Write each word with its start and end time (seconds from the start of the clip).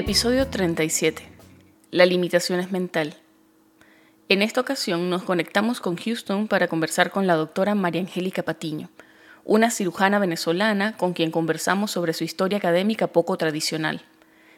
Episodio 0.00 0.46
37. 0.46 1.24
La 1.90 2.06
limitación 2.06 2.60
es 2.60 2.70
mental. 2.70 3.16
En 4.28 4.42
esta 4.42 4.60
ocasión 4.60 5.10
nos 5.10 5.24
conectamos 5.24 5.80
con 5.80 5.96
Houston 5.96 6.46
para 6.46 6.68
conversar 6.68 7.10
con 7.10 7.26
la 7.26 7.34
doctora 7.34 7.74
María 7.74 8.02
Angélica 8.02 8.44
Patiño, 8.44 8.90
una 9.44 9.72
cirujana 9.72 10.20
venezolana 10.20 10.96
con 10.96 11.14
quien 11.14 11.32
conversamos 11.32 11.90
sobre 11.90 12.12
su 12.12 12.22
historia 12.22 12.58
académica 12.58 13.08
poco 13.08 13.36
tradicional. 13.36 14.02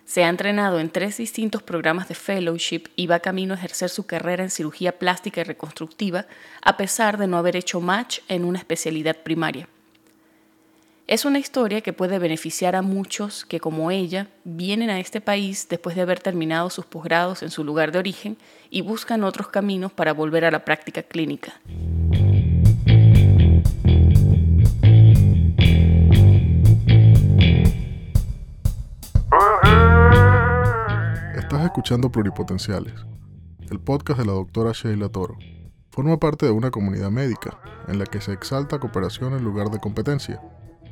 Se 0.05 0.25
ha 0.25 0.29
entrenado 0.29 0.79
en 0.79 0.91
tres 0.91 1.17
distintos 1.17 1.63
programas 1.63 2.07
de 2.09 2.17
fellowship 2.17 2.89
y 2.95 3.07
va 3.07 3.21
camino 3.21 3.55
a 3.55 3.57
ejercer 3.57 3.89
su 3.89 4.05
carrera 4.05 4.43
en 4.43 4.51
cirugía 4.51 4.99
plástica 4.99 5.41
y 5.41 5.45
reconstructiva, 5.45 6.27
a 6.61 6.77
pesar 6.77 7.17
de 7.17 7.29
no 7.29 7.39
haber 7.39 7.57
hecho 7.57 7.81
match 7.81 8.19
en 8.29 8.45
una 8.45 8.59
especialidad 8.59 9.17
primaria. 9.17 9.71
Es 11.11 11.25
una 11.25 11.41
historia 11.41 11.81
que 11.81 11.93
puede 11.93 12.21
beneficiar 12.21 12.77
a 12.77 12.83
muchos 12.83 13.45
que, 13.45 13.59
como 13.59 13.91
ella, 13.91 14.29
vienen 14.45 14.91
a 14.91 15.01
este 15.01 15.21
país 15.21 15.67
después 15.69 15.97
de 15.97 16.03
haber 16.03 16.21
terminado 16.21 16.71
sus 16.71 16.87
posgrados 16.87 17.43
en 17.43 17.51
su 17.51 17.65
lugar 17.65 17.91
de 17.91 17.99
origen 17.99 18.39
y 18.71 18.83
buscan 18.83 19.25
otros 19.25 19.49
caminos 19.49 19.91
para 19.91 20.13
volver 20.13 20.45
a 20.45 20.53
la 20.53 20.65
práctica 20.65 21.03
clínica. 21.03 21.61
Estás 31.37 31.65
escuchando 31.65 32.13
Pluripotenciales, 32.13 32.95
el 33.69 33.81
podcast 33.81 34.21
de 34.21 34.27
la 34.27 34.33
doctora 34.35 34.71
Sheila 34.71 35.09
Toro. 35.09 35.37
Forma 35.91 36.21
parte 36.21 36.47
de 36.47 36.53
una 36.53 36.71
comunidad 36.71 37.11
médica 37.11 37.59
en 37.89 37.99
la 37.99 38.07
que 38.07 38.21
se 38.21 38.33
exalta 38.33 38.79
cooperación 38.79 39.33
en 39.33 39.43
lugar 39.43 39.71
de 39.71 39.81
competencia 39.81 40.41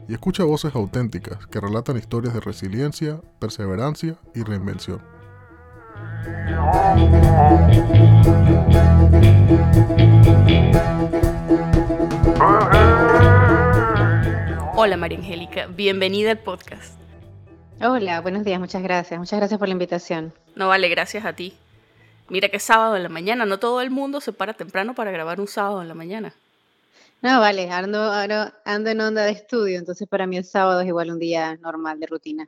y 0.09 0.15
escucha 0.15 0.43
voces 0.43 0.75
auténticas 0.75 1.47
que 1.47 1.61
relatan 1.61 1.99
historias 1.99 2.33
de 2.33 2.41
resiliencia, 2.41 3.21
perseverancia 3.39 4.17
y 4.35 4.43
reinvención. 4.43 5.03
Hola 14.75 14.97
María 14.97 15.19
Angélica, 15.19 15.67
bienvenida 15.67 16.31
al 16.31 16.39
podcast. 16.39 16.99
Hola, 17.81 18.21
buenos 18.23 18.45
días, 18.45 18.59
muchas 18.59 18.83
gracias. 18.83 19.21
Muchas 19.21 19.39
gracias 19.39 19.59
por 19.59 19.69
la 19.69 19.73
invitación. 19.73 20.33
No 20.57 20.69
vale, 20.69 20.89
gracias 20.89 21.27
a 21.27 21.35
ti. 21.35 21.55
Mira 22.31 22.49
que 22.49 22.57
es 22.57 22.63
sábado 22.63 22.97
en 22.97 23.03
la 23.03 23.09
mañana, 23.09 23.45
no 23.45 23.59
todo 23.59 23.83
el 23.83 23.91
mundo 23.91 24.21
se 24.23 24.33
para 24.33 24.55
temprano 24.55 24.95
para 24.95 25.11
grabar 25.11 25.39
un 25.39 25.49
sábado 25.49 25.83
en 25.83 25.89
la 25.89 25.95
mañana. 25.95 26.33
No, 27.21 27.41
vale, 27.41 27.69
ando, 27.71 28.13
ando, 28.13 28.91
en 28.91 29.01
onda 29.01 29.25
de 29.25 29.33
estudio, 29.33 29.79
entonces 29.79 30.07
para 30.09 30.27
mí 30.27 30.37
el 30.37 30.45
sábado 30.45 30.81
es 30.81 30.87
igual 30.87 31.11
un 31.11 31.19
día 31.19 31.57
normal 31.57 31.99
de 31.99 32.07
rutina. 32.07 32.47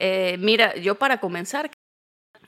Eh, 0.00 0.36
mira, 0.40 0.74
yo 0.76 0.96
para 0.96 1.20
comenzar, 1.20 1.70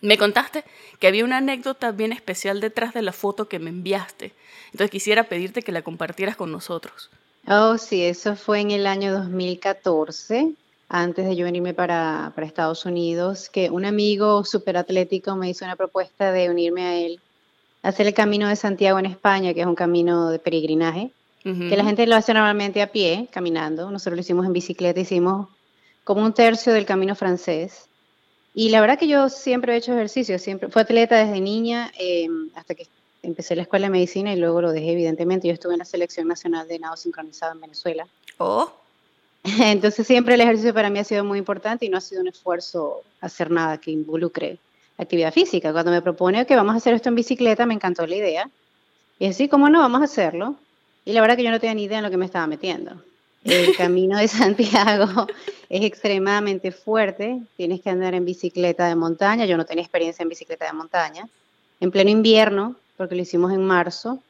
me 0.00 0.18
contaste 0.18 0.64
que 0.98 1.06
había 1.06 1.24
una 1.24 1.36
anécdota 1.36 1.92
bien 1.92 2.12
especial 2.12 2.60
detrás 2.60 2.94
de 2.94 3.02
la 3.02 3.12
foto 3.12 3.48
que 3.48 3.60
me 3.60 3.70
enviaste. 3.70 4.32
Entonces 4.72 4.90
quisiera 4.90 5.24
pedirte 5.24 5.62
que 5.62 5.70
la 5.70 5.82
compartieras 5.82 6.34
con 6.34 6.50
nosotros. 6.50 7.10
Oh, 7.46 7.78
sí, 7.78 8.02
eso 8.02 8.34
fue 8.34 8.60
en 8.60 8.72
el 8.72 8.86
año 8.86 9.12
2014, 9.12 10.52
antes 10.88 11.26
de 11.26 11.36
yo 11.36 11.44
venirme 11.44 11.74
para, 11.74 12.32
para 12.34 12.46
Estados 12.46 12.86
Unidos, 12.86 13.48
que 13.50 13.70
un 13.70 13.84
amigo 13.84 14.44
súper 14.44 14.76
atlético 14.78 15.36
me 15.36 15.48
hizo 15.48 15.64
una 15.64 15.76
propuesta 15.76 16.32
de 16.32 16.50
unirme 16.50 16.82
a 16.82 16.96
él 16.96 17.20
hacer 17.84 18.06
el 18.06 18.14
camino 18.14 18.48
de 18.48 18.56
Santiago 18.56 18.98
en 18.98 19.06
España, 19.06 19.52
que 19.52 19.60
es 19.60 19.66
un 19.66 19.74
camino 19.74 20.30
de 20.30 20.38
peregrinaje, 20.38 21.10
que 21.42 21.76
la 21.76 21.84
gente 21.84 22.06
lo 22.06 22.16
hace 22.16 22.32
normalmente 22.32 22.80
a 22.80 22.90
pie, 22.90 23.28
caminando. 23.30 23.90
Nosotros 23.90 24.16
lo 24.16 24.20
hicimos 24.22 24.46
en 24.46 24.54
bicicleta, 24.54 24.98
hicimos 24.98 25.48
como 26.02 26.22
un 26.22 26.32
tercio 26.32 26.72
del 26.72 26.86
camino 26.86 27.14
francés. 27.14 27.84
Y 28.54 28.70
la 28.70 28.80
verdad 28.80 28.98
que 28.98 29.06
yo 29.06 29.28
siempre 29.28 29.74
he 29.74 29.76
hecho 29.76 29.92
ejercicio, 29.92 30.38
siempre 30.38 30.70
fui 30.70 30.80
atleta 30.80 31.16
desde 31.16 31.40
niña 31.42 31.92
em, 31.98 32.48
hasta 32.54 32.74
que 32.74 32.86
empecé 33.22 33.54
la 33.56 33.62
escuela 33.62 33.86
de 33.86 33.90
medicina 33.90 34.32
y 34.32 34.36
luego 34.38 34.62
lo 34.62 34.72
dejé, 34.72 34.92
evidentemente. 34.92 35.46
Yo 35.46 35.52
estuve 35.52 35.74
en 35.74 35.80
la 35.80 35.84
selección 35.84 36.26
nacional 36.26 36.66
de 36.66 36.78
nado 36.78 36.96
sincronizado 36.96 37.52
en 37.52 37.60
Venezuela. 37.60 38.06
Oh. 38.38 38.72
Entonces 39.60 40.06
siempre 40.06 40.34
el 40.34 40.40
ejercicio 40.40 40.72
para 40.72 40.88
mí 40.88 41.00
ha 41.00 41.04
sido 41.04 41.24
muy 41.24 41.38
importante 41.38 41.84
y 41.84 41.90
no 41.90 41.98
ha 41.98 42.00
sido 42.00 42.22
un 42.22 42.28
esfuerzo 42.28 43.02
hacer 43.20 43.50
nada 43.50 43.76
que 43.76 43.90
involucre 43.90 44.58
actividad 44.98 45.32
física. 45.32 45.72
Cuando 45.72 45.90
me 45.90 46.02
propone 46.02 46.46
que 46.46 46.56
vamos 46.56 46.74
a 46.74 46.78
hacer 46.78 46.94
esto 46.94 47.08
en 47.08 47.14
bicicleta, 47.14 47.66
me 47.66 47.74
encantó 47.74 48.06
la 48.06 48.16
idea. 48.16 48.50
Y 49.18 49.26
así, 49.26 49.48
como 49.48 49.68
no, 49.68 49.80
vamos 49.80 50.00
a 50.00 50.04
hacerlo. 50.04 50.56
Y 51.04 51.12
la 51.12 51.20
verdad 51.20 51.36
que 51.36 51.42
yo 51.42 51.50
no 51.50 51.60
tenía 51.60 51.74
ni 51.74 51.84
idea 51.84 51.98
en 51.98 52.04
lo 52.04 52.10
que 52.10 52.16
me 52.16 52.26
estaba 52.26 52.46
metiendo. 52.46 52.92
El 53.44 53.76
camino 53.76 54.18
de 54.18 54.28
Santiago 54.28 55.26
es 55.68 55.84
extremadamente 55.84 56.72
fuerte. 56.72 57.40
Tienes 57.56 57.80
que 57.80 57.90
andar 57.90 58.14
en 58.14 58.24
bicicleta 58.24 58.86
de 58.88 58.94
montaña. 58.94 59.44
Yo 59.44 59.56
no 59.56 59.66
tenía 59.66 59.82
experiencia 59.82 60.22
en 60.22 60.28
bicicleta 60.28 60.66
de 60.66 60.72
montaña. 60.72 61.28
En 61.80 61.90
pleno 61.90 62.10
invierno, 62.10 62.76
porque 62.96 63.14
lo 63.14 63.22
hicimos 63.22 63.52
en 63.52 63.64
marzo, 63.64 64.20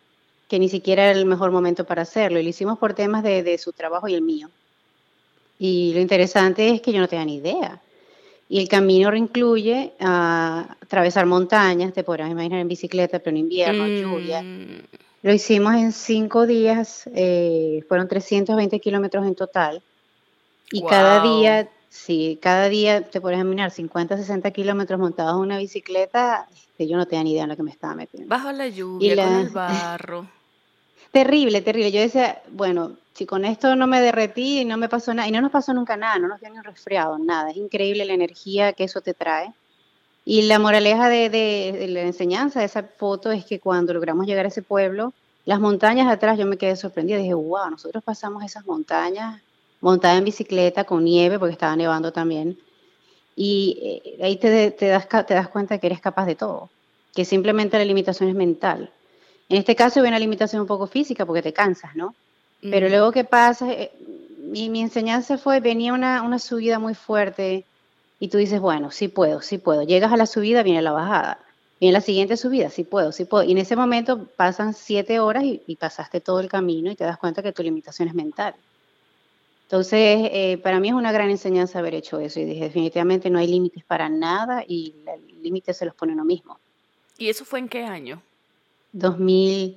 que 0.49 0.59
ni 0.59 0.69
siquiera 0.69 1.05
era 1.05 1.19
el 1.19 1.27
mejor 1.27 1.51
momento 1.51 1.85
para 1.85 2.03
hacerlo. 2.03 2.41
Y 2.41 2.43
lo 2.43 2.49
hicimos 2.49 2.79
por 2.79 2.95
temas 2.95 3.23
de, 3.23 3.43
de 3.43 3.59
su 3.59 3.73
trabajo 3.73 4.09
y 4.09 4.15
el 4.15 4.23
mío. 4.23 4.51
Y 5.59 5.93
lo 5.95 6.01
interesante 6.01 6.71
es 6.71 6.81
que 6.81 6.93
yo 6.93 7.01
no 7.01 7.09
tenía 7.09 7.25
ni 7.25 7.37
idea. 7.37 7.81
Y 8.55 8.61
el 8.61 8.69
camino 8.69 9.13
incluye 9.17 9.95
ah, 9.99 10.77
atravesar 10.81 11.27
montañas, 11.27 11.93
te 11.93 12.05
podrás 12.05 12.31
imaginar 12.31 12.61
en 12.61 12.69
bicicleta, 12.69 13.19
pero 13.19 13.31
en 13.31 13.39
invierno, 13.39 13.85
lluvia. 13.89 14.43
Mm. 14.43 14.81
Lo 15.23 15.33
hicimos 15.33 15.75
en 15.75 15.91
cinco 15.91 16.47
días, 16.47 17.11
eh, 17.17 17.85
fueron 17.89 18.07
320 18.07 18.79
kilómetros 18.79 19.27
en 19.27 19.35
total. 19.35 19.83
Y 20.71 20.85
cada 20.85 21.21
día, 21.21 21.69
sí, 21.89 22.39
cada 22.41 22.69
día 22.69 23.03
te 23.03 23.21
podrás 23.21 23.41
imaginar 23.41 23.73
50, 23.73 24.19
60 24.19 24.49
kilómetros 24.53 25.01
montados 25.01 25.35
en 25.35 25.41
una 25.41 25.59
bicicleta, 25.59 26.47
que 26.49 26.85
este, 26.85 26.87
yo 26.87 26.97
no 26.97 27.07
tenía 27.07 27.25
ni 27.25 27.33
idea 27.33 27.43
de 27.43 27.49
lo 27.49 27.57
que 27.57 27.65
me 27.65 27.73
estaba 27.73 27.97
metiendo. 27.97 28.29
Bajo 28.29 28.53
la 28.53 28.69
lluvia, 28.69 29.17
con 29.17 29.35
el 29.35 29.49
barro. 29.49 30.29
Terrible, 31.15 31.63
terrible. 31.63 31.93
Yo 31.93 32.01
decía, 32.01 32.43
bueno, 32.51 32.97
si 33.15 33.25
con 33.25 33.45
esto 33.45 33.77
no 33.77 33.87
me 33.87 34.01
derretí 34.01 34.61
y 34.61 34.65
no 34.65 34.77
me 34.77 34.89
pasó 34.89 35.15
nada, 35.15 35.29
y 35.29 35.31
no 35.31 35.41
nos 35.41 35.53
pasó 35.53 35.73
nunca 35.73 35.97
nada, 35.97 36.19
no 36.19 36.27
nos 36.27 36.41
dio 36.41 36.51
ni 36.51 36.59
un 36.59 36.65
resfriado, 36.65 37.19
nada, 37.19 37.53
es 37.53 37.57
increíble 37.57 38.05
la 38.05 38.15
energía 38.15 38.73
que 38.73 38.85
eso 38.85 39.01
te 39.01 39.15
trae. 39.15 39.55
Y 40.25 40.43
la 40.43 40.59
moraleja 40.59 41.09
de, 41.09 41.87
la 41.89 42.01
enseñanza 42.01 42.59
de 42.59 42.67
esa 42.67 42.83
foto 42.83 43.31
es 43.31 43.45
que 43.45 43.61
cuando 43.61 43.95
logramos 43.95 44.27
llegar 44.27 44.45
a 44.45 44.49
ese 44.49 44.63
pueblo, 44.63 45.13
las 45.45 45.61
montañas 45.61 46.09
atrás, 46.11 46.37
yo 46.37 46.47
me 46.47 46.57
quedé 46.57 46.75
sorprendida, 46.75 47.19
dije, 47.19 47.35
wow, 47.35 47.71
nosotros 47.71 48.03
pasamos 48.03 48.43
esas 48.43 48.67
montañas 48.67 49.41
montada 49.81 50.17
en 50.17 50.25
bicicleta 50.25 50.83
con 50.83 51.05
nieve, 51.05 51.39
porque 51.39 51.53
estaba 51.53 51.77
nevando 51.77 52.13
también, 52.13 52.59
y 53.37 54.03
eh, 54.19 54.25
ahí 54.25 54.37
te, 54.37 54.73
te, 54.73 54.89
das, 54.89 55.09
te 55.09 55.35
das 55.35 55.49
cuenta 55.49 55.79
que 55.79 55.87
eres 55.87 56.01
capaz 56.01 56.27
de 56.27 56.35
todo, 56.35 56.71
que 57.15 57.25
simplemente 57.25 57.79
la 57.79 57.85
limitación 57.85 58.29
es 58.31 58.35
mental. 58.35 58.91
En 59.49 59.59
este 59.59 59.77
caso 59.77 60.01
hay 60.01 60.09
una 60.09 60.19
limitación 60.19 60.63
un 60.63 60.67
poco 60.67 60.87
física 60.87 61.27
porque 61.27 61.43
te 61.43 61.53
cansas, 61.53 61.95
¿no? 61.95 62.15
Pero 62.63 62.89
luego, 62.89 63.13
¿qué 63.13 63.25
pasa? 63.25 63.71
Eh, 63.71 63.93
mi, 64.39 64.71
mi, 64.71 64.81
enseñanza 64.81 65.37
fue, 65.37 65.61
venía 65.61 65.93
una, 65.93 66.23
una 66.23 66.39
subida 66.39 66.79
muy 66.79 66.95
fuerte 66.95 67.65
y 68.19 68.29
tú 68.29 68.39
dices, 68.39 68.59
bueno, 68.59 68.91
sí 68.91 69.09
puedo, 69.09 69.43
sí 69.43 69.59
puedo. 69.59 69.83
Llegas 69.83 70.13
a 70.13 70.17
la 70.17 70.25
subida, 70.25 70.63
viene 70.63 70.81
la 70.81 70.93
bajada. 70.93 71.39
Viene 71.81 71.93
la 71.93 72.01
siguiente 72.01 72.37
subida, 72.39 72.71
sí 72.71 72.85
puedo, 72.85 73.13
sí 73.13 73.27
puedo. 73.27 73.45
Y 73.45 73.53
en 73.53 73.59
ese 73.59 73.77
momento 73.77 74.27
pasan 74.37 74.73
siete 74.73 75.21
horas 75.21 75.45
y, 75.45 75.77
pasaste 75.77 76.21
todo 76.21 76.41
el 76.41 76.49
camino 76.49 76.91
y 76.91 76.97
te 76.97 77.05
das 77.05 77.19
cuenta 77.19 77.43
que 77.43 77.53
tu 77.53 77.63
limitación 77.63 78.09
es 78.09 78.15
mental. 78.15 78.55
Entonces, 79.65 80.31
eh, 80.33 80.59
para 80.63 80.79
mí 80.81 80.89
es 80.89 80.95
una 80.95 81.13
gran 81.13 81.31
enseñanza 81.31 81.81
haber 81.81 81.95
hecho 81.95 82.21
eso 82.21 82.41
y 82.41 82.45
dije, 82.45 82.65
definitivamente 82.65 83.29
no 83.29 83.39
hay 83.39 83.49
límites 83.49 83.85
para 83.85 84.09
nada 84.09 84.65
y 84.67 84.95
el 85.07 85.43
límite 85.43 85.75
se 85.75 85.85
los 85.85 85.95
pone 85.95 86.13
uno 86.13 86.25
mismo. 86.25 86.59
¿Y 87.19 87.29
eso 87.29 87.45
fue 87.45 87.59
en 87.59 87.69
qué 87.69 87.85
año? 87.85 88.23
2000, 88.95 89.77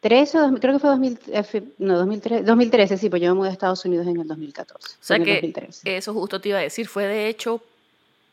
13 0.00 0.38
creo 0.60 0.74
que 0.74 0.78
fue 0.78 0.90
2000, 0.90 1.18
eh, 1.28 1.62
no, 1.78 1.98
2013, 1.98 2.44
2013, 2.44 2.98
sí, 2.98 3.10
pues 3.10 3.20
yo 3.22 3.30
me 3.30 3.38
mudé 3.38 3.48
a 3.50 3.52
Estados 3.52 3.84
Unidos 3.84 4.06
en 4.06 4.20
el 4.20 4.28
2014. 4.28 4.88
O 4.88 4.90
sea 5.00 5.18
que 5.18 5.52
eso 5.84 6.14
justo 6.14 6.40
te 6.40 6.50
iba 6.50 6.58
a 6.58 6.62
decir, 6.62 6.88
fue 6.88 7.06
de 7.06 7.28
hecho 7.28 7.62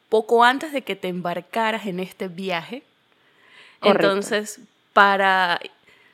poco 0.10 0.44
antes 0.44 0.74
de 0.74 0.82
que 0.82 0.96
te 0.96 1.08
embarcaras 1.08 1.86
en 1.86 2.00
este 2.00 2.28
viaje. 2.28 2.84
Entonces, 3.82 4.60
para 4.94 5.60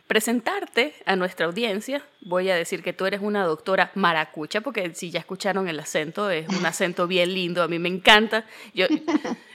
presentarte 0.07 0.93
a 1.05 1.15
nuestra 1.15 1.45
audiencia, 1.45 2.01
voy 2.21 2.49
a 2.49 2.55
decir 2.55 2.81
que 2.81 2.93
tú 2.93 3.05
eres 3.05 3.21
una 3.21 3.43
doctora 3.43 3.91
maracucha, 3.95 4.61
porque 4.61 4.93
si 4.95 5.11
ya 5.11 5.19
escucharon 5.19 5.67
el 5.67 5.79
acento, 5.79 6.29
es 6.29 6.47
un 6.47 6.65
acento 6.65 7.07
bien 7.07 7.33
lindo, 7.33 7.61
a 7.61 7.67
mí 7.67 7.77
me 7.77 7.89
encanta. 7.89 8.45
Yo, 8.73 8.87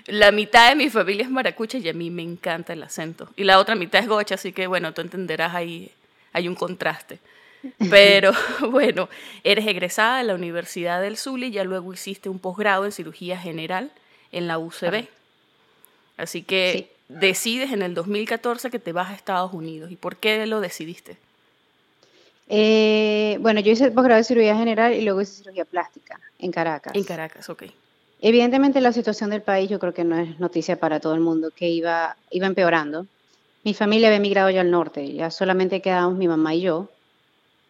la 0.06 0.31
mitad 0.31 0.69
de 0.69 0.76
mi 0.76 0.90
familia 0.90 1.25
es 1.25 1.31
maracucha 1.31 1.78
y 1.78 1.88
a 1.88 1.94
mí 1.94 2.10
me 2.10 2.22
encanta 2.22 2.75
el 2.75 2.82
acento. 2.82 3.31
Y 3.37 3.44
la 3.44 3.58
otra 3.58 3.75
mitad 3.75 4.02
es 4.02 4.08
gocha, 4.08 4.34
así 4.34 4.52
que 4.52 4.66
bueno, 4.66 4.93
tú 4.93 5.00
entenderás 5.00 5.54
ahí, 5.54 5.90
hay 6.34 6.49
un 6.49 6.54
contraste. 6.54 7.19
Pero 7.90 8.32
bueno, 8.70 9.08
eres 9.44 9.66
egresada 9.66 10.19
de 10.19 10.25
la 10.25 10.34
Universidad 10.34 11.00
del 11.00 11.16
Zulia 11.16 11.49
y 11.49 11.52
ya 11.52 11.64
luego 11.64 11.94
hiciste 11.94 12.28
un 12.28 12.38
posgrado 12.38 12.84
en 12.84 12.93
cirugía 12.93 13.38
general 13.38 13.90
en 14.32 14.49
la 14.49 14.58
UCB. 14.58 15.06
Así 16.19 16.43
que 16.43 16.93
decides 17.20 17.73
en 17.73 17.82
el 17.82 17.94
2014 17.94 18.70
que 18.70 18.79
te 18.79 18.93
vas 18.93 19.11
a 19.11 19.14
Estados 19.14 19.53
Unidos. 19.53 19.91
¿Y 19.91 19.97
por 19.97 20.17
qué 20.17 20.47
lo 20.47 20.61
decidiste? 20.61 21.17
Eh, 22.49 23.38
bueno, 23.41 23.61
yo 23.61 23.73
hice 23.73 23.91
posgrado 23.91 24.19
de 24.19 24.25
cirugía 24.25 24.56
general 24.56 24.94
y 24.94 25.03
luego 25.03 25.20
hice 25.23 25.43
cirugía 25.43 25.64
plástica 25.64 26.20
en 26.38 26.53
Caracas. 26.53 26.94
En 26.94 27.05
Caracas, 27.05 27.49
ok. 27.49 27.64
Evidentemente 28.20 28.81
la 28.81 28.93
situación 28.93 29.31
del 29.31 29.43
país 29.43 29.69
yo 29.69 29.79
creo 29.79 29.94
que 29.94 30.05
no 30.05 30.19
es 30.19 30.38
noticia 30.38 30.79
para 30.79 31.00
todo 31.00 31.14
el 31.14 31.20
mundo, 31.20 31.50
que 31.50 31.69
iba, 31.69 32.17
iba 32.31 32.47
empeorando. 32.47 33.06
Mi 33.64 33.75
familia 33.75 34.09
había 34.09 34.19
emigrado 34.19 34.50
ya 34.50 34.61
al 34.61 34.70
norte, 34.70 35.12
ya 35.12 35.31
solamente 35.31 35.81
quedábamos 35.81 36.19
mi 36.19 36.29
mamá 36.29 36.55
y 36.55 36.62
yo. 36.62 36.88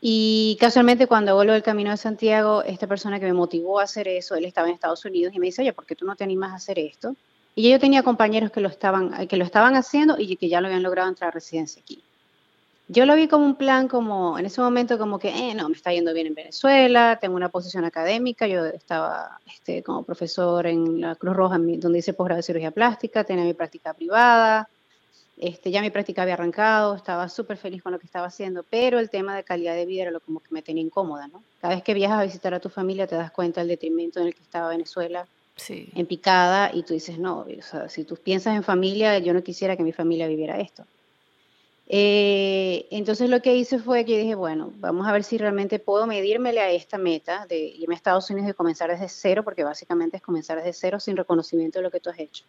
Y 0.00 0.56
casualmente 0.60 1.06
cuando 1.06 1.36
vuelvo 1.36 1.52
del 1.52 1.62
Camino 1.62 1.90
de 1.90 1.96
Santiago, 1.96 2.62
esta 2.64 2.88
persona 2.88 3.20
que 3.20 3.26
me 3.26 3.32
motivó 3.34 3.78
a 3.78 3.84
hacer 3.84 4.08
eso, 4.08 4.34
él 4.34 4.44
estaba 4.44 4.68
en 4.68 4.74
Estados 4.74 5.04
Unidos 5.04 5.32
y 5.34 5.38
me 5.38 5.46
dice, 5.46 5.62
oye, 5.62 5.72
¿por 5.72 5.86
qué 5.86 5.94
tú 5.94 6.04
no 6.04 6.16
te 6.16 6.24
animas 6.24 6.50
a 6.50 6.56
hacer 6.56 6.78
esto? 6.78 7.14
Y 7.54 7.70
yo 7.70 7.78
tenía 7.78 8.02
compañeros 8.02 8.50
que 8.50 8.60
lo 8.60 8.68
estaban, 8.68 9.26
que 9.28 9.36
lo 9.36 9.44
estaban 9.44 9.74
haciendo 9.76 10.16
y 10.18 10.36
que 10.36 10.48
ya 10.48 10.60
lo 10.60 10.68
habían 10.68 10.82
logrado 10.82 11.08
entrar 11.08 11.28
a 11.28 11.32
residencia 11.32 11.82
aquí. 11.82 12.02
Yo 12.88 13.06
lo 13.06 13.14
vi 13.14 13.28
como 13.28 13.46
un 13.46 13.54
plan, 13.54 13.88
como 13.88 14.38
en 14.38 14.44
ese 14.44 14.60
momento, 14.60 14.98
como 14.98 15.18
que, 15.18 15.28
eh, 15.28 15.54
no, 15.54 15.68
me 15.68 15.74
está 15.74 15.92
yendo 15.92 16.12
bien 16.12 16.26
en 16.26 16.34
Venezuela, 16.34 17.18
tengo 17.20 17.36
una 17.36 17.48
posición 17.48 17.84
académica, 17.84 18.46
yo 18.46 18.66
estaba 18.66 19.38
este, 19.46 19.82
como 19.82 20.02
profesor 20.02 20.66
en 20.66 21.00
la 21.00 21.14
Cruz 21.14 21.34
Roja, 21.34 21.58
donde 21.58 21.98
hice 21.98 22.12
posgrado 22.12 22.38
de 22.38 22.42
cirugía 22.42 22.70
plástica, 22.70 23.24
tenía 23.24 23.44
mi 23.44 23.54
práctica 23.54 23.94
privada, 23.94 24.68
este, 25.38 25.70
ya 25.70 25.80
mi 25.80 25.90
práctica 25.90 26.22
había 26.22 26.34
arrancado, 26.34 26.94
estaba 26.94 27.28
súper 27.28 27.56
feliz 27.56 27.82
con 27.82 27.92
lo 27.92 27.98
que 27.98 28.06
estaba 28.06 28.26
haciendo, 28.26 28.64
pero 28.68 28.98
el 28.98 29.10
tema 29.10 29.36
de 29.36 29.44
calidad 29.44 29.74
de 29.74 29.86
vida 29.86 30.02
era 30.02 30.10
lo 30.10 30.20
como 30.20 30.40
que 30.40 30.52
me 30.52 30.60
tenía 30.60 30.82
incómoda, 30.82 31.28
¿no? 31.28 31.42
Cada 31.60 31.74
vez 31.74 31.82
que 31.82 31.94
viajas 31.94 32.20
a 32.20 32.24
visitar 32.24 32.52
a 32.52 32.60
tu 32.60 32.68
familia 32.68 33.06
te 33.06 33.14
das 33.14 33.30
cuenta 33.30 33.60
del 33.60 33.68
detrimento 33.68 34.20
en 34.20 34.26
el 34.26 34.34
que 34.34 34.42
estaba 34.42 34.68
Venezuela, 34.68 35.26
sí. 35.62 35.88
en 35.94 36.06
picada, 36.06 36.70
y 36.72 36.82
tú 36.82 36.94
dices, 36.94 37.18
no, 37.18 37.40
o 37.40 37.62
sea, 37.62 37.88
si 37.88 38.04
tú 38.04 38.16
piensas 38.16 38.56
en 38.56 38.62
familia, 38.62 39.18
yo 39.18 39.32
no 39.32 39.42
quisiera 39.42 39.76
que 39.76 39.82
mi 39.82 39.92
familia 39.92 40.26
viviera 40.28 40.60
esto. 40.60 40.84
Eh, 41.94 42.86
entonces 42.90 43.28
lo 43.28 43.42
que 43.42 43.54
hice 43.54 43.78
fue 43.78 44.04
que 44.04 44.18
dije, 44.18 44.34
bueno, 44.34 44.72
vamos 44.76 45.06
a 45.06 45.12
ver 45.12 45.24
si 45.24 45.36
realmente 45.36 45.78
puedo 45.78 46.06
medírmele 46.06 46.60
a 46.60 46.70
esta 46.70 46.96
meta 46.96 47.46
de 47.46 47.58
irme 47.58 47.94
a 47.94 47.96
Estados 47.96 48.30
Unidos 48.30 48.50
y 48.50 48.54
comenzar 48.54 48.90
desde 48.90 49.08
cero, 49.08 49.44
porque 49.44 49.62
básicamente 49.62 50.16
es 50.16 50.22
comenzar 50.22 50.56
desde 50.56 50.72
cero 50.72 51.00
sin 51.00 51.16
reconocimiento 51.16 51.78
de 51.78 51.82
lo 51.82 51.90
que 51.90 52.00
tú 52.00 52.08
has 52.08 52.18
hecho. 52.18 52.44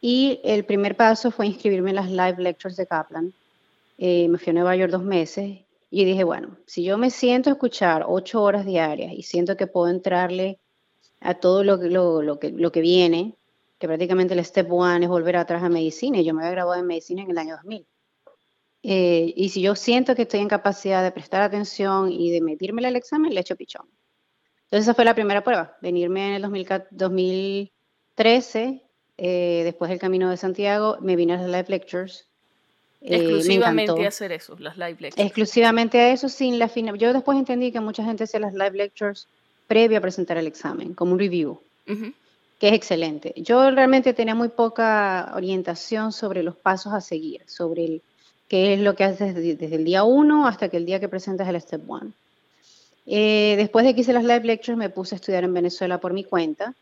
Y 0.00 0.40
el 0.42 0.64
primer 0.64 0.96
paso 0.96 1.30
fue 1.30 1.46
inscribirme 1.46 1.90
en 1.90 1.96
las 1.96 2.10
live 2.10 2.36
lectures 2.38 2.76
de 2.76 2.86
Kaplan. 2.86 3.32
Eh, 3.98 4.26
me 4.28 4.38
fui 4.38 4.50
a 4.50 4.54
Nueva 4.54 4.74
York 4.74 4.90
dos 4.90 5.04
meses 5.04 5.60
y 5.92 6.04
dije, 6.04 6.24
bueno, 6.24 6.56
si 6.66 6.82
yo 6.82 6.98
me 6.98 7.10
siento 7.10 7.50
a 7.50 7.52
escuchar 7.52 8.04
ocho 8.08 8.42
horas 8.42 8.66
diarias 8.66 9.12
y 9.12 9.22
siento 9.22 9.56
que 9.56 9.68
puedo 9.68 9.88
entrarle 9.88 10.58
a 11.24 11.34
todo 11.34 11.64
lo, 11.64 11.76
lo, 11.76 12.22
lo, 12.22 12.38
que, 12.38 12.50
lo 12.50 12.72
que 12.72 12.80
viene, 12.80 13.36
que 13.78 13.86
prácticamente 13.88 14.34
el 14.34 14.44
step 14.44 14.70
one 14.72 15.04
es 15.04 15.08
volver 15.08 15.36
atrás 15.36 15.62
a 15.62 15.68
medicina, 15.68 16.20
yo 16.20 16.34
me 16.34 16.42
había 16.42 16.52
graduado 16.52 16.80
en 16.80 16.86
medicina 16.86 17.22
en 17.22 17.30
el 17.30 17.38
año 17.38 17.56
2000. 17.56 17.86
Eh, 18.84 19.32
y 19.36 19.48
si 19.50 19.62
yo 19.62 19.76
siento 19.76 20.14
que 20.14 20.22
estoy 20.22 20.40
en 20.40 20.48
capacidad 20.48 21.02
de 21.02 21.12
prestar 21.12 21.42
atención 21.42 22.10
y 22.10 22.30
de 22.30 22.40
medirme 22.40 22.86
el 22.86 22.96
examen, 22.96 23.32
le 23.34 23.40
echo 23.40 23.56
pichón. 23.56 23.88
Entonces 24.64 24.86
esa 24.86 24.94
fue 24.94 25.04
la 25.04 25.14
primera 25.14 25.44
prueba, 25.44 25.76
venirme 25.80 26.28
en 26.28 26.34
el 26.34 26.42
2013, 26.90 28.82
eh, 29.18 29.60
después 29.64 29.88
del 29.90 29.98
Camino 29.98 30.30
de 30.30 30.36
Santiago, 30.36 30.96
me 31.00 31.14
vine 31.14 31.34
a 31.34 31.36
las 31.36 31.46
live 31.46 31.66
lectures. 31.68 32.28
Eh, 33.00 33.16
Exclusivamente 33.16 34.04
a 34.04 34.08
hacer 34.08 34.32
eso, 34.32 34.56
las 34.58 34.76
live 34.76 34.96
lectures. 34.98 35.26
Exclusivamente 35.26 36.00
a 36.00 36.12
eso, 36.12 36.28
sin 36.28 36.58
la 36.58 36.68
final. 36.68 36.98
Yo 36.98 37.12
después 37.12 37.36
entendí 37.38 37.70
que 37.70 37.80
mucha 37.80 38.02
gente 38.04 38.24
hacía 38.24 38.40
las 38.40 38.54
live 38.54 38.72
lectures 38.72 39.28
previo 39.72 39.96
a 39.96 40.02
presentar 40.02 40.36
el 40.36 40.46
examen, 40.46 40.92
como 40.92 41.12
un 41.12 41.18
review, 41.18 41.58
que 42.60 42.68
es 42.68 42.74
excelente. 42.74 43.32
Yo 43.38 43.70
realmente 43.70 44.12
tenía 44.12 44.34
muy 44.34 44.48
poca 44.48 45.32
orientación 45.34 46.12
sobre 46.12 46.42
los 46.42 46.56
pasos 46.56 46.92
a 46.92 47.00
seguir, 47.00 47.40
sobre 47.46 47.84
el 47.86 48.02
que 48.48 48.74
es 48.74 48.80
lo 48.80 48.94
que 48.94 49.04
haces 49.04 49.34
desde, 49.34 49.74
el 49.74 49.84
día 49.86 50.02
1 50.04 50.46
hasta 50.46 50.68
que 50.68 50.76
el 50.76 50.84
día 50.84 51.00
que 51.00 51.08
presentas 51.08 51.48
el 51.48 51.58
Step 51.58 51.88
1. 51.88 52.12
Eh, 53.06 53.54
después 53.56 53.86
de 53.86 53.94
que 53.94 54.02
hice 54.02 54.12
las 54.12 54.24
live 54.24 54.44
lectures 54.44 54.76
me 54.76 54.90
puse 54.90 55.14
a 55.14 55.16
estudiar 55.16 55.42
en 55.42 55.54
Venezuela 55.54 55.96
por 55.98 56.12
mi 56.12 56.24
cuenta, 56.24 56.74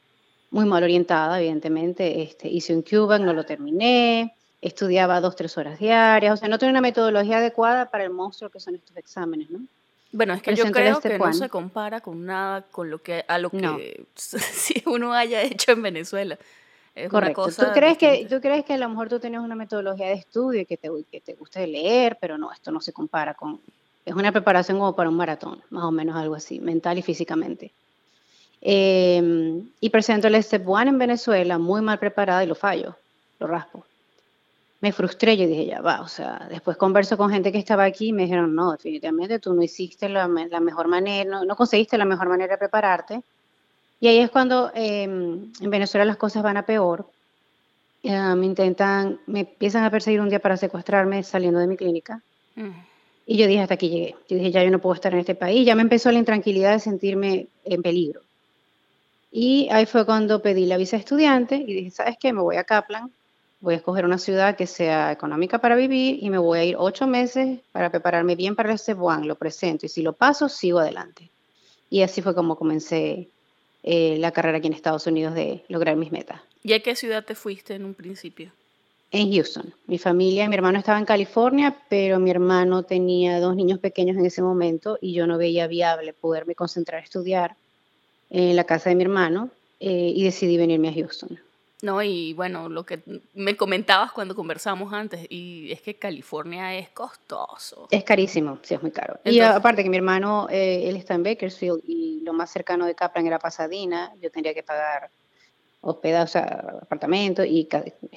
muy 0.50 0.64
mal 0.64 0.82
orientada, 0.82 1.38
evidentemente. 1.38 2.22
Este, 2.22 2.48
hice 2.48 2.74
un 2.74 2.82
QBAC, 2.82 3.20
no 3.20 3.32
lo 3.32 3.44
terminé, 3.44 4.34
estudiaba 4.60 5.20
dos, 5.20 5.36
tres 5.36 5.56
horas 5.56 5.78
diarias, 5.78 6.34
o 6.34 6.36
sea, 6.38 6.48
no 6.48 6.58
tenía 6.58 6.72
una 6.72 6.80
metodología 6.80 7.36
adecuada 7.38 7.88
para 7.88 8.02
el 8.02 8.10
monstruo 8.10 8.50
que 8.50 8.58
son 8.58 8.74
estos 8.74 8.96
exámenes, 8.96 9.48
¿no? 9.48 9.60
Bueno, 10.12 10.34
es 10.34 10.42
que 10.42 10.54
yo 10.54 10.70
creo 10.72 11.00
que 11.00 11.18
no 11.18 11.32
se 11.32 11.48
compara 11.48 12.00
con 12.00 12.24
nada 12.24 12.62
con 12.62 12.90
lo 12.90 13.00
que 13.00 13.24
a 13.28 13.38
lo 13.38 13.50
que 13.50 14.04
si 14.14 14.82
uno 14.86 15.12
haya 15.12 15.42
hecho 15.42 15.72
en 15.72 15.82
Venezuela. 15.82 16.38
Correcto. 17.08 17.48
¿Tú 17.48 17.66
crees, 17.72 17.96
que, 17.96 18.26
¿Tú 18.28 18.40
crees 18.40 18.64
que 18.64 18.74
a 18.74 18.78
lo 18.78 18.88
mejor 18.88 19.08
tú 19.08 19.20
tenías 19.20 19.42
una 19.42 19.54
metodología 19.54 20.06
de 20.08 20.14
estudio 20.14 20.66
que 20.66 20.76
te, 20.76 20.90
que 21.10 21.20
te 21.20 21.34
guste 21.34 21.66
leer, 21.66 22.18
pero 22.20 22.36
no, 22.36 22.52
esto 22.52 22.70
no 22.72 22.80
se 22.80 22.92
compara 22.92 23.34
con... 23.34 23.60
Es 24.04 24.14
una 24.14 24.32
preparación 24.32 24.78
como 24.78 24.94
para 24.96 25.08
un 25.08 25.16
maratón, 25.16 25.62
más 25.70 25.84
o 25.84 25.90
menos 25.92 26.16
algo 26.16 26.34
así, 26.34 26.58
mental 26.58 26.98
y 26.98 27.02
físicamente. 27.02 27.70
Em, 28.60 29.70
y 29.80 29.90
presento 29.90 30.26
el 30.26 30.42
Step 30.42 30.68
One 30.68 30.90
en 30.90 30.98
Venezuela 30.98 31.58
muy 31.58 31.80
mal 31.80 31.98
preparada 31.98 32.44
y 32.44 32.46
lo 32.46 32.54
fallo, 32.54 32.96
lo 33.38 33.46
raspo. 33.46 33.86
Me 34.80 34.92
frustré, 34.92 35.36
yo 35.36 35.46
dije, 35.46 35.66
ya 35.66 35.80
va, 35.80 36.00
o 36.00 36.08
sea, 36.08 36.46
después 36.48 36.76
converso 36.76 37.16
con 37.18 37.30
gente 37.30 37.52
que 37.52 37.58
estaba 37.58 37.84
aquí 37.84 38.08
y 38.08 38.12
me 38.12 38.22
dijeron, 38.22 38.54
no, 38.54 38.72
definitivamente 38.72 39.38
tú 39.38 39.52
no 39.52 39.62
hiciste 39.62 40.08
la, 40.08 40.26
la 40.26 40.60
mejor 40.60 40.88
manera, 40.88 41.28
no, 41.30 41.44
no 41.44 41.54
conseguiste 41.54 41.98
la 41.98 42.06
mejor 42.06 42.28
manera 42.28 42.54
de 42.54 42.58
prepararte 42.58 43.22
y 44.00 44.08
ahí 44.08 44.18
es 44.18 44.30
cuando 44.30 44.72
em, 44.74 45.52
en 45.60 45.70
Venezuela 45.70 46.06
las 46.06 46.16
cosas 46.16 46.42
van 46.42 46.56
a 46.56 46.64
peor. 46.64 47.06
me 48.02 48.46
intentan, 48.46 49.20
me 49.26 49.40
empiezan 49.40 49.84
a 49.84 49.90
perseguir 49.90 50.22
un 50.22 50.30
día 50.30 50.40
para 50.40 50.56
secuestrarme 50.56 51.22
saliendo 51.22 51.60
de 51.60 51.66
mi 51.66 51.76
clínica. 51.76 52.22
Mm. 52.56 52.70
Y 53.26 53.36
yo 53.36 53.46
dije, 53.46 53.60
hasta 53.60 53.74
aquí 53.74 53.90
llegué. 53.90 54.16
Yo 54.28 54.38
dije, 54.38 54.50
ya 54.50 54.64
yo 54.64 54.70
no 54.70 54.78
puedo 54.78 54.94
estar 54.94 55.12
en 55.12 55.20
este 55.20 55.34
país. 55.34 55.66
Ya 55.66 55.74
me 55.74 55.82
empezó 55.82 56.10
la 56.10 56.18
intranquilidad 56.18 56.72
de 56.72 56.80
sentirme 56.80 57.46
en 57.64 57.82
peligro. 57.82 58.22
Y 59.30 59.68
ahí 59.70 59.86
fue 59.86 60.06
cuando 60.06 60.40
pedí 60.40 60.66
la 60.66 60.78
visa 60.78 60.96
de 60.96 61.00
estudiante 61.00 61.56
y 61.56 61.72
dije, 61.74 61.90
¿sabes 61.90 62.16
qué? 62.18 62.32
Me 62.32 62.40
voy 62.40 62.56
a 62.56 62.64
Kaplan, 62.64 63.12
voy 63.60 63.74
a 63.74 63.76
escoger 63.76 64.04
una 64.04 64.18
ciudad 64.18 64.56
que 64.56 64.66
sea 64.66 65.12
económica 65.12 65.58
para 65.58 65.76
vivir 65.76 66.18
y 66.22 66.30
me 66.30 66.38
voy 66.38 66.58
a 66.58 66.64
ir 66.64 66.76
ocho 66.78 67.06
meses 67.06 67.60
para 67.72 67.90
prepararme 67.90 68.34
bien 68.34 68.56
para 68.56 68.72
el 68.72 68.78
CEBUAN, 68.78 69.28
lo 69.28 69.36
presento 69.36 69.86
y 69.86 69.88
si 69.88 70.02
lo 70.02 70.14
paso, 70.14 70.48
sigo 70.48 70.78
adelante. 70.78 71.30
Y 71.90 72.02
así 72.02 72.22
fue 72.22 72.34
como 72.34 72.56
comencé 72.56 73.28
eh, 73.82 74.16
la 74.18 74.30
carrera 74.30 74.58
aquí 74.58 74.68
en 74.68 74.72
Estados 74.72 75.06
Unidos 75.06 75.34
de 75.34 75.64
lograr 75.68 75.96
mis 75.96 76.12
metas. 76.12 76.40
¿Y 76.62 76.72
a 76.72 76.80
qué 76.80 76.94
ciudad 76.96 77.24
te 77.24 77.34
fuiste 77.34 77.74
en 77.74 77.84
un 77.84 77.94
principio? 77.94 78.52
En 79.10 79.32
Houston. 79.32 79.74
Mi 79.86 79.98
familia, 79.98 80.48
mi 80.48 80.54
hermano 80.54 80.78
estaba 80.78 80.98
en 80.98 81.04
California, 81.04 81.76
pero 81.88 82.20
mi 82.20 82.30
hermano 82.30 82.84
tenía 82.84 83.40
dos 83.40 83.56
niños 83.56 83.80
pequeños 83.80 84.16
en 84.16 84.24
ese 84.24 84.40
momento 84.40 84.98
y 85.00 85.14
yo 85.14 85.26
no 85.26 85.36
veía 85.36 85.66
viable 85.66 86.12
poderme 86.12 86.54
concentrar 86.54 87.00
a 87.00 87.04
estudiar 87.04 87.56
en 88.30 88.54
la 88.54 88.64
casa 88.64 88.90
de 88.90 88.96
mi 88.96 89.02
hermano 89.02 89.50
eh, 89.80 90.12
y 90.14 90.22
decidí 90.22 90.56
venirme 90.56 90.90
a 90.90 90.92
Houston. 90.92 91.40
No, 91.82 92.02
y 92.02 92.34
bueno, 92.34 92.68
lo 92.68 92.84
que 92.84 93.00
me 93.34 93.56
comentabas 93.56 94.12
cuando 94.12 94.34
conversamos 94.34 94.92
antes, 94.92 95.26
y 95.30 95.72
es 95.72 95.80
que 95.80 95.94
California 95.94 96.76
es 96.76 96.90
costoso. 96.90 97.88
Es 97.90 98.04
carísimo, 98.04 98.58
sí, 98.62 98.74
es 98.74 98.82
muy 98.82 98.90
caro. 98.90 99.18
y 99.24 99.40
aparte 99.40 99.82
que 99.82 99.88
mi 99.88 99.96
hermano, 99.96 100.46
eh, 100.50 100.88
él 100.88 100.96
está 100.96 101.14
en 101.14 101.22
Bakersfield 101.22 101.82
y 101.86 102.20
lo 102.22 102.32
más 102.32 102.50
cercano 102.50 102.86
de 102.86 102.94
Kaplan 102.94 103.26
era 103.26 103.38
Pasadena, 103.38 104.12
yo 104.20 104.30
tendría 104.30 104.52
que 104.54 104.62
pagar 104.62 105.10
hospedaje, 105.80 106.24
o 106.24 106.26
sea, 106.26 106.74
apartamento, 106.82 107.44
y 107.44 107.66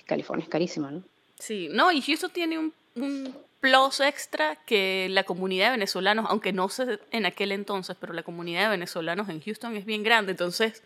California 0.05 0.43
es 0.43 0.49
carísimo, 0.49 0.91
¿no? 0.91 1.01
Sí, 1.39 1.69
no, 1.71 1.91
y 1.91 2.01
Houston 2.01 2.31
tiene 2.31 2.59
un, 2.59 2.73
un 2.95 3.35
plus 3.61 4.01
extra 4.01 4.57
que 4.65 5.07
la 5.09 5.23
comunidad 5.23 5.67
de 5.67 5.71
venezolanos, 5.71 6.25
aunque 6.27 6.51
no 6.51 6.67
sé 6.67 6.99
en 7.11 7.25
aquel 7.25 7.53
entonces, 7.53 7.95
pero 7.97 8.11
la 8.11 8.23
comunidad 8.23 8.63
de 8.63 8.69
venezolanos 8.71 9.29
en 9.29 9.39
Houston 9.41 9.77
es 9.77 9.85
bien 9.85 10.03
grande, 10.03 10.31
entonces 10.31 10.83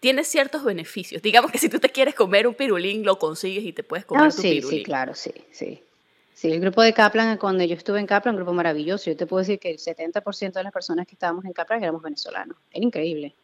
tiene 0.00 0.24
ciertos 0.24 0.64
beneficios. 0.64 1.22
Digamos 1.22 1.52
que 1.52 1.58
si 1.58 1.68
tú 1.68 1.78
te 1.78 1.90
quieres 1.90 2.14
comer 2.14 2.46
un 2.46 2.54
pirulín, 2.54 3.04
lo 3.04 3.18
consigues 3.18 3.64
y 3.64 3.72
te 3.72 3.82
puedes 3.82 4.06
comer 4.06 4.24
ah, 4.24 4.30
tu 4.30 4.42
sí, 4.42 4.62
Sí, 4.62 4.82
claro, 4.82 5.14
sí, 5.14 5.32
sí. 5.52 5.82
Sí, 6.34 6.50
el 6.50 6.60
grupo 6.60 6.80
de 6.80 6.94
Kaplan, 6.94 7.36
cuando 7.36 7.62
yo 7.64 7.76
estuve 7.76 8.00
en 8.00 8.06
Kaplan, 8.06 8.34
un 8.34 8.38
grupo 8.38 8.54
maravilloso. 8.54 9.10
Yo 9.10 9.16
te 9.16 9.26
puedo 9.26 9.40
decir 9.40 9.58
que 9.58 9.70
el 9.70 9.76
70% 9.76 10.52
de 10.52 10.62
las 10.62 10.72
personas 10.72 11.06
que 11.06 11.14
estábamos 11.14 11.44
en 11.44 11.52
Kaplan 11.52 11.82
éramos 11.82 12.00
venezolanos. 12.02 12.56
Era 12.72 12.82
increíble. 12.82 13.34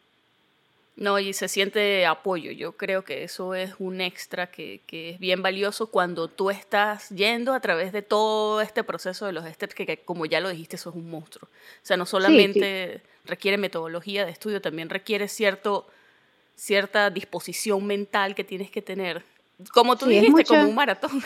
No, 0.97 1.19
y 1.19 1.35
se 1.35 1.47
siente 1.49 2.07
apoyo. 2.07 2.53
Yo 2.53 2.73
creo 2.73 3.05
que 3.05 3.23
eso 3.23 3.55
es 3.55 3.75
un 3.79 4.01
extra 4.01 4.47
que, 4.47 4.81
es 4.89 5.19
bien 5.19 5.43
valioso 5.43 5.89
cuando 5.89 6.29
tú 6.29 6.49
estás 6.49 7.11
yendo 7.11 7.53
a 7.53 7.61
través 7.61 7.93
de 7.93 8.01
todo 8.01 8.63
este 8.63 8.83
proceso 8.83 9.27
de 9.27 9.33
los 9.33 9.45
steps, 9.45 9.75
que, 9.75 9.99
como 9.99 10.25
ya 10.25 10.41
lo 10.41 10.49
dijiste, 10.49 10.77
eso 10.77 10.89
es 10.89 10.97
un 10.97 11.11
monstruo. 11.11 11.51
O 11.51 11.87
sea, 11.87 11.99
no 11.99 12.07
solamente 12.07 13.03
requiere 13.27 13.59
metodología 13.59 14.25
de 14.25 14.31
estudio, 14.31 14.63
también 14.63 14.89
requiere 14.89 15.29
cierto 15.29 15.87
cierta 16.57 17.11
disposición 17.11 17.87
mental 17.87 18.35
que 18.35 18.45
tienes 18.45 18.71
que 18.71 18.83
tener. 18.83 19.25
Como 19.73 19.97
tú 19.97 20.07
dijiste, 20.07 20.45
como 20.45 20.65
un 20.65 20.75
maratón. 20.75 21.23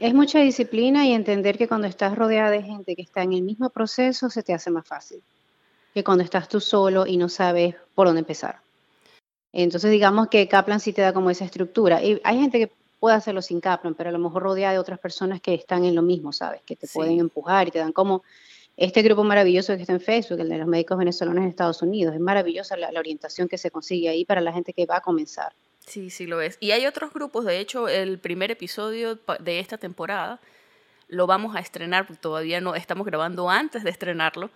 Es 0.00 0.12
mucha 0.12 0.40
disciplina 0.40 1.06
y 1.06 1.12
entender 1.12 1.56
que 1.56 1.68
cuando 1.68 1.86
estás 1.86 2.16
rodeada 2.16 2.50
de 2.50 2.62
gente 2.62 2.96
que 2.96 3.02
está 3.02 3.22
en 3.22 3.32
el 3.32 3.42
mismo 3.42 3.70
proceso, 3.70 4.28
se 4.28 4.42
te 4.42 4.52
hace 4.52 4.70
más 4.70 4.86
fácil 4.86 5.22
que 5.94 6.02
cuando 6.02 6.24
estás 6.24 6.48
tú 6.48 6.60
solo 6.60 7.06
y 7.06 7.16
no 7.16 7.28
sabes 7.28 7.76
por 7.94 8.08
dónde 8.08 8.20
empezar. 8.20 8.58
Entonces, 9.52 9.92
digamos 9.92 10.26
que 10.26 10.48
Kaplan 10.48 10.80
sí 10.80 10.92
te 10.92 11.02
da 11.02 11.12
como 11.12 11.30
esa 11.30 11.44
estructura. 11.44 12.02
Y 12.02 12.20
hay 12.24 12.40
gente 12.40 12.58
que 12.58 12.72
puede 12.98 13.14
hacerlo 13.14 13.40
sin 13.40 13.60
Kaplan, 13.60 13.94
pero 13.94 14.10
a 14.10 14.12
lo 14.12 14.18
mejor 14.18 14.42
rodeada 14.42 14.72
de 14.72 14.80
otras 14.80 14.98
personas 14.98 15.40
que 15.40 15.54
están 15.54 15.84
en 15.84 15.94
lo 15.94 16.02
mismo, 16.02 16.32
¿sabes? 16.32 16.62
Que 16.66 16.74
te 16.74 16.88
pueden 16.88 17.20
empujar 17.20 17.68
y 17.68 17.70
te 17.70 17.78
dan 17.78 17.92
como 17.92 18.24
este 18.76 19.02
grupo 19.02 19.22
maravilloso 19.22 19.74
que 19.76 19.82
está 19.82 19.92
en 19.92 20.00
Facebook, 20.00 20.40
el 20.40 20.48
de 20.48 20.58
los 20.58 20.66
médicos 20.66 20.98
venezolanos 20.98 21.42
en 21.42 21.48
Estados 21.48 21.80
Unidos, 21.82 22.14
es 22.14 22.20
maravillosa 22.20 22.76
la, 22.76 22.88
orientación 22.98 23.48
que 23.48 23.58
se 23.58 23.70
consigue 23.70 24.08
ahí 24.08 24.24
para 24.24 24.40
la 24.40 24.52
gente 24.52 24.72
que 24.72 24.86
va 24.86 24.96
a 24.96 25.00
comenzar. 25.00 25.52
Sí, 25.86 26.10
sí 26.10 26.26
lo 26.26 26.40
es. 26.40 26.56
Y 26.60 26.72
hay 26.72 26.86
otros 26.86 27.12
grupos, 27.12 27.44
de 27.44 27.60
hecho, 27.60 27.88
el 27.88 28.18
primer 28.18 28.50
episodio 28.50 29.18
de 29.40 29.60
esta 29.60 29.78
temporada 29.78 30.40
lo 31.08 31.26
vamos 31.26 31.54
a 31.54 31.60
estrenar, 31.60 32.06
todavía 32.16 32.60
no 32.60 32.74
estamos 32.74 33.06
grabando 33.06 33.50
antes 33.50 33.84
de 33.84 33.90
estrenarlo, 33.90 34.50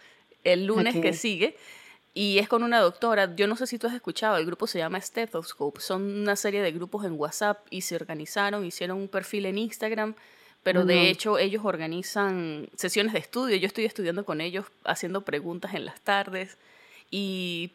el 0.45 0.67
lunes 0.67 0.97
que 0.97 1.13
sigue. 1.13 1.57
Y 2.15 2.39
es 2.39 2.49
con 2.49 2.65
una 2.65 2.81
doctora, 2.81 3.37
yo 3.37 3.47
no 3.47 3.55
sé 3.55 3.67
si 3.67 3.79
tú 3.79 3.87
has 3.87 3.95
escuchado, 3.95 4.39
el 4.39 4.47
grupo 4.47 4.67
se 4.67 4.79
llama 4.79 5.01
Stethoscope, 5.01 5.81
son 5.81 6.03
una 6.03 6.35
serie 6.35 6.63
de 6.63 6.73
grupos 6.73 7.05
en 7.05 7.13
WhatsApp 7.13 7.65
y 7.71 7.83
se 7.83 7.95
organizaron, 7.95 8.65
hicieron 8.65 8.97
un 8.97 9.07
perfil 9.07 9.47
en 9.47 9.59
Instagram, 9.59 10.17
pero 10.63 10.85
de 10.85 11.09
hecho 11.09 11.39
ellos 11.39 11.65
organizan 11.65 12.69
sesiones 12.77 13.13
de 13.13 13.21
estudio, 13.21 13.57
yo 13.57 13.67
estoy 13.67 13.85
estudiando 13.85 14.25
con 14.25 14.41
ellos, 14.41 14.67
haciendo 14.85 15.23
preguntas 15.23 15.75
en 15.75 15.85
las 15.85 16.01
tardes 16.01 16.59
y 17.11 17.73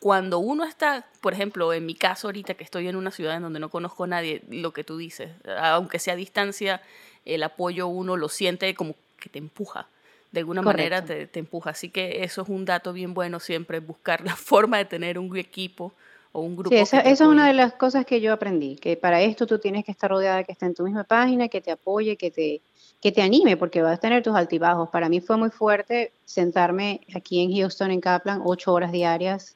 cuando 0.00 0.38
uno 0.38 0.64
está, 0.64 1.06
por 1.20 1.32
ejemplo, 1.32 1.72
en 1.72 1.86
mi 1.86 1.94
caso 1.94 2.28
ahorita 2.28 2.54
que 2.54 2.64
estoy 2.64 2.88
en 2.88 2.96
una 2.96 3.10
ciudad 3.10 3.36
en 3.36 3.42
donde 3.42 3.60
no 3.60 3.70
conozco 3.70 4.04
a 4.04 4.08
nadie, 4.08 4.42
lo 4.50 4.72
que 4.72 4.84
tú 4.84 4.96
dices, 4.96 5.30
aunque 5.58 5.98
sea 5.98 6.14
a 6.14 6.16
distancia, 6.16 6.82
el 7.24 7.42
apoyo 7.42 7.86
uno 7.86 8.16
lo 8.16 8.28
siente 8.28 8.74
como 8.74 8.94
que 9.18 9.28
te 9.28 9.38
empuja. 9.38 9.88
De 10.32 10.40
alguna 10.40 10.60
manera 10.60 11.04
te, 11.04 11.26
te, 11.26 11.38
empuja. 11.38 11.70
Así 11.70 11.88
que 11.88 12.24
eso 12.24 12.42
es 12.42 12.48
un 12.48 12.64
dato 12.64 12.92
bien 12.92 13.14
bueno 13.14 13.40
siempre, 13.40 13.80
buscar 13.80 14.22
la 14.22 14.36
forma 14.36 14.78
de 14.78 14.84
tener 14.84 15.18
un 15.18 15.34
equipo 15.36 15.94
o 16.36 16.40
un 16.40 16.54
grupo. 16.54 16.74
Sí, 16.74 16.80
esa, 16.80 17.00
es 17.00 17.20
una 17.20 17.46
de 17.46 17.54
las 17.54 17.72
cosas 17.72 18.04
que 18.04 18.20
yo 18.20 18.32
aprendí, 18.32 18.76
que 18.76 18.96
para 18.96 19.22
esto 19.22 19.46
tú 19.46 19.58
tienes 19.58 19.84
que 19.84 19.92
estar 19.92 20.10
rodeada, 20.10 20.44
que 20.44 20.52
esté 20.52 20.66
en 20.66 20.74
tu 20.74 20.84
misma 20.84 21.04
página, 21.04 21.48
que 21.48 21.62
te 21.62 21.70
apoye, 21.70 22.16
que 22.16 22.30
te, 22.30 22.60
que 23.00 23.10
te 23.10 23.22
anime, 23.22 23.56
porque 23.56 23.80
vas 23.80 23.94
a 23.94 24.00
tener 24.00 24.22
tus 24.22 24.36
altibajos. 24.36 24.90
Para 24.90 25.08
mí 25.08 25.20
fue 25.20 25.38
muy 25.38 25.50
fuerte 25.50 26.12
sentarme 26.26 27.00
aquí 27.14 27.40
en 27.40 27.56
Houston, 27.56 27.90
en 27.90 28.00
Kaplan, 28.00 28.42
ocho 28.44 28.72
horas 28.74 28.92
diarias, 28.92 29.54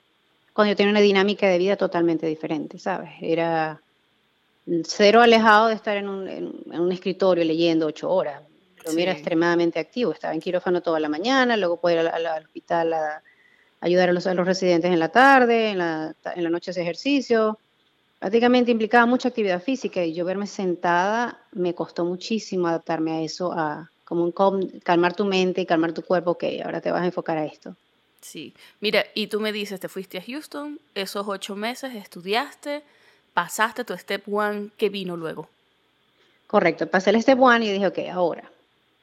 cuando 0.55 0.73
yo 0.73 0.77
tenía 0.77 0.91
una 0.91 1.01
dinámica 1.01 1.47
de 1.47 1.59
vida 1.59 1.77
totalmente 1.77 2.27
diferente, 2.27 2.79
¿sabes? 2.79 3.11
Era 3.21 3.81
cero 4.85 5.21
alejado 5.21 5.69
de 5.69 5.75
estar 5.75 5.97
en 5.97 6.09
un, 6.09 6.93
escritorio 6.93 7.45
leyendo 7.45 7.87
ocho 7.87 8.11
horas. 8.11 8.43
Lo 8.85 8.99
era 8.99 9.13
extremadamente 9.13 9.79
activo, 9.79 10.13
estaba 10.13 10.33
en 10.33 10.41
quirófano 10.41 10.81
toda 10.81 10.99
la 11.01 11.11
mañana, 11.11 11.57
luego 11.57 11.77
podía 11.77 12.01
ir 12.01 12.09
al, 12.09 12.45
hospital 12.45 12.95
a, 12.95 13.23
ayudar 13.81 14.11
a 14.11 14.13
los, 14.13 14.25
residentes 14.25 14.91
en 14.91 14.99
la 14.99 15.09
tarde, 15.09 15.71
en 15.71 15.79
la, 15.79 16.15
en 16.35 16.45
la 16.45 16.51
noche 16.51 16.71
hacer 16.71 16.83
ejercicio. 16.83 17.59
Prácticamente 18.19 18.71
implicaba 18.71 19.07
mucha 19.07 19.29
actividad 19.29 19.63
física 19.63 20.05
y 20.05 20.13
yo 20.13 20.25
verme 20.25 20.47
sentada 20.47 21.41
me 21.53 21.75
costó 21.75 22.05
muchísimo 22.05 22.69
adaptarme 22.69 23.13
a 23.13 23.23
eso, 23.23 23.53
a 23.53 23.91
como 24.05 24.25
un 24.25 24.33
calmar 24.81 25.15
tu 25.15 25.25
mente 25.25 25.61
y 25.61 25.67
calmar 25.67 25.93
tu 25.93 26.03
cuerpo, 26.03 26.33
ok, 26.33 26.45
ahora 26.65 26.81
te 26.81 26.91
vas 26.91 27.03
a 27.03 27.07
enfocar 27.07 27.39
a 27.39 27.47
esto. 27.47 27.77
Sí, 28.21 28.53
mira, 28.81 29.07
y 29.15 29.29
tú 29.29 29.41
me 29.41 29.53
dices, 29.53 29.81
te 29.81 29.89
fuiste 29.89 30.19
a 30.19 30.23
Houston, 30.23 30.81
esos 30.95 31.27
ocho 31.29 31.57
meses 31.57 31.95
estudiaste, 31.95 32.83
pasaste 33.33 33.85
tu 33.85 33.97
step 33.97 34.25
one, 34.31 34.71
¿qué 34.77 34.91
vino 34.91 35.17
luego? 35.17 35.49
Correcto, 36.49 36.89
pasé 36.89 37.11
el 37.11 37.23
step 37.23 37.41
one 37.41 37.65
y 37.65 37.73
dije, 37.73 37.87
ok, 37.87 37.99
ahora. 38.13 38.51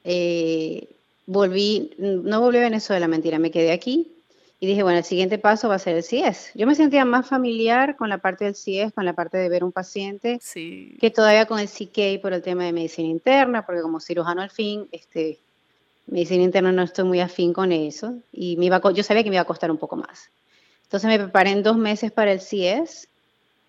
Eh, 0.04 0.86
volví, 1.26 1.90
no 1.98 2.40
volví 2.40 2.58
a 2.58 2.62
Venezuela, 2.62 3.08
mentira, 3.08 3.38
me 3.38 3.50
quedé 3.50 3.72
aquí 3.72 4.17
y 4.60 4.66
dije, 4.66 4.82
bueno, 4.82 4.98
el 4.98 5.04
siguiente 5.04 5.38
paso 5.38 5.68
va 5.68 5.76
a 5.76 5.78
ser 5.78 5.96
el 5.96 6.02
CIES. 6.02 6.50
Yo 6.54 6.66
me 6.66 6.74
sentía 6.74 7.04
más 7.04 7.28
familiar 7.28 7.96
con 7.96 8.08
la 8.08 8.18
parte 8.18 8.44
del 8.44 8.56
CIES, 8.56 8.92
con 8.92 9.04
la 9.04 9.12
parte 9.12 9.38
de 9.38 9.48
ver 9.48 9.62
un 9.62 9.70
paciente, 9.70 10.40
que 10.52 11.10
todavía 11.14 11.46
con 11.46 11.60
el 11.60 11.68
CK 11.68 12.20
por 12.20 12.32
el 12.32 12.42
tema 12.42 12.64
de 12.64 12.72
medicina 12.72 13.08
interna, 13.08 13.64
porque 13.64 13.82
como 13.82 14.00
cirujano 14.00 14.42
al 14.42 14.50
fin, 14.50 14.88
este, 14.90 15.38
medicina 16.08 16.42
interna 16.42 16.72
no 16.72 16.82
estoy 16.82 17.04
muy 17.04 17.20
afín 17.20 17.52
con 17.52 17.70
eso 17.70 18.14
y 18.32 18.56
me 18.56 18.66
iba 18.66 18.80
yo 18.92 19.02
sabía 19.04 19.22
que 19.22 19.30
me 19.30 19.36
iba 19.36 19.42
a 19.42 19.46
costar 19.46 19.70
un 19.70 19.78
poco 19.78 19.96
más. 19.96 20.28
Entonces 20.84 21.06
me 21.06 21.18
preparé 21.18 21.50
en 21.50 21.62
dos 21.62 21.76
meses 21.76 22.10
para 22.10 22.32
el 22.32 22.40
CIES 22.40 23.08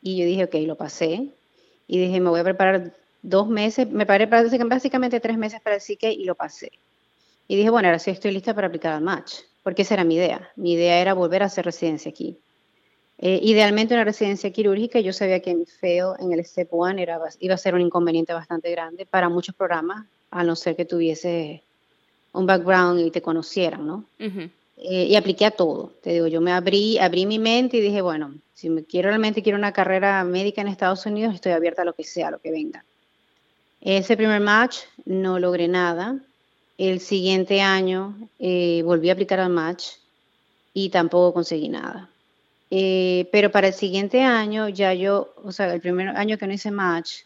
y 0.02 0.18
yo 0.18 0.26
dije, 0.26 0.46
ok, 0.46 0.56
lo 0.66 0.76
pasé. 0.76 1.30
Y 1.88 2.00
dije, 2.00 2.20
me 2.20 2.30
voy 2.30 2.40
a 2.40 2.44
preparar 2.44 2.94
dos 3.22 3.48
meses, 3.48 3.88
me 3.88 4.06
preparé 4.06 4.26
básicamente 4.26 5.20
tres 5.20 5.38
meses 5.38 5.62
para 5.62 5.76
el 5.76 5.82
psique 5.82 6.12
y 6.12 6.24
lo 6.24 6.34
pasé. 6.34 6.72
Y 7.48 7.56
dije, 7.58 7.70
bueno, 7.70 7.90
ahora 7.90 8.00
sí 8.00 8.10
estoy 8.12 8.32
lista 8.32 8.54
para 8.54 8.68
aplicar 8.68 8.94
al 8.94 9.02
match, 9.02 9.40
porque 9.64 9.84
esa 9.84 9.96
era 9.96 10.04
mi 10.04 10.16
idea. 10.16 10.52
Mi 10.56 10.74
idea 10.74 11.00
era 11.00 11.14
volver 11.14 11.44
a 11.44 11.48
hacer 11.48 11.66
residencia 11.66 12.10
aquí. 12.10 12.38
Eh, 13.18 13.40
idealmente 13.44 13.94
una 13.94 14.06
residencia 14.06 14.52
quirúrgica, 14.52 15.00
yo 15.02 15.12
sabía 15.12 15.42
que 15.42 15.54
mi 15.54 15.66
feo 15.66 16.16
en 16.20 16.32
el 16.32 16.46
Step 16.46 16.70
One 16.72 17.02
era, 17.02 17.20
iba 17.40 17.54
a 17.54 17.58
ser 17.58 17.76
un 17.76 17.82
inconveniente 17.82 18.32
bastante 18.34 18.72
grande 18.72 19.06
para 19.06 19.28
muchos 19.28 19.54
programas, 19.56 20.06
a 20.32 20.44
no 20.44 20.56
ser 20.56 20.78
que 20.78 20.86
tuviese 20.86 21.62
un 22.32 22.46
background 22.46 23.02
y 23.02 23.12
te 23.12 23.22
conocieran, 23.22 23.86
¿no? 23.86 24.06
Eh, 24.78 25.08
y 25.10 25.16
apliqué 25.16 25.46
a 25.46 25.52
todo. 25.52 25.92
Te 26.02 26.14
digo, 26.14 26.28
yo 26.28 26.40
me 26.40 26.54
abrí, 26.54 26.98
abrí 26.98 27.26
mi 27.26 27.40
mente 27.40 27.78
y 27.78 27.82
dije, 27.82 28.02
bueno, 28.02 28.34
si 28.54 28.70
me 28.70 28.84
quiero 28.86 29.10
realmente 29.10 29.44
quiero 29.44 29.58
una 29.58 29.74
carrera 29.74 30.24
médica 30.24 30.62
en 30.62 30.70
Estados 30.70 31.06
Unidos, 31.06 31.36
estoy 31.36 31.52
abierta 31.52 31.82
a 31.82 31.86
lo 31.86 31.94
que 31.94 32.06
sea, 32.06 32.30
a 32.30 32.32
lo 32.32 32.40
que 32.40 32.52
venga. 32.52 32.86
Ese 33.82 34.16
primer 34.16 34.40
match 34.40 34.78
no 35.06 35.40
logré 35.40 35.68
nada. 35.68 36.18
El 36.80 37.02
siguiente 37.02 37.60
año 37.60 38.16
eh, 38.40 38.84
volví 38.86 39.10
a 39.10 39.14
aplicar 39.14 39.42
al 39.42 39.50
match 39.50 39.98
y 40.74 40.90
tampoco 40.90 41.34
conseguí 41.34 41.68
nada. 41.68 42.10
Eh, 42.72 43.28
pero 43.34 43.52
para 43.52 43.68
el 43.68 43.74
siguiente 43.74 44.24
año, 44.24 44.70
ya 44.70 44.94
yo, 44.94 45.34
o 45.44 45.52
sea, 45.52 45.74
el 45.74 45.82
primer 45.82 46.08
año 46.16 46.38
que 46.38 46.48
no 46.48 46.54
hice 46.54 46.72
match, 46.72 47.24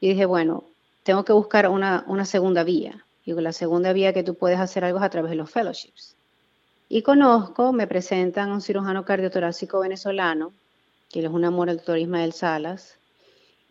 y 0.00 0.10
dije, 0.10 0.26
bueno, 0.26 0.62
tengo 1.02 1.24
que 1.24 1.32
buscar 1.32 1.68
una, 1.68 2.24
segunda 2.24 2.62
vía. 2.62 3.04
Y 3.26 3.32
la 3.32 3.52
segunda 3.52 3.92
vía 3.92 4.12
que 4.12 4.22
tú 4.22 4.36
puedes 4.36 4.60
hacer 4.60 4.84
algo 4.84 4.98
es 4.98 5.04
a 5.04 5.10
través 5.10 5.30
de 5.30 5.38
los 5.38 5.50
fellowships. 5.50 6.14
Y 6.88 7.02
conozco, 7.02 7.72
me 7.72 7.88
presentan 7.88 8.50
a 8.50 8.54
un 8.54 8.60
cirujano 8.60 9.04
cardiotorácico 9.04 9.80
venezolano, 9.80 10.52
que 11.10 11.18
es 11.18 11.28
un 11.28 11.44
amor 11.44 11.68
al 11.68 11.78
doctor 11.78 11.98
Ismael 11.98 12.32
Salas. 12.32 12.94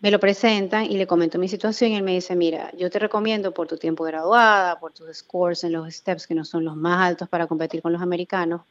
Me 0.04 0.12
lo 0.12 0.20
presentan 0.20 0.84
y 0.84 0.98
le 0.98 1.08
comento 1.08 1.40
mi 1.40 1.48
situación 1.48 1.92
y 1.92 1.96
él 1.96 2.04
me 2.04 2.12
dice, 2.12 2.36
mira, 2.36 2.70
yo 2.78 2.90
te 2.90 3.00
recomiendo 3.00 3.54
por 3.54 3.70
tu 3.70 3.78
tiempo 3.78 4.04
graduada, 4.04 4.78
por 4.78 4.92
tus 4.92 5.08
scores 5.16 5.64
en 5.64 5.72
los 5.72 5.88
steps 5.96 6.28
que 6.28 6.36
no 6.36 6.44
son 6.44 6.66
los 6.66 6.76
más 6.76 7.08
altos 7.08 7.30
para 7.30 7.48
competir 7.48 7.82
con 7.82 7.94
los 7.94 8.02
americanos, 8.02 8.64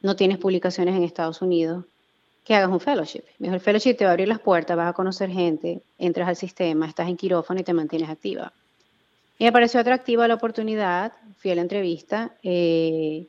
no 0.00 0.16
tienes 0.16 0.38
publicaciones 0.38 0.96
en 0.96 1.02
Estados 1.02 1.42
Unidos, 1.42 1.84
que 2.46 2.54
hagas 2.54 2.70
un 2.70 2.80
fellowship. 2.80 3.24
Mejor 3.40 3.56
el 3.56 3.60
fellowship 3.60 3.94
te 3.94 4.04
va 4.04 4.12
a 4.12 4.14
abrir 4.14 4.28
las 4.28 4.40
puertas, 4.40 4.74
vas 4.74 4.88
a 4.88 4.94
conocer 4.94 5.28
gente, 5.28 5.82
entras 5.98 6.26
al 6.26 6.36
sistema, 6.36 6.88
estás 6.88 7.08
en 7.08 7.18
quirófano 7.18 7.60
y 7.60 7.62
te 7.62 7.74
mantienes 7.74 8.08
activa. 8.08 8.50
Y 9.38 9.44
me 9.44 9.52
pareció 9.52 9.80
atractiva 9.80 10.26
la 10.28 10.34
oportunidad, 10.36 11.12
fui 11.36 11.50
a 11.50 11.56
la 11.56 11.60
entrevista. 11.60 12.32
Eh, 12.42 13.26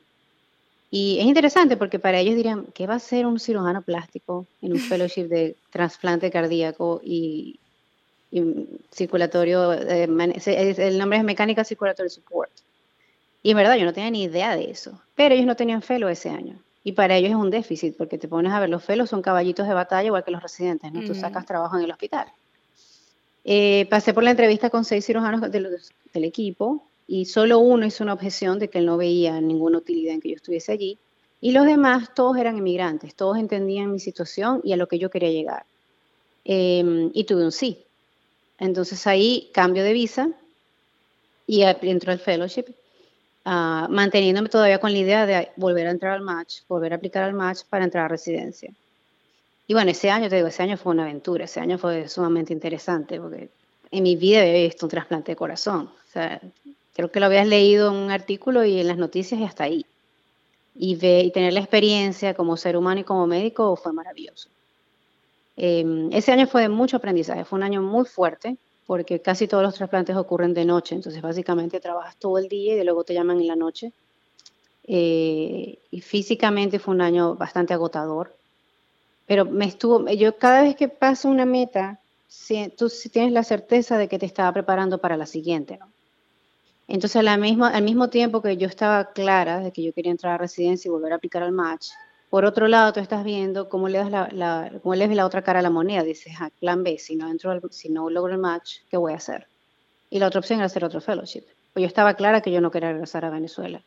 y 0.94 1.18
es 1.18 1.24
interesante 1.24 1.78
porque 1.78 1.98
para 1.98 2.20
ellos 2.20 2.36
dirían, 2.36 2.66
¿qué 2.74 2.86
va 2.86 2.92
a 2.92 2.96
hacer 2.98 3.24
un 3.24 3.40
cirujano 3.40 3.80
plástico 3.80 4.46
en 4.60 4.72
un 4.72 4.78
fellowship 4.78 5.24
de 5.24 5.56
trasplante 5.70 6.30
cardíaco 6.30 7.00
y, 7.02 7.58
circulatorio? 8.92 9.72
Eh, 9.72 10.04
el 10.04 10.98
nombre 10.98 11.18
es 11.18 11.24
Mecánica 11.24 11.64
Circulatory 11.64 12.10
Support. 12.10 12.50
Y 13.42 13.52
en 13.52 13.56
verdad 13.56 13.76
yo 13.76 13.86
no 13.86 13.94
tenía 13.94 14.10
ni 14.10 14.24
idea 14.24 14.54
de 14.54 14.70
eso, 14.70 15.00
pero 15.16 15.34
ellos 15.34 15.46
no 15.46 15.56
tenían 15.56 15.80
fellow 15.80 16.10
ese 16.10 16.28
año. 16.28 16.58
Y 16.84 16.92
para 16.92 17.16
ellos 17.16 17.30
es 17.30 17.36
un 17.36 17.50
déficit, 17.50 17.96
porque 17.96 18.18
te 18.18 18.28
pones 18.28 18.52
a 18.52 18.60
ver, 18.60 18.68
los 18.68 18.84
fellows 18.84 19.08
son 19.08 19.22
caballitos 19.22 19.66
de 19.66 19.72
batalla 19.72 20.08
igual 20.08 20.24
que 20.24 20.30
los 20.30 20.42
residentes, 20.42 20.92
¿no? 20.92 21.02
Tú 21.06 21.14
sacas 21.14 21.46
trabajo 21.46 21.78
en 21.78 21.84
el 21.84 21.90
hospital. 21.90 22.26
Eh, 23.44 23.86
pasé 23.88 24.12
por 24.12 24.24
la 24.24 24.32
entrevista 24.32 24.68
con 24.68 24.84
seis 24.84 25.06
cirujanos 25.06 25.40
del 25.50 26.24
equipo 26.24 26.86
y 27.06 27.26
solo 27.26 27.58
uno 27.58 27.86
hizo 27.86 28.04
una 28.04 28.14
objeción 28.14 28.58
de 28.58 28.68
que 28.68 28.78
él 28.78 28.86
no 28.86 28.96
veía 28.96 29.40
ninguna 29.40 29.78
utilidad 29.78 30.14
en 30.14 30.20
que 30.20 30.30
yo 30.30 30.36
estuviese 30.36 30.72
allí. 30.72 30.98
Y 31.40 31.52
los 31.52 31.66
demás, 31.66 32.14
todos 32.14 32.36
eran 32.36 32.56
inmigrantes, 32.56 33.14
todos 33.14 33.36
entendían 33.36 33.90
mi 33.90 33.98
situación 33.98 34.60
y 34.62 34.72
a 34.72 34.76
lo 34.76 34.86
que 34.86 34.98
yo 34.98 35.10
quería 35.10 35.30
llegar. 35.30 35.64
Em, 36.44 37.10
y 37.14 37.24
tuve 37.24 37.44
un 37.44 37.52
sí. 37.52 37.84
Entonces 38.58 39.06
ahí 39.06 39.50
cambio 39.52 39.82
de 39.84 39.92
visa 39.92 40.30
y 41.46 41.62
entró 41.62 42.12
al 42.12 42.20
fellowship, 42.20 42.66
uh, 43.44 43.88
manteniéndome 43.88 44.48
todavía 44.48 44.78
con 44.78 44.92
la 44.92 44.98
idea 44.98 45.26
de 45.26 45.50
volver 45.56 45.88
a 45.88 45.90
entrar 45.90 46.12
al 46.12 46.22
match, 46.22 46.60
volver 46.68 46.92
a 46.92 46.96
aplicar 46.96 47.24
al 47.24 47.34
match 47.34 47.62
para 47.68 47.84
entrar 47.84 48.04
a 48.04 48.08
residencia. 48.08 48.72
Y 49.66 49.74
bueno, 49.74 49.90
ese 49.90 50.10
año, 50.10 50.28
te 50.28 50.36
digo, 50.36 50.48
ese 50.48 50.62
año 50.62 50.76
fue 50.76 50.92
una 50.92 51.04
aventura, 51.04 51.44
ese 51.44 51.60
año 51.60 51.78
fue 51.78 52.08
sumamente 52.08 52.52
interesante 52.52 53.20
porque 53.20 53.48
en 53.90 54.02
mi 54.02 54.16
vida 54.16 54.42
había 54.42 54.64
visto 54.64 54.86
un 54.86 54.90
trasplante 54.90 55.32
de 55.32 55.36
corazón. 55.36 55.86
O 55.86 56.12
sea, 56.12 56.40
creo 56.94 57.10
que 57.10 57.20
lo 57.20 57.26
habías 57.26 57.46
leído 57.46 57.90
en 57.90 57.96
un 57.96 58.10
artículo 58.10 58.64
y 58.64 58.80
en 58.80 58.88
las 58.88 58.98
noticias 58.98 59.40
y 59.40 59.44
hasta 59.44 59.64
ahí. 59.64 59.86
Y, 60.74 60.96
ve, 60.96 61.20
y 61.20 61.30
tener 61.30 61.52
la 61.52 61.60
experiencia 61.60 62.34
como 62.34 62.56
ser 62.56 62.76
humano 62.76 63.00
y 63.00 63.04
como 63.04 63.26
médico 63.26 63.76
fue 63.76 63.92
maravilloso. 63.92 64.48
Em, 65.56 66.10
ese 66.12 66.32
año 66.32 66.46
fue 66.46 66.62
de 66.62 66.68
mucho 66.68 66.96
aprendizaje, 66.96 67.44
fue 67.44 67.58
un 67.58 67.62
año 67.62 67.82
muy 67.82 68.04
fuerte 68.06 68.56
porque 68.86 69.20
casi 69.20 69.46
todos 69.46 69.62
los 69.62 69.74
trasplantes 69.74 70.16
ocurren 70.16 70.54
de 70.54 70.64
noche, 70.64 70.94
entonces 70.94 71.22
básicamente 71.22 71.80
trabajas 71.80 72.16
todo 72.16 72.38
el 72.38 72.48
día 72.48 72.76
y 72.76 72.84
luego 72.84 73.04
te 73.04 73.14
llaman 73.14 73.40
en 73.40 73.46
la 73.46 73.56
noche. 73.56 73.92
Eh, 74.84 75.78
y 75.90 76.00
físicamente 76.00 76.78
fue 76.78 76.94
un 76.94 77.00
año 77.00 77.36
bastante 77.36 77.72
agotador, 77.72 78.34
pero 79.26 79.44
me 79.44 79.66
estuvo, 79.66 80.08
yo 80.08 80.36
cada 80.36 80.62
vez 80.62 80.74
que 80.74 80.88
paso 80.88 81.28
una 81.28 81.46
meta, 81.46 82.00
tú 82.76 82.90
tienes 83.12 83.32
la 83.32 83.44
certeza 83.44 83.96
de 83.98 84.08
que 84.08 84.18
te 84.18 84.26
estaba 84.26 84.52
preparando 84.52 84.98
para 84.98 85.16
la 85.16 85.26
siguiente, 85.26 85.78
¿no? 85.78 85.86
Entonces, 86.92 87.26
al 87.26 87.40
mismo, 87.82 88.10
tiempo 88.10 88.42
que 88.42 88.58
yo 88.58 88.68
estaba 88.68 89.14
clara 89.14 89.60
de 89.60 89.72
que 89.72 89.82
yo 89.82 89.94
quería 89.94 90.12
entrar 90.12 90.34
a 90.34 90.36
residencia 90.36 90.90
y 90.90 90.92
volver 90.92 91.14
a 91.14 91.16
aplicar 91.16 91.42
al 91.42 91.50
match, 91.50 91.88
por 92.28 92.44
otro 92.44 92.68
lado, 92.68 92.92
tú 92.92 93.00
estás 93.00 93.24
viendo 93.24 93.70
cómo 93.70 93.88
le 93.88 93.96
das 93.96 94.10
la, 94.10 94.28
la, 94.30 94.70
cómo 94.82 94.94
le 94.94 95.08
ves 95.08 95.16
la 95.16 95.24
otra 95.24 95.40
cara 95.40 95.60
a 95.60 95.62
la 95.62 95.70
moneda. 95.70 96.02
Dices, 96.02 96.34
ah, 96.38 96.50
plan 96.60 96.82
B, 96.82 96.98
si 96.98 97.16
no, 97.16 97.30
entro 97.30 97.58
si 97.70 97.88
no 97.88 98.10
logro 98.10 98.34
el 98.34 98.38
match, 98.38 98.80
¿qué 98.90 98.98
voy 98.98 99.14
a 99.14 99.16
hacer? 99.16 99.46
Y 100.10 100.18
la 100.18 100.26
otra 100.26 100.40
opción 100.40 100.58
era 100.58 100.66
hacer 100.66 100.84
otro 100.84 101.00
fellowship. 101.00 101.44
Pues 101.72 101.80
yo 101.80 101.86
estaba 101.86 102.12
clara 102.12 102.42
que 102.42 102.52
yo 102.52 102.60
no 102.60 102.70
quería 102.70 102.92
regresar 102.92 103.24
a 103.24 103.30
Venezuela. 103.30 103.82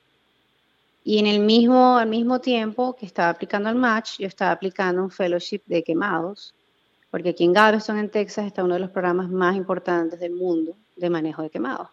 Y 1.04 1.20
en 1.20 1.28
el 1.28 1.42
mismo, 1.42 2.00
al 2.00 2.10
mismo 2.10 2.42
tiempo 2.42 2.96
que 2.96 3.06
estaba 3.06 3.30
aplicando 3.30 3.70
al 3.70 3.76
match, 3.76 4.18
yo 4.18 4.26
estaba 4.26 4.50
aplicando 4.50 5.04
un 5.04 5.12
fellowship 5.12 5.62
de 5.68 5.84
quemados, 5.84 6.56
porque 7.12 7.30
aquí 7.30 7.44
en 7.44 7.54
Galveston, 7.54 8.00
en 8.00 8.10
Texas, 8.10 8.48
está 8.48 8.64
uno 8.64 8.74
de 8.74 8.80
los 8.80 8.90
programas 8.90 9.30
más 9.30 9.56
importantes 9.56 10.20
del 10.20 10.34
mundo 10.34 10.76
de 10.96 11.12
manejo 11.12 11.44
de 11.44 11.52
quemados. 11.52 11.90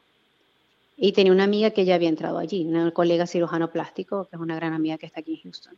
Y 0.96 1.12
tenía 1.12 1.32
una 1.32 1.44
amiga 1.44 1.70
que 1.70 1.84
ya 1.84 1.94
había 1.94 2.08
entrado 2.08 2.38
allí, 2.38 2.64
una 2.64 2.90
colega 2.92 3.26
cirujano 3.26 3.70
plástico, 3.70 4.28
que 4.28 4.36
es 4.36 4.42
una 4.42 4.56
gran 4.56 4.72
amiga 4.72 4.98
que 4.98 5.06
está 5.06 5.20
aquí 5.20 5.34
en 5.34 5.42
Houston. 5.42 5.76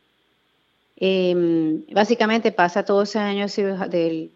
Em, 0.97 1.85
básicamente 1.91 2.51
pasa 2.51 2.83
todo 2.83 3.01
ese 3.03 3.19
año 3.19 3.47
del 3.89 4.31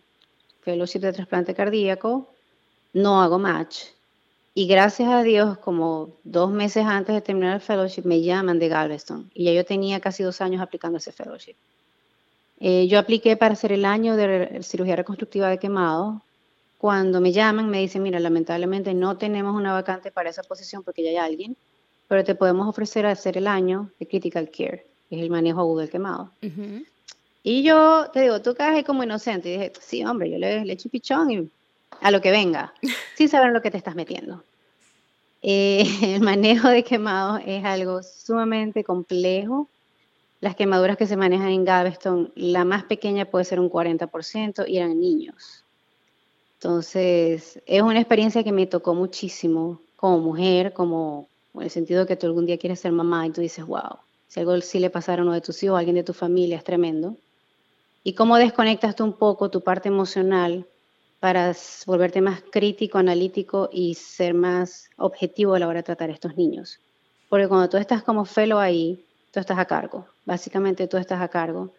fellowship 0.62 1.00
de 1.00 1.14
trasplante 1.14 1.54
cardíaco, 1.54 2.30
no 2.94 3.22
hago 3.22 3.40
match, 3.40 3.86
y 4.54 4.68
gracias 4.68 5.08
a 5.10 5.24
Dios, 5.24 5.58
como 5.60 6.10
dos 6.26 6.52
meses 6.52 6.84
antes 6.86 7.16
de 7.16 7.22
terminar 7.22 7.56
el 7.56 7.62
fellowship, 7.62 8.02
me 8.04 8.22
llaman 8.22 8.60
de 8.60 8.68
Galveston. 8.68 9.32
Y 9.34 9.46
ya 9.46 9.54
yo 9.54 9.64
tenía 9.64 10.02
casi 10.02 10.22
dos 10.24 10.42
años 10.42 10.62
aplicando 10.62 10.98
ese 10.98 11.14
fellowship. 11.14 11.56
Eh, 12.60 12.88
yo 12.88 13.00
apliqué 13.00 13.38
para 13.38 13.54
hacer 13.54 13.72
el 13.72 13.86
año 13.86 14.18
de 14.18 14.62
cirugía 14.64 14.98
reconstructiva 14.98 15.48
de 15.48 15.60
quemado. 15.60 16.22
Cuando 16.80 17.20
me 17.20 17.34
llaman, 17.34 17.70
me 17.70 17.82
dicen, 17.82 18.02
mira, 18.02 18.22
lamentablemente 18.22 18.94
no 18.94 19.18
tenemos 19.18 19.54
una 19.54 19.74
vacante 19.74 20.12
para 20.12 20.30
esa 20.30 20.44
posición 20.44 20.82
porque 20.82 21.04
ya 21.04 21.10
hay 21.10 21.18
alguien, 21.18 21.58
pero 22.08 22.24
te 22.24 22.36
podemos 22.36 22.70
ofrecer 22.70 23.06
hacer 23.06 23.36
el 23.36 23.48
año 23.48 23.92
de 24.00 24.08
critical 24.08 24.50
care, 24.50 24.86
que 25.10 25.18
es 25.18 25.22
el 25.22 25.30
manejo 25.30 25.60
agudo 25.60 25.82
del 25.82 25.90
quemado. 25.90 26.32
Y 27.44 27.64
yo, 27.64 28.10
te 28.14 28.22
digo, 28.22 28.42
tú 28.42 28.56
caes 28.56 28.86
como 28.86 29.04
inocente. 29.04 29.50
Y 29.50 29.52
dije, 29.52 29.74
sí, 29.82 30.06
hombre, 30.06 30.32
yo 30.32 30.38
le, 30.38 30.64
le 30.64 30.72
echo 30.72 30.88
pichón 30.88 31.30
y 31.30 31.50
a 32.00 32.12
lo 32.12 32.22
que 32.22 32.32
venga, 32.32 32.74
sin 33.18 33.28
saber 33.28 33.52
lo 33.52 33.62
que 33.62 33.72
te 33.72 33.78
estás 33.78 33.96
metiendo. 33.96 34.42
Eh, 35.42 35.84
el 36.16 36.22
manejo 36.22 36.70
de 36.70 36.86
quemados 36.86 37.42
es 37.46 37.66
algo 37.66 38.02
sumamente 38.04 38.86
complejo. 38.86 39.68
Las 40.40 40.56
quemaduras 40.56 40.96
que 40.96 41.08
se 41.08 41.18
manejan 41.18 41.50
en 41.50 41.66
Galveston, 41.66 42.32
la 42.36 42.64
más 42.64 42.86
pequeña 42.86 43.26
puede 43.26 43.44
ser 43.44 43.60
un 43.60 43.70
40% 43.70 44.64
y 44.66 44.78
eran 44.78 44.98
niños. 44.98 45.66
Entonces, 46.62 47.62
es 47.66 47.82
una 47.82 48.02
experiencia 48.02 48.44
que 48.44 48.52
me 48.52 48.68
tocó 48.68 48.94
muchísimo 48.94 49.80
como 49.96 50.20
mujer, 50.20 50.74
como 50.74 51.30
en 51.54 51.62
el 51.62 51.70
sentido 51.70 52.06
que 52.06 52.18
tú 52.18 52.28
algún 52.28 52.46
día 52.46 52.58
quieres 52.58 52.82
ser 52.82 52.92
mamá 52.92 53.26
y 53.26 53.30
tú 53.30 53.40
dices, 53.40 53.66
wow, 53.66 54.00
si 54.28 54.42
algo 54.42 54.60
sí 54.60 54.80
le 54.80 54.90
pasara 54.90 55.22
a 55.22 55.26
uno 55.26 55.34
de 55.34 55.40
tus 55.40 55.64
hijos, 55.64 55.78
a 55.78 55.80
alguien 55.80 55.96
de 55.96 56.04
tu 56.04 56.12
familia, 56.12 56.58
es 56.58 56.66
tremendo. 56.66 57.16
Y 58.04 58.12
cómo 58.12 58.36
desconectas 58.36 58.94
tú 58.98 59.06
un 59.06 59.14
poco 59.14 59.50
tu 59.50 59.62
parte 59.62 59.88
emocional 59.88 60.66
para 61.22 61.56
volverte 61.86 62.20
más 62.20 62.42
crítico, 62.52 62.98
analítico 62.98 63.70
y 63.72 63.96
ser 63.96 64.34
más 64.34 64.90
objetivo 64.98 65.54
a 65.54 65.60
la 65.60 65.68
hora 65.68 65.80
de 65.80 65.84
tratar 65.84 66.10
a 66.10 66.14
estos 66.14 66.36
niños. 66.36 66.78
Porque 67.30 67.48
cuando 67.48 67.70
tú 67.70 67.78
estás 67.78 68.04
como 68.04 68.26
fellow 68.26 68.60
ahí, 68.60 69.06
tú 69.32 69.40
estás 69.40 69.60
a 69.60 69.66
cargo. 69.66 70.06
Básicamente 70.26 70.88
tú 70.88 70.98
estás 70.98 71.22
a 71.22 71.30
cargo. 71.30 71.72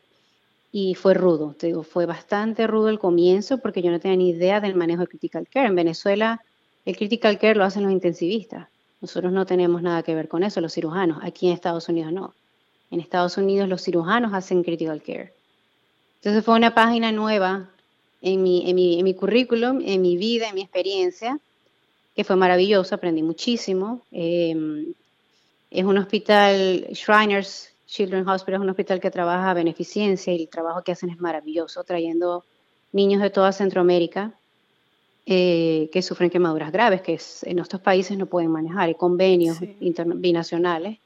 Y 0.72 0.94
fue 0.94 1.14
rudo, 1.14 1.54
te 1.58 1.68
digo, 1.68 1.82
fue 1.82 2.06
bastante 2.06 2.66
rudo 2.66 2.88
el 2.88 2.98
comienzo 2.98 3.58
porque 3.58 3.82
yo 3.82 3.90
no 3.90 3.98
tenía 3.98 4.16
ni 4.16 4.30
idea 4.30 4.60
del 4.60 4.76
manejo 4.76 5.00
de 5.02 5.08
critical 5.08 5.48
care. 5.48 5.66
En 5.66 5.74
Venezuela, 5.74 6.42
el 6.84 6.96
critical 6.96 7.38
care 7.38 7.56
lo 7.56 7.64
hacen 7.64 7.82
los 7.82 7.92
intensivistas. 7.92 8.68
Nosotros 9.00 9.32
no 9.32 9.46
tenemos 9.46 9.82
nada 9.82 10.02
que 10.02 10.14
ver 10.14 10.28
con 10.28 10.42
eso, 10.42 10.60
los 10.60 10.72
cirujanos. 10.72 11.18
Aquí 11.22 11.48
en 11.48 11.54
Estados 11.54 11.88
Unidos 11.88 12.12
no. 12.12 12.34
En 12.90 13.00
Estados 13.00 13.36
Unidos 13.36 13.68
los 13.68 13.82
cirujanos 13.82 14.32
hacen 14.34 14.62
critical 14.62 15.02
care. 15.02 15.32
Entonces 16.16 16.44
fue 16.44 16.54
una 16.54 16.74
página 16.74 17.10
nueva 17.12 17.70
en 18.20 18.42
mi, 18.42 18.68
en 18.68 18.76
mi, 18.76 18.98
en 18.98 19.04
mi 19.04 19.14
currículum, 19.14 19.80
en 19.84 20.02
mi 20.02 20.16
vida, 20.16 20.48
en 20.48 20.54
mi 20.54 20.60
experiencia, 20.60 21.38
que 22.14 22.24
fue 22.24 22.36
maravilloso, 22.36 22.94
aprendí 22.94 23.22
muchísimo. 23.22 24.02
Em, 24.10 24.92
es 25.70 25.84
un 25.84 25.96
hospital, 25.96 26.88
Shriners 26.92 27.69
Children's 27.90 28.28
Hospital 28.28 28.54
es 28.54 28.60
un 28.60 28.70
hospital 28.70 29.00
que 29.00 29.10
trabaja 29.10 29.50
a 29.50 29.54
beneficencia 29.54 30.32
y 30.32 30.42
el 30.42 30.48
trabajo 30.48 30.82
que 30.82 30.92
hacen 30.92 31.10
es 31.10 31.18
maravilloso, 31.18 31.82
trayendo 31.82 32.44
niños 32.92 33.20
de 33.20 33.30
toda 33.30 33.50
Centroamérica 33.52 34.32
eh, 35.26 35.90
que 35.92 36.00
sufren 36.00 36.30
quemaduras 36.30 36.70
graves, 36.70 37.02
que 37.02 37.18
en 37.42 37.56
nuestros 37.56 37.82
países 37.82 38.16
no 38.16 38.26
pueden 38.26 38.50
manejar, 38.50 38.88
hay 38.88 38.94
convenios 38.94 39.58
binacionales 39.80 40.98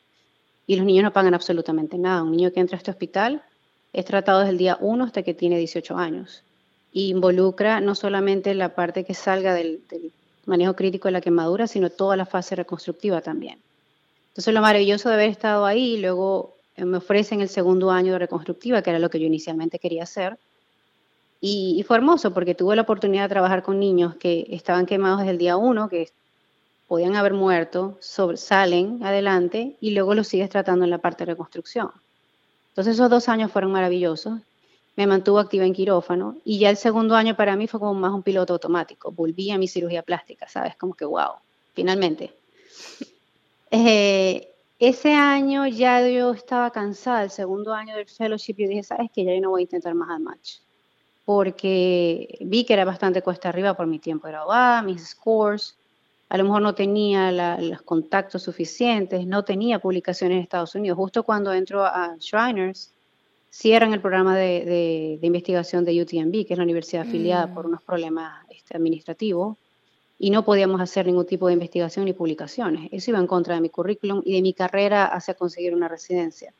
y 0.66 0.76
los 0.76 0.84
niños 0.84 1.04
no 1.04 1.12
pagan 1.12 1.32
absolutamente 1.32 1.96
nada. 1.96 2.22
Un 2.22 2.32
niño 2.32 2.52
que 2.52 2.60
entra 2.60 2.76
a 2.76 2.78
este 2.78 2.90
hospital 2.90 3.42
es 3.94 4.04
tratado 4.04 4.40
desde 4.40 4.50
el 4.52 4.58
día 4.58 4.76
1 4.80 5.04
hasta 5.04 5.22
que 5.22 5.32
tiene 5.32 5.56
18 5.58 5.96
años 5.96 6.42
involucra 6.94 7.80
no 7.80 7.94
solamente 7.94 8.54
la 8.54 8.74
parte 8.74 9.04
que 9.04 9.14
salga 9.14 9.52
del, 9.52 9.82
manejo 10.46 10.74
crítico 10.74 11.08
de 11.08 11.12
la 11.12 11.20
quemadura, 11.20 11.66
sino 11.66 11.90
toda 11.90 12.16
la 12.16 12.24
fase 12.26 12.54
reconstructiva 12.54 13.20
también. 13.20 13.58
Entonces 14.28 14.54
lo 14.54 14.60
maravilloso 14.60 15.08
de 15.08 15.16
haber 15.16 15.30
estado 15.30 15.64
ahí, 15.66 15.96
luego 15.98 16.53
me 16.76 16.98
ofrecen 16.98 17.40
el 17.40 17.48
segundo 17.48 17.90
año 17.90 18.12
de 18.12 18.18
reconstructiva, 18.18 18.82
que 18.82 18.90
era 18.90 18.98
lo 18.98 19.10
que 19.10 19.20
yo 19.20 19.26
inicialmente 19.26 19.78
quería 19.78 20.02
hacer. 20.02 20.38
Y, 21.40 21.84
fue 21.86 21.98
hermoso 21.98 22.32
porque 22.32 22.54
tuve 22.54 22.74
la 22.74 22.82
oportunidad 22.82 23.24
de 23.24 23.28
trabajar 23.28 23.62
con 23.62 23.78
niños 23.78 24.16
que 24.16 24.46
estaban 24.50 24.86
quemados 24.86 25.18
desde 25.18 25.32
el 25.32 25.38
día 25.38 25.56
uno, 25.56 25.88
que 25.88 26.10
podían 26.88 27.16
haber 27.16 27.34
muerto, 27.34 27.98
salen 28.00 29.02
adelante 29.04 29.76
y 29.80 29.90
luego 29.90 30.14
los 30.14 30.28
sigues 30.28 30.48
tratando 30.48 30.84
en 30.84 30.90
la 30.90 30.98
parte 30.98 31.24
de 31.24 31.32
reconstrucción. 31.32 31.90
Entonces 32.70 32.94
esos 32.94 33.10
dos 33.10 33.28
años 33.28 33.52
fueron 33.52 33.72
maravillosos 33.72 34.40
me 34.96 35.06
mantuvo 35.06 35.38
activa 35.38 35.64
en 35.64 35.72
quirófano 35.72 36.36
y 36.44 36.58
ya 36.58 36.70
el 36.70 36.76
segundo 36.76 37.16
año 37.16 37.36
para 37.36 37.56
mí 37.56 37.66
fue 37.66 37.80
como 37.80 37.94
más 37.94 38.12
un 38.12 38.22
piloto 38.22 38.52
automático. 38.52 39.10
Volví 39.10 39.50
a 39.50 39.58
mi 39.58 39.66
cirugía 39.66 40.02
plástica, 40.02 40.48
¿sabes? 40.48 40.76
Como 40.76 40.94
que, 40.94 41.04
wow, 41.04 41.34
finalmente. 41.74 42.32
Eh, 43.76 44.53
ese 44.88 45.12
año 45.12 45.66
ya 45.66 46.06
yo 46.08 46.32
estaba 46.32 46.70
cansada, 46.70 47.22
el 47.22 47.30
segundo 47.30 47.72
año 47.72 47.96
del 47.96 48.06
fellowship, 48.06 48.54
yo 48.58 48.68
dije, 48.68 48.82
¿sabes 48.82 49.10
qué? 49.12 49.24
Ya 49.24 49.34
yo 49.34 49.40
no 49.40 49.50
voy 49.50 49.62
a 49.62 49.64
intentar 49.64 49.94
más 49.94 50.10
al 50.10 50.20
match. 50.20 50.58
Porque 51.24 52.38
vi 52.40 52.64
que 52.64 52.74
era 52.74 52.84
bastante 52.84 53.22
cuesta 53.22 53.48
arriba 53.48 53.74
por 53.74 53.86
mi 53.86 53.98
tiempo 53.98 54.26
de 54.26 54.32
graduada, 54.32 54.82
mis 54.82 55.06
scores. 55.06 55.76
A 56.28 56.36
lo 56.36 56.44
mejor 56.44 56.62
no 56.62 56.74
tenía 56.74 57.32
los 57.58 57.82
contactos 57.82 58.42
suficientes, 58.42 59.26
no 59.26 59.44
tenía 59.44 59.78
publicaciones 59.78 60.36
en 60.36 60.42
Estados 60.42 60.74
Unidos. 60.74 60.96
Justo 60.96 61.22
cuando 61.22 61.52
entro 61.52 61.84
a 61.84 62.16
Shriners, 62.18 62.92
cierran 63.54 63.92
el 63.92 64.00
programa 64.00 64.36
de, 64.36 65.18
investigación 65.22 65.84
de 65.84 66.02
UTMB, 66.02 66.44
que 66.44 66.54
es 66.54 66.58
la 66.58 66.64
universidad 66.64 67.06
afiliada 67.06 67.54
por 67.54 67.64
mm. 67.64 67.68
unos 67.68 67.82
problemas 67.82 68.44
este, 68.50 68.76
administrativos, 68.76 69.56
y 70.18 70.30
no 70.30 70.44
podíamos 70.44 70.80
hacer 70.80 71.06
ningún 71.06 71.26
tipo 71.26 71.46
de 71.48 71.54
investigación 71.54 72.04
ni 72.04 72.12
publicaciones. 72.12 72.88
Eso 72.92 73.10
iba 73.10 73.18
en 73.18 73.26
contra 73.26 73.54
de 73.54 73.60
mi 73.60 73.68
currículum 73.68 74.22
y 74.24 74.34
de 74.34 74.42
mi 74.42 74.54
carrera 74.54 75.06
hacia 75.06 75.34
conseguir 75.34 75.74
una 75.74 75.88
residencia. 75.88 76.52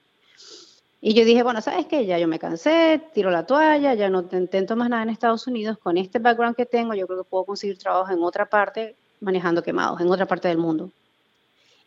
Y 1.00 1.14
yo 1.14 1.24
dije, 1.24 1.42
bueno, 1.42 1.60
¿sabes 1.60 1.86
qué? 1.86 2.06
Ya 2.06 2.18
yo 2.18 2.26
me 2.26 2.38
cansé, 2.38 3.00
tiro 3.12 3.30
la 3.30 3.46
toalla, 3.46 3.94
ya 3.94 4.08
no 4.08 4.26
intento 4.32 4.74
más 4.74 4.88
nada 4.88 5.02
en 5.02 5.10
Estados 5.10 5.46
Unidos. 5.46 5.78
Con 5.78 5.98
este 5.98 6.18
background 6.18 6.56
que 6.56 6.66
tengo, 6.66 6.94
yo 6.94 7.06
creo 7.06 7.22
que 7.22 7.28
puedo 7.28 7.44
conseguir 7.44 7.78
trabajo 7.78 8.10
en 8.10 8.22
otra 8.22 8.46
parte, 8.46 8.96
manejando 9.20 9.62
quemados, 9.62 10.00
en 10.00 10.10
otra 10.10 10.26
parte 10.26 10.48
del 10.48 10.58
mundo. 10.58 10.90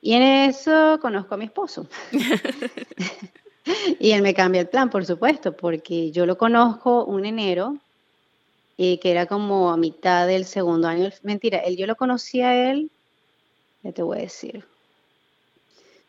Y 0.02 0.14
en 0.14 0.22
eso 0.22 1.00
conozco 1.02 1.34
a 1.34 1.38
mi 1.38 1.46
esposo. 1.46 1.88
y 4.00 4.12
él 4.12 4.22
me 4.22 4.34
cambia 4.34 4.62
el 4.62 4.68
plan, 4.68 4.90
por 4.90 5.06
supuesto, 5.06 5.56
porque 5.56 6.12
yo 6.12 6.26
lo 6.26 6.38
conozco 6.38 7.06
un 7.06 7.26
enero, 7.26 7.78
y 8.78 9.00
que 9.00 9.12
era 9.12 9.26
como 9.26 9.72
a 9.72 9.78
mitad 9.78 10.28
del 10.28 10.46
segundo 10.46 10.88
año. 10.88 11.10
Mentira, 11.24 11.58
él, 11.58 11.76
yo 11.76 11.88
lo 11.88 11.96
conocí 11.96 12.42
a 12.42 12.72
él, 12.72 12.92
ya 13.84 13.92
te 13.92 14.04
voy 14.04 14.20
a 14.20 14.22
decir. 14.22 14.64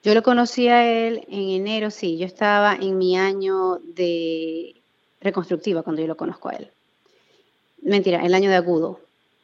Yo 0.05 0.15
lo 0.15 0.23
conocí 0.23 0.69
a 0.69 0.87
él 0.87 1.25
en 1.29 1.49
enero, 1.49 1.91
sí, 1.91 2.19
yo 2.19 2.27
estaba 2.27 2.77
en 2.77 2.99
mi 2.99 3.17
año 3.17 3.79
de 3.79 4.77
reconstructiva 5.21 5.83
cuando 5.83 6.03
yo 6.03 6.09
lo 6.09 6.17
conozco 6.17 6.51
a 6.51 6.53
él. 6.53 6.71
Mentira, 7.83 8.25
el 8.25 8.35
año 8.35 8.51
de 8.51 8.57
agudo. 8.57 9.01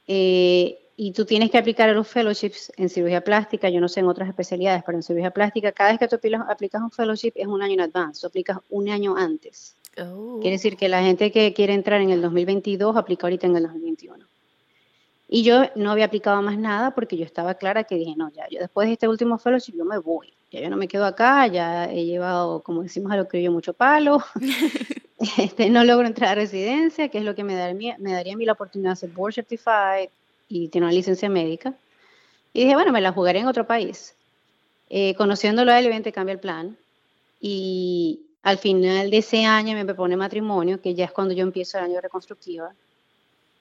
Eh, 0.07 0.79
y 0.97 1.13
tú 1.13 1.25
tienes 1.25 1.51
que 1.51 1.59
aplicar 1.59 1.89
los 1.91 2.07
fellowships 2.07 2.73
en 2.77 2.89
cirugía 2.89 3.25
plástica, 3.25 3.69
yo 3.69 3.81
no 3.81 3.89
sé 3.89 4.01
en 4.01 4.07
otras 4.07 4.29
especialidades, 4.29 4.85
pero 4.87 4.99
en 4.99 5.03
cirugía 5.03 5.33
plástica, 5.33 5.73
cada 5.73 5.91
vez 5.91 5.99
que 5.99 6.09
tú 6.09 6.19
aplicas 6.49 6.83
un 6.83 6.91
fellowship 6.91 7.33
es 7.35 7.47
un 7.47 7.63
año 7.63 7.75
en 7.75 7.81
advance, 7.81 8.21
tú 8.21 8.29
aplicas 8.29 8.59
un 8.71 8.89
año 8.89 9.17
antes. 9.17 9.75
Oh. 9.99 10.39
Quiere 10.41 10.57
decir 10.57 10.77
que 10.77 10.89
la 10.89 11.03
gente 11.03 11.31
que 11.31 11.53
quiere 11.53 11.75
entrar 11.75 12.01
en 12.01 12.11
el 12.11 12.21
2022 12.21 12.97
aplica 12.97 13.27
ahorita 13.27 13.47
en 13.47 13.57
el 13.57 13.63
2021. 13.65 14.25
Y 15.29 15.43
yo 15.43 15.63
no 15.75 15.91
había 15.91 16.05
aplicado 16.05 16.41
más 16.43 16.59
nada 16.59 16.95
porque 16.95 17.17
yo 17.17 17.25
estaba 17.25 17.55
clara 17.55 17.85
que 17.85 17.97
dije, 17.97 18.15
no, 18.17 18.31
ya, 18.31 18.47
yo 18.51 18.61
después 18.61 18.89
de 18.89 18.95
este 18.95 19.09
último 19.09 19.39
fellowship 19.39 19.75
yo 19.77 19.85
me 19.85 19.99
voy, 19.99 20.33
ya 20.51 20.61
yo 20.61 20.71
no 20.71 20.77
me 20.77 20.87
quedo 20.87 21.07
acá, 21.07 21.47
ya 21.47 21.87
he 21.91 22.05
llevado, 22.05 22.61
como 22.61 22.83
decimos 22.83 23.11
a 23.11 23.17
lo 23.17 23.27
que 23.27 23.43
yo, 23.43 23.51
mucho 23.51 23.73
palo, 23.73 24.23
este, 25.39 25.71
no 25.71 25.83
logro 25.83 26.07
entrar 26.07 26.31
a 26.31 26.35
residencia, 26.35 27.09
que 27.09 27.19
es 27.19 27.25
lo 27.25 27.35
que 27.35 27.43
me 27.43 27.55
daría, 27.55 27.97
me 27.99 28.13
daría 28.13 28.35
a 28.35 28.37
mí 28.37 28.45
la 28.45 28.53
oportunidad 28.53 28.91
de 28.91 28.97
ser 28.97 29.11
board 29.11 29.35
certified, 29.35 30.11
y 30.49 30.69
tiene 30.69 30.87
una 30.87 30.95
licencia 30.95 31.29
médica. 31.29 31.75
Y 32.53 32.61
dije, 32.63 32.75
bueno, 32.75 32.93
me 32.93 33.01
la 33.01 33.13
jugaré 33.13 33.41
en 33.41 33.49
otro 33.49 33.67
país. 33.67 34.15
Eh, 34.89 35.15
conociéndolo 35.17 35.73
a 35.73 35.79
él, 35.79 36.13
cambia 36.13 36.33
el 36.33 36.39
plan. 36.39 36.77
Y 37.41 38.21
al 38.45 38.59
final 38.59 39.11
de 39.11 39.17
ese 39.17 39.47
año 39.47 39.75
me 39.75 39.87
propone 39.87 40.17
matrimonio, 40.17 40.81
que 40.81 40.95
ya 40.95 41.07
es 41.07 41.13
cuando 41.13 41.33
yo 41.33 41.43
empiezo 41.43 41.79
el 41.79 41.85
año 41.85 41.95
de 41.95 42.03
reconstructiva. 42.03 42.73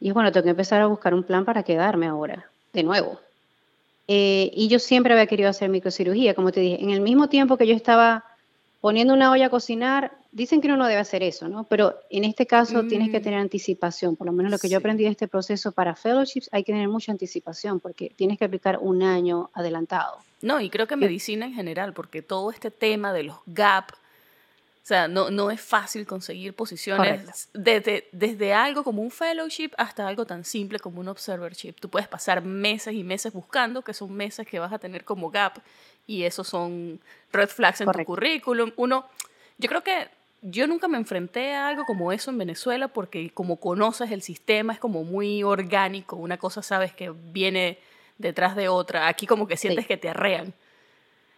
Y 0.01 0.09
es 0.09 0.13
bueno, 0.13 0.29
tengo 0.31 0.43
que 0.43 0.49
empezar 0.49 0.81
a 0.81 0.87
buscar 0.87 1.13
un 1.13 1.23
plan 1.23 1.45
para 1.45 1.63
quedarme 1.63 2.05
ahora, 2.05 2.49
de 2.73 2.83
nuevo. 2.83 3.17
Eh, 4.09 4.51
y 4.53 4.67
yo 4.67 4.79
siempre 4.79 5.13
había 5.13 5.25
querido 5.25 5.49
hacer 5.49 5.69
microcirugía, 5.69 6.35
como 6.35 6.51
te 6.51 6.59
dije. 6.59 6.83
En 6.83 6.89
el 6.89 6.99
mismo 6.99 7.29
tiempo 7.29 7.55
que 7.55 7.65
yo 7.65 7.73
estaba 7.73 8.25
poniendo 8.81 9.13
una 9.13 9.31
olla 9.31 9.45
a 9.45 9.49
cocinar, 9.49 10.11
dicen 10.33 10.59
que 10.59 10.67
uno 10.67 10.75
no 10.75 10.87
debe 10.87 10.99
hacer 10.99 11.23
eso, 11.23 11.47
¿no? 11.47 11.63
Pero 11.63 11.95
en 12.09 12.25
este 12.25 12.45
caso 12.45 12.83
tienes 12.83 13.09
que 13.09 13.21
mm. 13.21 13.23
tener 13.23 13.39
anticipación. 13.39 14.17
Por 14.17 14.27
lo 14.27 14.33
menos 14.33 14.51
lo 14.51 14.59
que 14.59 14.67
yo 14.67 14.79
aprendí 14.79 15.05
de 15.05 15.11
este 15.11 15.29
proceso 15.29 15.71
para 15.71 15.95
fellowships, 15.95 16.49
hay 16.51 16.65
que 16.65 16.73
tener 16.73 16.89
mucha 16.89 17.13
anticipación 17.13 17.79
porque 17.79 18.11
tienes 18.17 18.37
que 18.37 18.43
aplicar 18.43 18.79
un 18.81 19.01
año 19.01 19.49
adelantado. 19.53 20.17
No, 20.41 20.59
y 20.59 20.69
creo 20.69 20.87
que 20.87 20.97
medicina 20.97 21.45
en 21.45 21.53
general, 21.53 21.93
porque 21.93 22.21
todo 22.21 22.51
este 22.51 22.69
tema 22.69 23.13
de 23.13 23.23
los 23.23 23.37
GAP, 23.45 23.91
o 24.83 24.85
sea, 24.85 25.07
no, 25.07 25.31
no 25.31 25.49
es 25.49 25.61
fácil 25.61 26.05
conseguir 26.05 26.53
posiciones 26.53 27.47
desde, 27.53 28.09
desde 28.11 28.53
algo 28.53 28.83
como 28.83 29.01
un 29.01 29.11
fellowship 29.11 29.71
hasta 29.77 30.05
algo 30.05 30.25
tan 30.25 30.43
simple 30.43 30.77
como 30.77 30.99
un 30.99 31.07
observership. 31.07 31.75
Tú 31.79 31.87
puedes 31.87 32.09
pasar 32.09 32.43
meses 32.43 32.93
y 32.93 33.01
meses 33.01 33.31
buscando, 33.31 33.81
que 33.81 33.93
son 33.93 34.11
meses 34.11 34.45
que 34.45 34.59
vas 34.59 34.73
a 34.73 34.79
tener 34.79 35.05
como 35.05 35.31
gap, 35.31 35.59
y 36.05 36.23
esos 36.23 36.49
son 36.49 36.99
red 37.31 37.47
flags 37.47 37.79
en 37.79 37.93
tu 37.93 38.03
currículum. 38.03 38.73
Uno, 38.75 39.05
yo 39.57 39.69
creo 39.69 39.83
que 39.83 40.09
yo 40.41 40.67
nunca 40.67 40.89
me 40.89 40.97
enfrenté 40.97 41.53
a 41.53 41.69
algo 41.69 41.85
como 41.85 42.11
eso 42.11 42.31
en 42.31 42.39
Venezuela 42.39 42.89
porque 42.89 43.29
como 43.29 43.61
conoces 43.61 44.11
el 44.11 44.21
sistema 44.21 44.73
es 44.73 44.79
como 44.79 45.05
muy 45.05 45.43
orgánico, 45.43 46.17
una 46.17 46.35
cosa 46.35 46.61
sabes 46.61 46.91
que 46.91 47.09
viene 47.09 47.79
detrás 48.17 48.57
de 48.57 48.67
otra, 48.67 49.07
aquí 49.07 49.27
como 49.27 49.47
que 49.47 49.55
sientes 49.55 49.87
que 49.87 49.95
te 49.95 50.09
arrean. 50.09 50.53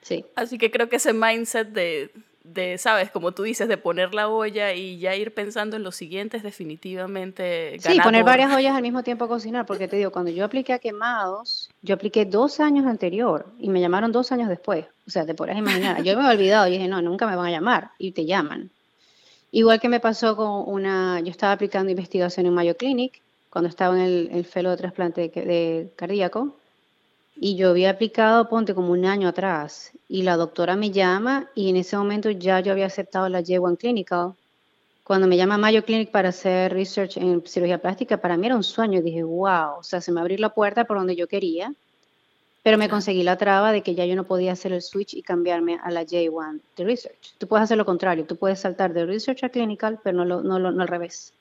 Sí. 0.02 0.26
Así 0.36 0.58
que 0.58 0.72
creo 0.72 0.90
que 0.90 0.96
ese 0.96 1.14
mindset 1.14 1.68
de, 1.68 2.12
de, 2.54 2.78
sabes, 2.78 3.12
como 3.12 3.32
tú 3.32 3.44
dices, 3.44 3.68
de 3.68 3.78
poner 3.78 4.14
la 4.14 4.30
olla 4.30 4.74
y 4.74 5.00
ya 5.00 5.16
ir 5.16 5.34
pensando 5.34 5.76
en 5.76 5.84
los 5.84 5.96
siguientes 5.96 6.44
definitivamente. 6.44 7.78
Sí, 7.80 8.00
poner 8.02 8.24
varias 8.24 8.54
ollas 8.54 8.76
al 8.76 8.82
mismo 8.82 9.04
tiempo 9.04 9.26
a 9.26 9.28
cocinar, 9.28 9.66
porque 9.66 9.88
te 9.88 9.98
digo, 9.98 10.12
cuando 10.12 10.32
yo 10.32 10.46
apliqué 10.46 10.74
a 10.74 10.80
quemados, 10.80 11.70
yo 11.82 11.96
apliqué 11.96 12.26
dos 12.26 12.60
años 12.60 12.86
anterior 12.86 13.48
y 13.60 13.70
me 13.70 13.82
llamaron 13.82 14.12
dos 14.12 14.32
años 14.32 14.50
después. 14.50 14.86
O 15.08 15.12
sea, 15.12 15.26
te 15.26 15.34
podrás 15.34 15.58
imaginar. 15.58 16.04
Yo 16.04 16.16
me 16.16 16.24
había 16.24 16.38
olvidado 16.38 16.68
y 16.68 16.72
dije, 16.72 16.88
no, 16.88 17.02
nunca 17.02 17.28
me 17.28 17.36
van 17.36 17.48
a 17.48 17.52
llamar 17.52 17.92
y 17.98 18.12
te 18.12 18.26
llaman. 18.26 18.70
Igual 19.52 19.80
que 19.80 19.90
me 19.90 20.00
pasó 20.00 20.36
con 20.36 20.64
una, 20.68 21.20
yo 21.22 21.32
estaba 21.32 21.54
aplicando 21.54 21.92
investigación 21.92 22.46
en 22.46 22.54
Mayo 22.54 22.76
Clinic 22.76 23.22
cuando 23.50 23.70
estaba 23.70 23.96
en 23.96 24.02
el, 24.02 24.30
el 24.34 24.46
felo 24.46 24.72
de 24.72 24.78
trasplante 24.78 25.30
de 25.30 25.92
cardíaco 25.96 26.56
y 27.38 27.56
yo 27.56 27.70
había 27.70 27.90
aplicado, 27.90 28.48
ponte, 28.48 28.74
como 28.74 28.92
un 28.92 29.06
año 29.06 29.28
atrás. 29.28 29.92
Y 30.08 30.24
la 30.24 30.38
doctora 30.38 30.76
me 30.76 30.92
llama 30.92 31.50
y 31.54 31.70
en 31.70 31.76
ese 31.76 31.98
momento 31.98 32.30
ya 32.30 32.60
yo 32.62 32.72
había 32.72 32.86
aceptado 32.86 33.28
la 33.30 33.42
J1 33.42 33.78
Clinical. 33.78 34.34
Cuando 35.04 35.28
me 35.28 35.38
llama 35.38 35.58
Mayo 35.58 35.84
Clinic 35.86 36.10
para 36.10 36.30
hacer 36.30 36.74
research 36.74 37.18
en 37.18 37.46
cirugía 37.46 37.80
plástica, 37.80 38.18
para 38.18 38.38
mí 38.38 38.48
era 38.48 38.56
un 38.56 38.64
sueño. 38.64 39.02
Dije, 39.02 39.24
wow, 39.24 39.80
o 39.80 39.84
sea, 39.84 40.02
se 40.02 40.12
me 40.12 40.22
abrió 40.22 40.38
la 40.40 40.50
puerta 40.50 40.86
por 40.86 40.98
donde 40.98 41.16
yo 41.16 41.28
quería. 41.28 41.74
Pero 42.64 42.80
me 42.80 42.90
conseguí 42.90 43.22
la 43.22 43.38
traba 43.38 43.72
de 43.72 43.84
que 43.84 43.94
ya 43.94 44.06
yo 44.06 44.16
no 44.16 44.24
podía 44.24 44.54
hacer 44.54 44.74
el 44.74 44.82
switch 44.82 45.14
y 45.14 45.22
cambiarme 45.22 45.78
a 45.84 45.92
la 45.92 46.04
J1 46.04 46.62
de 46.76 46.84
research. 46.84 47.36
Tú 47.38 47.48
puedes 47.48 47.66
hacer 47.66 47.78
lo 47.78 47.86
contrario, 47.86 48.26
tú 48.26 48.38
puedes 48.38 48.60
saltar 48.60 48.92
de 48.94 49.06
research 49.06 49.44
a 49.44 49.50
clinical, 49.50 50.00
pero 50.04 50.18
no, 50.18 50.26
lo, 50.26 50.42
no, 50.42 50.58
no 50.58 50.82
al 50.82 50.88
revés. 50.88 51.32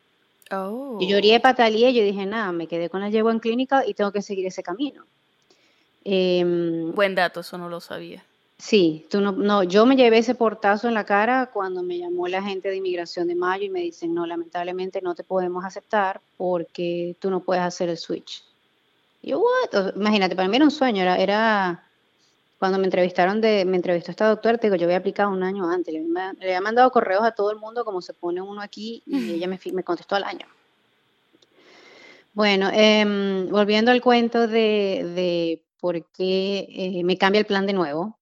Oh. 0.51 0.99
Yo 1.01 1.09
lloré, 1.09 1.41
pataleé, 1.41 1.95
yo 1.95 2.03
dije, 2.03 2.27
nada, 2.27 2.53
me 2.53 2.67
quedé 2.67 2.91
con 2.91 3.01
la 3.01 3.09
J1 3.09 3.41
clinical 3.41 3.85
y 3.87 3.95
tengo 3.95 4.13
que 4.13 4.21
seguir 4.21 4.47
ese 4.47 4.63
camino. 4.63 5.07
Em, 6.05 6.93
Buen 6.93 7.15
dato, 7.15 7.41
eso 7.41 7.59
no 7.59 7.69
lo 7.69 7.81
sabía. 7.81 8.25
Sí, 8.59 9.07
tú 9.11 9.21
no, 9.21 9.33
no, 9.33 9.63
yo 9.65 9.85
me 9.85 9.97
llevé 9.97 10.19
ese 10.19 10.35
portazo 10.35 10.87
en 10.87 10.95
la 10.95 11.05
cara 11.05 11.51
cuando 11.53 11.83
me 11.83 11.99
llamó 11.99 12.29
la 12.29 12.43
gente 12.43 12.69
de 12.69 12.77
inmigración 12.77 13.27
de 13.27 13.35
Mayo 13.35 13.65
y 13.65 13.71
me 13.71 13.81
dicen, 13.81 14.15
no, 14.15 14.27
lamentablemente 14.27 15.03
no 15.03 15.15
te 15.15 15.25
podemos 15.25 15.65
aceptar 15.65 16.21
porque 16.37 17.17
tú 17.19 17.31
no 17.31 17.41
puedes 17.41 17.65
hacer 17.65 17.89
el 17.89 17.99
switch. 17.99 18.45
Y 19.23 19.31
yo, 19.31 19.41
what? 19.41 19.97
Imagínate, 19.97 20.37
para 20.37 20.49
mí 20.49 20.57
era 20.57 20.65
un 20.65 20.71
sueño, 20.71 21.03
era, 21.03 21.17
era 21.17 21.85
cuando 22.59 22.79
me 22.79 22.85
entrevistaron 22.85 23.41
de, 23.41 23.65
me 23.65 23.77
entrevistó 23.77 24.13
esta 24.13 24.29
doctora, 24.29 24.57
te 24.59 24.69
digo, 24.69 24.77
yo 24.77 24.87
había 24.87 24.99
aplicado 24.99 25.31
un 25.31 25.43
año 25.43 25.69
antes, 25.69 25.93
le, 25.93 26.01
había 26.21 26.61
mandado 26.61 26.91
correos 26.91 27.25
a 27.25 27.33
todo 27.33 27.51
el 27.51 27.59
mundo 27.59 27.85
como 27.85 28.01
se 28.01 28.15
pone 28.15 28.41
uno 28.41 28.61
aquí 28.63 29.03
y 29.07 29.33
ella 29.33 29.49
me, 29.49 29.59
me 29.73 29.83
contestó 29.83 30.15
al 30.15 30.25
año. 30.25 30.47
Bueno, 32.33 32.71
em, 32.73 33.49
volviendo 33.49 33.91
al 33.91 34.01
cuento 34.01 34.47
de, 34.47 35.13
de 35.15 35.63
porque 35.85 36.67
eh, 36.71 37.05
me 37.05 37.19
cambia 37.19 37.41
el 37.41 37.45
plan 37.45 37.67
de 37.67 37.75
nuevo. 37.75 38.17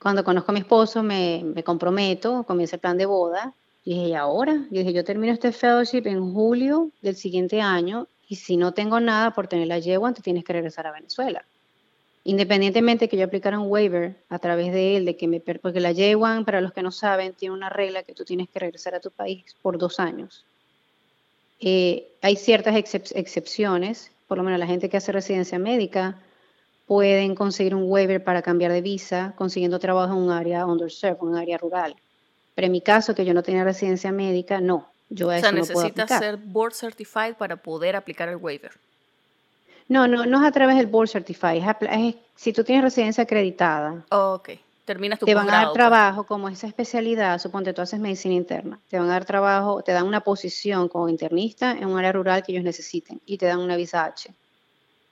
Cuando 0.00 0.22
conozco 0.22 0.52
a 0.52 0.54
mi 0.54 0.60
esposo, 0.60 1.02
me, 1.02 1.42
me 1.42 1.64
comprometo, 1.64 2.44
comienza 2.44 2.76
el 2.76 2.80
plan 2.80 2.96
de 2.96 3.06
boda. 3.06 3.52
Y 3.84 3.94
dije, 3.94 4.08
¿y 4.10 4.14
ahora? 4.14 4.52
Yo 4.70 4.78
dije, 4.78 4.92
yo 4.92 5.02
termino 5.02 5.32
este 5.32 5.50
fellowship 5.50 6.02
en 6.04 6.32
julio 6.32 6.92
del 7.00 7.16
siguiente 7.16 7.60
año 7.60 8.06
y 8.28 8.36
si 8.36 8.56
no 8.56 8.72
tengo 8.72 9.00
nada 9.00 9.32
por 9.32 9.48
tener 9.48 9.66
la 9.66 9.80
yegua, 9.80 10.12
te 10.12 10.22
tienes 10.22 10.44
que 10.44 10.52
regresar 10.52 10.86
a 10.86 10.92
Venezuela. 10.92 11.44
Independientemente 12.22 13.08
que 13.08 13.16
yo 13.16 13.24
aplicara 13.24 13.58
un 13.58 13.68
waiver 13.68 14.14
a 14.28 14.38
través 14.38 14.72
de 14.72 14.96
él, 14.96 15.04
de 15.04 15.16
que 15.16 15.26
me, 15.26 15.40
porque 15.40 15.80
la 15.80 15.90
J1, 15.90 16.44
para 16.44 16.60
los 16.60 16.72
que 16.72 16.84
no 16.84 16.92
saben, 16.92 17.32
tiene 17.32 17.52
una 17.52 17.68
regla 17.68 18.04
que 18.04 18.14
tú 18.14 18.24
tienes 18.24 18.48
que 18.48 18.60
regresar 18.60 18.94
a 18.94 19.00
tu 19.00 19.10
país 19.10 19.42
por 19.60 19.76
dos 19.76 19.98
años. 19.98 20.44
Eh, 21.58 22.12
hay 22.20 22.36
ciertas 22.36 22.76
excepciones, 22.76 24.12
por 24.28 24.38
lo 24.38 24.44
menos 24.44 24.60
la 24.60 24.68
gente 24.68 24.88
que 24.88 24.98
hace 24.98 25.10
residencia 25.10 25.58
médica 25.58 26.20
pueden 26.86 27.34
conseguir 27.34 27.74
un 27.74 27.84
waiver 27.86 28.22
para 28.22 28.42
cambiar 28.42 28.72
de 28.72 28.80
visa 28.80 29.34
consiguiendo 29.36 29.78
trabajo 29.78 30.12
en 30.12 30.18
un 30.18 30.30
área 30.30 30.66
underserved, 30.66 31.18
en 31.22 31.28
un 31.28 31.36
área 31.36 31.58
rural. 31.58 31.96
Pero 32.54 32.66
en 32.66 32.72
mi 32.72 32.80
caso, 32.80 33.14
que 33.14 33.24
yo 33.24 33.34
no 33.34 33.42
tenía 33.42 33.64
residencia 33.64 34.12
médica, 34.12 34.60
no. 34.60 34.88
Yo 35.08 35.28
o 35.28 35.38
sea, 35.38 35.52
necesitas 35.52 36.08
ser 36.18 36.36
board 36.36 36.74
certified 36.74 37.34
para 37.34 37.56
poder 37.56 37.96
aplicar 37.96 38.28
el 38.28 38.36
waiver. 38.36 38.72
No, 39.88 40.08
no, 40.08 40.24
no 40.24 40.40
es 40.40 40.46
a 40.46 40.52
través 40.52 40.76
del 40.76 40.86
board 40.86 41.08
certified. 41.08 41.62
Es, 41.90 42.14
si 42.34 42.52
tú 42.52 42.64
tienes 42.64 42.84
residencia 42.84 43.24
acreditada. 43.24 44.04
Oh, 44.10 44.34
ok. 44.34 44.50
Terminas 44.84 45.18
tu 45.18 45.26
Te 45.26 45.34
van 45.34 45.48
a 45.48 45.52
dar 45.52 45.64
pues. 45.66 45.74
trabajo 45.74 46.24
como 46.24 46.48
esa 46.48 46.66
especialidad. 46.66 47.38
Suponte 47.38 47.72
tú 47.72 47.82
haces 47.82 48.00
medicina 48.00 48.34
interna. 48.34 48.80
Te 48.88 48.98
van 48.98 49.08
a 49.08 49.12
dar 49.12 49.24
trabajo, 49.24 49.82
te 49.82 49.92
dan 49.92 50.06
una 50.06 50.22
posición 50.22 50.88
como 50.88 51.08
internista 51.08 51.72
en 51.72 51.86
un 51.86 51.98
área 51.98 52.12
rural 52.12 52.42
que 52.42 52.52
ellos 52.52 52.64
necesiten 52.64 53.20
y 53.26 53.38
te 53.38 53.46
dan 53.46 53.60
una 53.60 53.76
visa 53.76 54.04
H. 54.04 54.34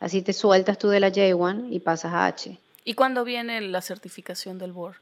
Así 0.00 0.22
te 0.22 0.32
sueltas 0.32 0.78
tú 0.78 0.88
de 0.88 0.98
la 0.98 1.12
J1 1.12 1.68
y 1.70 1.78
pasas 1.78 2.12
a 2.14 2.26
H. 2.26 2.58
¿Y 2.84 2.94
cuándo 2.94 3.22
viene 3.22 3.60
la 3.60 3.82
certificación 3.82 4.58
del 4.58 4.72
board? 4.72 4.96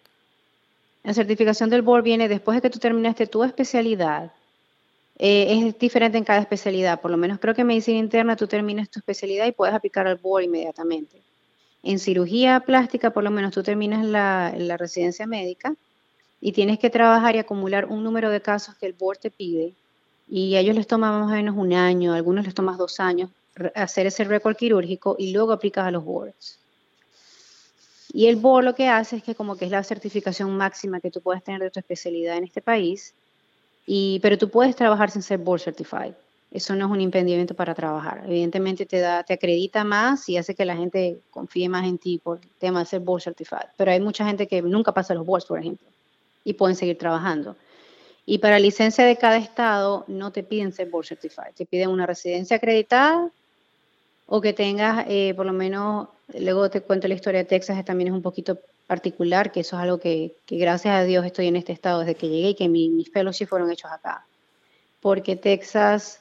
La 1.05 1.15
certificación 1.15 1.71
del 1.71 1.83
board 1.83 2.03
viene 2.03 2.29
después 2.29 2.57
de 2.57 2.63
que 2.63 2.71
tú 2.71 2.81
terminaste 2.81 3.29
tu 3.29 3.45
especialidad. 3.45 4.33
Eh, 5.17 5.67
es 5.67 5.79
diferente 5.79 6.19
en 6.19 6.25
cada 6.25 6.41
especialidad. 6.41 7.01
Por 7.01 7.13
lo 7.13 7.17
menos 7.17 7.39
creo 7.39 7.55
que 7.55 7.61
en 7.61 7.69
medicina 7.69 7.99
interna 7.99 8.35
tú 8.35 8.49
terminas 8.49 8.91
tu 8.91 8.99
especialidad 8.99 9.47
y 9.47 9.53
puedes 9.53 9.75
aplicar 9.75 10.09
al 10.09 10.17
board 10.17 10.45
inmediatamente. 10.45 11.23
En 11.85 12.01
cirugía 12.01 12.59
plástica, 12.61 13.11
por 13.11 13.23
lo 13.23 13.31
menos 13.31 13.53
tú 13.53 13.63
terminas 13.63 14.05
la, 14.05 14.53
la 14.57 14.77
residencia 14.77 15.29
médica 15.29 15.77
y 16.41 16.51
tienes 16.51 16.81
que 16.81 16.91
trabajar 16.91 17.37
y 17.37 17.39
acumular 17.39 17.87
un 17.87 18.03
número 18.03 18.31
de 18.31 18.43
casos 18.43 18.75
que 18.75 18.87
el 18.87 18.95
board 18.95 19.19
te 19.19 19.31
pide. 19.31 19.75
Y 20.29 20.57
a 20.57 20.61
ellos 20.61 20.75
les 20.75 20.89
toma 20.89 21.17
más 21.17 21.31
o 21.31 21.35
menos 21.35 21.57
un 21.57 21.73
año, 21.73 22.13
a 22.13 22.17
algunos 22.17 22.45
les 22.45 22.55
toma 22.55 22.77
dos 22.77 22.99
años 22.99 23.31
hacer 23.75 24.07
ese 24.07 24.25
récord 24.25 24.57
quirúrgico 24.57 25.16
y 25.18 25.33
luego 25.33 25.53
aplicas 25.53 25.87
a 25.87 25.90
los 25.90 26.05
boards. 26.05 26.59
Y 28.12 28.27
el 28.27 28.37
board 28.37 28.64
lo 28.64 28.75
que 28.75 28.88
hace 28.88 29.16
es 29.16 29.23
que 29.23 29.35
como 29.35 29.57
que 29.57 29.66
es 29.66 29.71
la 29.71 29.85
certificación 29.85 30.57
máxima 30.57 31.01
que 31.01 31.11
tú 31.11 31.21
puedes 31.21 31.44
tener 31.44 31.61
de 31.61 31.71
tu 31.71 31.79
especialidad 31.79 32.37
en 32.37 32.44
este 32.44 32.62
país, 32.62 33.14
y, 33.87 34.18
pero 34.21 34.37
tú 34.37 34.51
puedes 34.51 34.77
trabajar 34.77 35.11
sin 35.11 35.23
ser 35.23 35.38
board 35.38 35.61
certified. 35.61 36.12
Eso 36.51 36.75
no 36.75 36.87
es 36.87 36.90
un 36.90 37.01
impedimento 37.01 37.55
para 37.55 37.75
trabajar. 37.75 38.23
Evidentemente 38.27 38.87
te, 38.87 39.01
da, 39.01 39.23
te 39.23 39.35
acredita 39.35 39.85
más 39.85 40.29
y 40.29 40.38
hace 40.38 40.55
que 40.55 40.64
la 40.64 40.77
gente 40.77 41.18
confíe 41.31 41.68
más 41.68 41.87
en 41.87 41.99
ti 41.99 42.18
por 42.23 42.38
el 42.42 42.49
tema 42.59 42.81
de 42.81 42.87
ser 42.87 43.01
board 43.01 43.23
certified. 43.23 43.68
Pero 43.77 43.90
hay 43.90 44.01
mucha 44.01 44.25
gente 44.25 44.47
que 44.47 44.62
nunca 44.62 44.92
pasa 44.92 45.14
los 45.14 45.27
boards, 45.27 45.44
por 45.44 45.59
ejemplo, 45.59 45.87
y 46.44 46.55
pueden 46.55 46.77
seguir 46.77 46.97
trabajando. 46.97 47.57
Y 48.25 48.38
para 48.38 48.59
licencia 48.59 49.05
de 49.05 49.16
cada 49.16 49.37
estado 49.37 50.05
no 50.07 50.33
te 50.33 50.42
piden 50.42 50.73
ser 50.73 50.88
board 50.88 51.07
certified, 51.07 51.55
te 51.55 51.66
piden 51.66 51.90
una 51.90 52.07
residencia 52.07 52.57
acreditada 52.57 53.31
o 54.31 54.41
que 54.43 54.53
tengas, 54.53 55.07
eh, 55.09 55.33
por 55.35 55.47
lo 55.47 55.55
menos, 55.55 56.09
luego 56.38 56.69
te 56.69 56.83
cuento 56.83 57.09
la 57.09 57.14
historia 57.14 57.41
de 57.41 57.47
Texas, 57.47 57.83
también 57.85 58.09
es 58.09 58.14
un 58.14 58.21
poquito 58.21 58.59
particular, 58.87 59.51
que 59.51 59.61
eso 59.61 59.77
es 59.77 59.83
algo 59.83 59.99
que, 59.99 60.35
gracias 60.49 60.95
a 60.95 61.05
Dios 61.05 61.25
estoy 61.25 61.47
en 61.47 61.57
este 61.57 61.73
estado 61.73 62.01
desde 62.01 62.14
que 62.14 62.29
llegué 62.29 62.51
y 62.51 62.55
que 62.55 62.69
mis 62.69 63.11
fellowships 63.11 63.49
fueron 63.49 63.71
hechos 63.71 63.91
acá. 63.91 64.27
Porque 65.01 65.35
Texas 65.35 66.21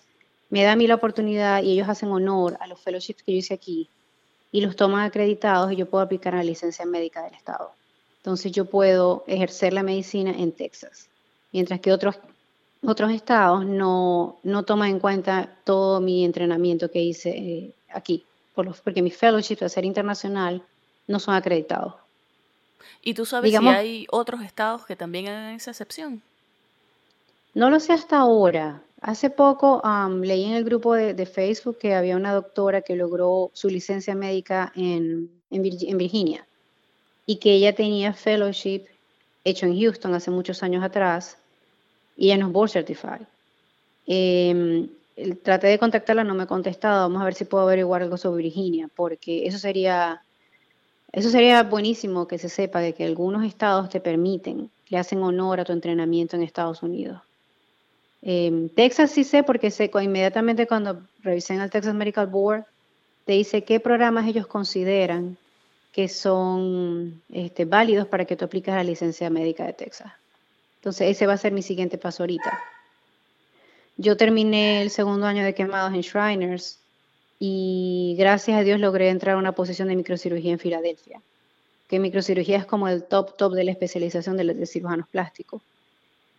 me 0.50 0.64
da 0.64 0.72
a 0.72 0.76
mí 0.78 0.88
la 0.88 0.96
oportunidad 0.96 1.62
y 1.62 1.74
ellos 1.74 1.90
hacen 1.90 2.10
honor 2.10 2.58
a 2.62 2.68
los 2.68 2.80
fellowships 2.80 3.24
que 3.24 3.34
yo 3.34 3.40
hice 3.40 3.54
aquí 3.54 3.90
y 4.54 4.62
los 4.62 4.78
toman 4.78 5.02
acreditados 5.02 5.74
y 5.74 5.76
yo 5.76 5.90
puedo 5.90 6.04
aplicar 6.04 6.34
a 6.34 6.38
la 6.38 6.44
licencia 6.44 6.86
médica 6.86 7.24
del 7.24 7.34
estado. 7.34 7.72
Entonces 8.18 8.54
yo 8.54 8.66
puedo 8.66 9.26
ejercer 9.28 9.74
la 9.74 9.84
medicina 9.84 10.32
en 10.32 10.54
Texas, 10.54 11.10
mientras 11.52 11.82
que 11.82 11.92
otros 11.92 12.16
otros 12.86 13.12
estados 13.12 13.66
no, 13.66 14.38
no 14.44 14.64
toman 14.64 14.92
en 14.92 15.00
cuenta 15.00 15.50
todo 15.64 16.00
mi 16.00 16.24
entrenamiento 16.24 16.92
que 16.92 17.02
hice 17.02 17.30
eh, 17.30 17.76
aquí, 17.92 18.26
por 18.56 18.74
porque 18.82 19.02
mi 19.02 19.12
fellowship, 19.12 19.58
de 19.58 19.70
ser 19.70 19.86
internacional, 19.86 20.64
no 21.08 21.20
son 21.20 21.36
acreditados. 21.36 21.96
¿Y 23.02 23.14
tú 23.14 23.26
sabes 23.26 23.52
si 23.52 23.68
hay 23.68 24.08
otros 24.12 24.42
estados 24.42 24.86
que 24.86 24.96
también 24.96 25.28
hagan 25.28 25.56
esa 25.56 25.72
excepción? 25.72 26.22
No 27.54 27.70
lo 27.70 27.80
sé 27.80 27.94
hasta 27.94 28.18
ahora. 28.18 28.82
Hace 29.02 29.30
poco 29.30 29.82
leí 30.22 30.44
en 30.46 30.54
el 30.54 30.64
grupo 30.64 30.94
de, 30.96 31.26
Facebook 31.26 31.78
que 31.78 31.94
había 31.94 32.16
una 32.16 32.34
doctora 32.34 32.82
que 32.82 32.96
logró 32.96 33.52
su 33.54 33.70
licencia 33.70 34.16
médica 34.16 34.72
en, 34.76 35.30
en, 35.52 35.98
Virginia 35.98 36.46
y 37.26 37.38
que 37.38 37.54
ella 37.54 37.74
tenía 37.74 38.14
fellowship 38.14 38.86
hecho 39.44 39.66
en 39.66 39.80
Houston 39.80 40.14
hace 40.14 40.32
muchos 40.32 40.64
años 40.64 40.84
atrás 40.84 41.38
y 42.16 42.28
ella 42.28 42.38
no 42.38 42.48
es 42.48 42.54
board 42.54 42.72
certified. 42.72 43.28
Em, 44.08 44.90
traté 45.44 45.68
de 45.68 45.80
contactarla, 45.80 46.24
no 46.24 46.36
me 46.36 46.44
ha 46.44 46.48
contestado. 46.48 47.02
Vamos 47.02 47.22
a 47.22 47.26
ver 47.26 47.34
si 47.34 47.46
puedo 47.46 47.64
averiguar 47.64 48.04
algo 48.04 48.18
sobre 48.18 48.44
Virginia, 48.44 48.90
porque 48.96 49.48
eso 49.48 49.58
sería, 49.58 50.22
eso 51.12 51.30
sería 51.30 51.64
buenísimo 51.64 52.28
que 52.28 52.38
se 52.38 52.50
sepa 52.50 52.80
de 52.80 52.94
que 52.94 53.06
algunos 53.06 53.44
estados 53.44 53.90
te 53.90 54.00
permiten, 54.00 54.70
le 54.90 54.98
hacen 54.98 55.22
honor 55.24 55.60
a 55.60 55.66
tu 55.66 55.74
entrenamiento 55.74 56.36
en 56.36 56.44
Estados 56.44 56.84
Unidos. 56.84 57.22
Em, 58.22 58.70
Texas 58.70 59.12
sí 59.12 59.24
sé 59.24 59.44
porque 59.44 59.72
sé 59.72 59.92
inmediatamente 60.02 60.68
cuando 60.68 61.02
revisé 61.22 61.54
en 61.54 61.62
el 61.62 61.70
Texas 61.70 61.96
Medical 61.96 62.28
Board, 62.28 62.66
te 63.26 63.34
dice 63.34 63.64
qué 63.64 63.80
programas 63.80 64.28
ellos 64.28 64.48
consideran 64.48 65.38
que 65.92 66.08
son 66.08 67.22
este, 67.30 67.66
válidos 67.66 68.08
para 68.08 68.26
que 68.26 68.36
tú 68.36 68.46
apliques 68.46 68.74
la 68.74 68.84
licencia 68.84 69.30
médica 69.30 69.66
de 69.66 69.74
Texas. 69.74 70.12
Entonces 70.76 71.10
ese 71.10 71.26
va 71.26 71.34
a 71.34 71.38
ser 71.38 71.52
mi 71.52 71.62
siguiente 71.62 71.98
paso 71.98 72.24
ahorita. 72.24 72.60
Yo 73.98 74.16
terminé 74.16 74.84
el 74.84 74.92
segundo 74.92 75.26
año 75.26 75.44
de 75.44 75.56
quemados 75.56 75.92
en 75.94 76.02
Shriners 76.02 76.80
y 77.40 78.16
gracias 78.18 78.60
a 78.60 78.64
Dios 78.64 78.80
logré 78.80 79.10
entrar 79.10 79.36
a 79.36 79.40
una 79.40 79.54
posición 79.54 79.88
de 79.88 79.96
microcirugía 79.96 80.52
en 80.52 80.60
Filadelfia, 80.60 81.20
que 81.88 82.00
microcirugía 82.00 82.58
es 82.58 82.66
como 82.68 82.88
el 82.88 83.06
top 83.06 83.36
top 83.38 83.54
de 83.54 83.64
la 83.64 83.72
especialización 83.72 84.38
de, 84.38 84.54
de 84.54 84.66
cirujanos 84.68 85.08
plásticos. 85.08 85.64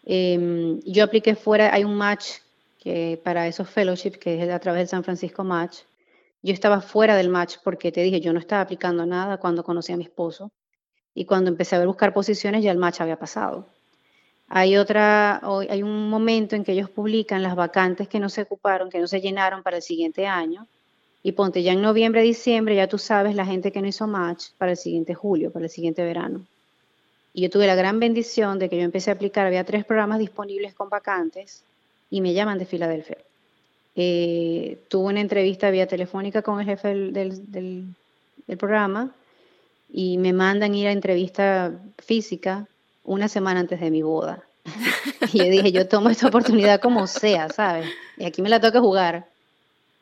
Em, 0.04 0.80
yo 0.82 1.02
apliqué 1.02 1.34
fuera, 1.34 1.74
hay 1.74 1.82
un 1.82 1.96
match 1.96 2.38
que 2.78 3.20
para 3.24 3.48
esos 3.48 3.68
fellowships 3.68 4.18
que 4.18 4.40
es 4.40 4.50
a 4.50 4.60
través 4.60 4.80
del 4.80 4.88
San 4.88 5.02
Francisco 5.02 5.42
Match. 5.42 5.78
Yo 6.42 6.54
estaba 6.54 6.80
fuera 6.80 7.16
del 7.16 7.28
match 7.28 7.56
porque 7.64 7.90
te 7.90 8.02
dije, 8.02 8.20
yo 8.20 8.32
no 8.32 8.38
estaba 8.38 8.62
aplicando 8.62 9.04
nada 9.04 9.38
cuando 9.38 9.64
conocí 9.64 9.92
a 9.92 9.96
mi 9.96 10.04
esposo 10.04 10.52
y 11.12 11.24
cuando 11.24 11.50
empecé 11.50 11.74
a 11.74 11.84
buscar 11.84 12.14
posiciones 12.14 12.62
ya 12.62 12.70
el 12.70 12.78
match 12.78 13.00
había 13.00 13.18
pasado. 13.18 13.68
Hay 14.48 14.76
otra, 14.76 15.40
hay 15.68 15.82
un 15.82 16.08
momento 16.08 16.56
en 16.56 16.64
que 16.64 16.72
ellos 16.72 16.88
publican 16.88 17.42
las 17.42 17.54
vacantes 17.54 18.08
que 18.08 18.18
no 18.18 18.28
se 18.28 18.42
ocuparon, 18.42 18.88
que 18.88 18.98
no 18.98 19.06
se 19.06 19.20
llenaron 19.20 19.62
para 19.62 19.76
el 19.76 19.82
siguiente 19.82 20.26
año. 20.26 20.66
Y 21.22 21.32
ponte 21.32 21.62
ya 21.62 21.72
en 21.72 21.82
noviembre, 21.82 22.22
diciembre, 22.22 22.76
ya 22.76 22.86
tú 22.86 22.96
sabes 22.96 23.34
la 23.34 23.44
gente 23.44 23.72
que 23.72 23.82
no 23.82 23.88
hizo 23.88 24.06
match 24.06 24.46
para 24.56 24.70
el 24.70 24.76
siguiente 24.78 25.14
julio, 25.14 25.52
para 25.52 25.66
el 25.66 25.70
siguiente 25.70 26.02
verano. 26.02 26.46
Y 27.34 27.42
yo 27.42 27.50
tuve 27.50 27.66
la 27.66 27.74
gran 27.74 28.00
bendición 28.00 28.58
de 28.58 28.68
que 28.68 28.78
yo 28.78 28.82
empecé 28.82 29.10
a 29.10 29.14
aplicar, 29.14 29.46
había 29.46 29.64
tres 29.64 29.84
programas 29.84 30.18
disponibles 30.18 30.74
con 30.74 30.88
vacantes 30.88 31.62
y 32.10 32.20
me 32.20 32.32
llaman 32.32 32.58
de 32.58 32.66
Filadelfia. 32.66 33.18
Eh, 33.94 34.78
tuve 34.88 35.08
una 35.08 35.20
entrevista 35.20 35.70
vía 35.70 35.86
telefónica 35.86 36.42
con 36.42 36.60
el 36.60 36.66
jefe 36.66 36.94
del, 36.94 37.94
programa 38.58 39.12
y 39.92 40.16
me 40.18 40.32
mandan 40.32 40.74
ir 40.74 40.86
a 40.86 40.92
entrevista 40.92 41.72
física 41.98 42.66
una 43.08 43.28
semana 43.28 43.60
antes 43.60 43.80
de 43.80 43.90
mi 43.90 44.02
boda. 44.02 44.42
y 45.32 45.38
yo 45.38 45.44
dije, 45.44 45.72
yo 45.72 45.88
tomo 45.88 46.10
esta 46.10 46.28
oportunidad 46.28 46.80
como 46.80 47.06
sea, 47.06 47.48
¿sabes? 47.48 47.88
Y 48.16 48.24
aquí 48.24 48.42
me 48.42 48.48
la 48.48 48.60
toca 48.60 48.80
jugar. 48.80 49.26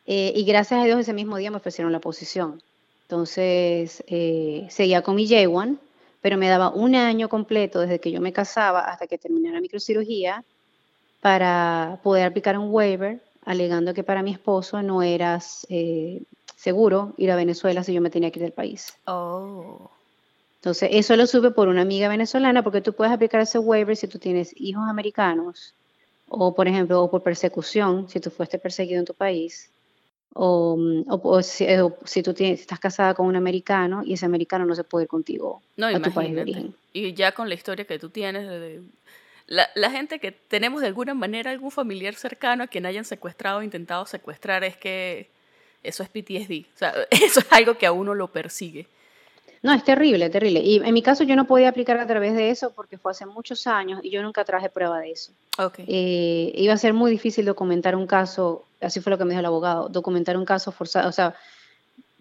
Eh, 0.06 0.32
y 0.36 0.44
gracias 0.44 0.80
a 0.80 0.84
Dios 0.84 1.00
ese 1.00 1.12
mismo 1.12 1.36
día 1.36 1.50
me 1.50 1.56
ofrecieron 1.56 1.92
la 1.92 2.00
posición. 2.00 2.62
Entonces, 3.02 4.02
eh, 4.08 4.66
seguía 4.70 5.02
con 5.02 5.16
mi 5.16 5.26
J1 5.26 5.78
pero 6.26 6.38
me 6.38 6.48
daba 6.48 6.70
un 6.70 6.96
año 6.96 7.28
completo 7.28 7.78
desde 7.78 8.00
que 8.00 8.10
yo 8.10 8.20
me 8.20 8.32
casaba 8.32 8.80
hasta 8.80 9.06
que 9.06 9.16
terminara 9.16 9.60
microcirugía 9.60 10.42
para 11.20 12.00
poder 12.02 12.26
aplicar 12.26 12.58
un 12.58 12.68
waiver 12.72 13.20
alegando 13.44 13.94
que 13.94 14.02
para 14.02 14.24
mi 14.24 14.32
esposo 14.32 14.82
no 14.82 15.04
era 15.04 15.38
eh, 15.68 16.20
seguro 16.56 17.12
ir 17.16 17.30
a 17.30 17.36
Venezuela 17.36 17.84
si 17.84 17.94
yo 17.94 18.00
me 18.00 18.10
tenía 18.10 18.32
que 18.32 18.40
ir 18.40 18.42
del 18.42 18.52
país. 18.52 18.92
Oh. 19.06 19.88
Entonces, 20.66 20.88
eso 20.90 21.14
lo 21.14 21.28
supe 21.28 21.52
por 21.52 21.68
una 21.68 21.82
amiga 21.82 22.08
venezolana 22.08 22.60
porque 22.64 22.80
tú 22.80 22.92
puedes 22.92 23.14
aplicar 23.14 23.40
ese 23.40 23.60
waiver 23.60 23.96
si 23.96 24.08
tú 24.08 24.18
tienes 24.18 24.52
hijos 24.56 24.82
americanos 24.88 25.74
o, 26.28 26.56
por 26.56 26.66
ejemplo, 26.66 27.04
o 27.04 27.08
por 27.08 27.22
persecución, 27.22 28.08
si 28.08 28.18
tú 28.18 28.30
fuiste 28.30 28.58
perseguido 28.58 28.98
en 28.98 29.04
tu 29.04 29.14
país, 29.14 29.70
o, 30.34 30.76
mm, 30.76 31.04
eh, 31.60 31.88
si, 32.04 32.22
tú 32.24 32.34
tienes, 32.34 32.62
estás 32.62 32.80
casada 32.80 33.14
con 33.14 33.26
un 33.26 33.36
americano 33.36 34.02
y 34.04 34.14
ese 34.14 34.26
americano 34.26 34.66
no 34.66 34.74
se 34.74 34.82
puede 34.82 35.04
ir 35.04 35.08
contigo 35.08 35.62
a 35.80 36.00
tu 36.00 36.12
país 36.12 36.34
de 36.34 36.40
origen. 36.40 36.74
Y 36.92 37.14
ya 37.14 37.30
con 37.30 37.48
la 37.48 37.54
historia 37.54 37.84
que 37.84 38.00
tú 38.00 38.10
tienes, 38.10 38.82
la, 39.46 39.68
la, 39.76 39.90
gente 39.92 40.18
que 40.18 40.32
tenemos 40.32 40.80
de 40.80 40.88
alguna 40.88 41.14
manera 41.14 41.52
algún 41.52 41.70
familiar 41.70 42.16
cercano 42.16 42.64
a 42.64 42.66
quien 42.66 42.86
hayan 42.86 43.04
secuestrado 43.04 43.60
o 43.60 43.62
intentado 43.62 44.04
secuestrar, 44.04 44.64
es 44.64 44.76
que 44.76 45.28
eso 45.84 46.02
es 46.02 46.08
PTSD. 46.08 46.66
O 46.74 46.76
sea, 46.76 46.92
eso 47.12 47.38
es 47.38 47.52
algo 47.52 47.78
que 47.78 47.86
a 47.86 47.92
uno 47.92 48.16
lo 48.16 48.26
persigue. 48.32 48.88
No, 49.62 49.72
es 49.72 49.84
terrible, 49.84 50.30
terrible. 50.30 50.60
Y 50.60 50.76
en 50.76 50.94
mi 50.94 51.02
caso 51.02 51.24
yo 51.24 51.36
no 51.36 51.46
podía 51.46 51.68
aplicar 51.68 51.98
a 51.98 52.06
través 52.06 52.34
de 52.34 52.50
eso 52.50 52.72
porque 52.74 52.98
fue 52.98 53.12
hace 53.12 53.26
muchos 53.26 53.66
años 53.66 54.00
y 54.02 54.10
yo 54.10 54.22
nunca 54.22 54.44
traje 54.44 54.68
prueba 54.68 55.00
de 55.00 55.12
eso. 55.12 55.32
Okay. 55.58 55.84
Eh, 55.88 56.52
iba 56.56 56.74
a 56.74 56.78
ser 56.78 56.92
muy 56.92 57.10
difícil 57.10 57.44
documentar 57.44 57.96
un 57.96 58.06
caso, 58.06 58.64
así 58.80 59.00
fue 59.00 59.10
lo 59.10 59.18
que 59.18 59.24
me 59.24 59.30
dijo 59.30 59.40
el 59.40 59.46
abogado, 59.46 59.88
documentar 59.88 60.36
un 60.36 60.44
caso 60.44 60.72
forzado, 60.72 61.08
o 61.08 61.12
sea, 61.12 61.34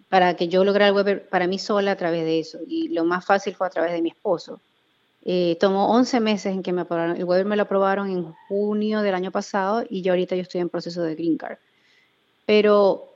para 0.08 0.34
que 0.34 0.48
yo 0.48 0.64
lograra 0.64 0.88
el 0.88 0.94
web 0.94 1.28
para 1.28 1.46
mí 1.46 1.58
sola 1.58 1.92
a 1.92 1.96
través 1.96 2.24
de 2.24 2.40
eso. 2.40 2.58
Y 2.66 2.88
lo 2.88 3.04
más 3.04 3.24
fácil 3.24 3.54
fue 3.54 3.66
a 3.66 3.70
través 3.70 3.92
de 3.92 4.02
mi 4.02 4.10
esposo. 4.10 4.60
Eh, 5.24 5.56
tomó 5.58 5.92
11 5.92 6.20
meses 6.20 6.52
en 6.52 6.62
que 6.62 6.72
me 6.72 6.82
aprobaron. 6.82 7.16
El 7.16 7.24
web 7.24 7.44
me 7.44 7.56
lo 7.56 7.62
aprobaron 7.62 8.08
en 8.10 8.32
junio 8.48 9.02
del 9.02 9.14
año 9.14 9.32
pasado 9.32 9.84
y 9.88 10.02
yo 10.02 10.12
ahorita 10.12 10.36
yo 10.36 10.42
estoy 10.42 10.60
en 10.60 10.68
proceso 10.68 11.02
de 11.02 11.16
green 11.16 11.36
card. 11.36 11.58
Pero 12.46 13.08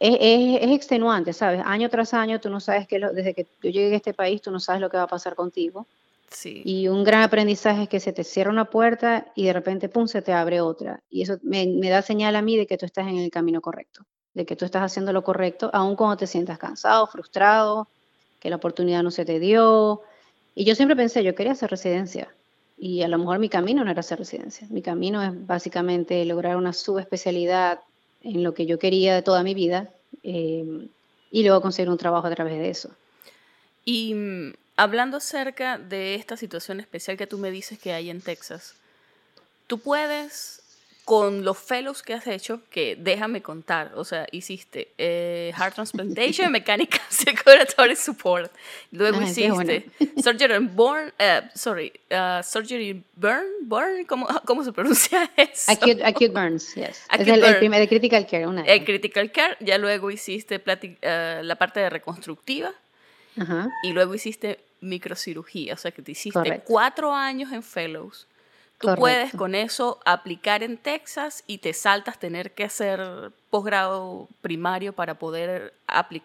es, 0.00 0.72
extenuante, 0.72 1.32
¿sabes? 1.32 1.62
Año 1.64 1.88
tras 1.88 2.14
año 2.14 2.40
tú 2.40 2.50
no 2.50 2.60
sabes 2.60 2.86
que 2.86 2.98
desde 2.98 3.34
que 3.34 3.46
yo 3.62 3.70
llegué 3.70 3.94
a 3.94 3.96
este 3.96 4.14
país 4.14 4.42
tú 4.42 4.50
no 4.50 4.60
sabes 4.60 4.80
lo 4.80 4.90
que 4.90 4.96
va 4.96 5.04
a 5.04 5.08
pasar 5.08 5.34
contigo. 5.34 5.86
Sí. 6.30 6.62
Y 6.64 6.88
un 6.88 7.04
gran 7.04 7.22
aprendizaje 7.22 7.84
es 7.84 7.88
que 7.88 8.00
se 8.00 8.12
te 8.12 8.24
cierra 8.24 8.50
una 8.50 8.64
puerta 8.64 9.26
y 9.36 9.44
de 9.44 9.52
repente, 9.52 9.88
pum, 9.88 10.08
se 10.08 10.20
te 10.20 10.32
abre 10.32 10.60
otra. 10.60 11.00
Y 11.08 11.22
eso 11.22 11.38
me, 11.42 11.66
da 11.88 12.02
señal 12.02 12.34
a 12.34 12.42
mí 12.42 12.56
de 12.56 12.66
que 12.66 12.76
tú 12.76 12.86
estás 12.86 13.06
en 13.06 13.18
el 13.18 13.30
camino 13.30 13.60
correcto, 13.60 14.04
de 14.34 14.44
que 14.44 14.56
tú 14.56 14.64
estás 14.64 14.82
haciendo 14.82 15.12
lo 15.12 15.22
correcto, 15.22 15.70
aun 15.72 15.94
cuando 15.94 16.16
te 16.16 16.26
sientas 16.26 16.58
cansado, 16.58 17.06
frustrado, 17.06 17.88
que 18.40 18.50
la 18.50 18.56
oportunidad 18.56 19.02
no 19.04 19.12
se 19.12 19.24
te 19.24 19.38
dio. 19.38 20.02
Y 20.56 20.64
yo 20.64 20.74
siempre 20.74 20.96
pensé, 20.96 21.22
yo 21.22 21.36
quería 21.36 21.52
hacer 21.52 21.70
residencia. 21.70 22.28
Y 22.76 23.02
a 23.02 23.08
lo 23.08 23.18
mejor 23.18 23.38
mi 23.38 23.48
camino 23.48 23.84
no 23.84 23.90
era 23.92 24.00
hacer 24.00 24.18
residencia. 24.18 24.66
Mi 24.70 24.82
camino 24.82 25.22
es 25.22 25.46
básicamente 25.46 26.24
lograr 26.24 26.56
una 26.56 26.72
subespecialidad 26.72 27.80
en 28.24 28.42
lo 28.42 28.54
que 28.54 28.66
yo 28.66 28.78
quería 28.78 29.14
de 29.14 29.22
toda 29.22 29.42
mi 29.42 29.54
vida 29.54 29.90
eh, 30.22 30.88
y 31.30 31.42
luego 31.42 31.60
conseguir 31.60 31.90
un 31.90 31.98
trabajo 31.98 32.26
a 32.26 32.34
través 32.34 32.58
de 32.58 32.70
eso. 32.70 32.90
Y 33.84 34.14
mm, 34.14 34.54
hablando 34.76 35.18
acerca 35.18 35.78
de 35.78 36.14
esta 36.16 36.36
situación 36.36 36.80
especial 36.80 37.16
que 37.16 37.26
tú 37.26 37.38
me 37.38 37.50
dices 37.50 37.78
que 37.78 37.92
hay 37.92 38.10
en 38.10 38.20
Texas, 38.20 38.74
tú 39.66 39.78
puedes 39.78 40.63
con 41.04 41.44
los 41.44 41.58
fellows 41.58 42.02
que 42.02 42.14
has 42.14 42.26
hecho, 42.26 42.60
que 42.70 42.96
déjame 42.98 43.42
contar, 43.42 43.92
o 43.94 44.04
sea, 44.04 44.26
hiciste 44.32 44.88
eh, 44.96 45.52
Heart 45.56 45.74
Transplantation, 45.74 46.50
Mechanical 46.52 47.00
Circulatory 47.10 47.94
Support, 47.94 48.50
luego 48.90 49.20
hiciste 49.20 49.90
Surgery 50.22 50.58
Burn, 50.66 51.12
uh, 51.20 51.46
sorry, 51.54 51.92
uh, 52.10 52.42
Surgery 52.42 53.04
Burn, 53.16 53.44
burn 53.62 54.04
¿cómo, 54.06 54.26
¿cómo, 54.46 54.64
se 54.64 54.72
pronuncia 54.72 55.30
eso? 55.36 55.70
Acute, 55.70 56.04
acute 56.04 56.28
Burns, 56.28 56.74
yes. 56.74 57.02
es 57.18 57.28
el, 57.28 57.44
el, 57.44 57.58
primer 57.58 57.80
de 57.80 57.88
Critical 57.88 58.26
Care, 58.26 58.46
una 58.46 58.62
El 58.62 58.84
Critical 58.84 59.30
Care, 59.30 59.56
ya 59.60 59.76
luego 59.76 60.10
hiciste 60.10 60.56
uh, 60.56 61.42
la 61.42 61.56
parte 61.56 61.80
de 61.80 61.90
reconstructiva, 61.90 62.72
Ajá. 63.38 63.68
y 63.82 63.92
luego 63.92 64.14
hiciste 64.14 64.60
microcirugía, 64.80 65.74
o 65.74 65.76
sea 65.76 65.90
que 65.90 66.00
te 66.00 66.12
hiciste 66.12 66.62
cuatro 66.64 67.12
años 67.12 67.52
en 67.52 67.62
fellows 67.62 68.26
Tú 68.78 68.94
puedes 68.96 69.32
con 69.34 69.54
eso 69.54 69.98
aplicar 70.04 70.62
en 70.62 70.76
Texas 70.76 71.44
y 71.46 71.58
te 71.58 71.72
saltas 71.72 72.18
tener 72.18 72.52
que 72.52 72.64
hacer 72.64 73.32
posgrado 73.50 74.28
primario 74.42 74.92
para 74.92 75.14
poder 75.14 75.72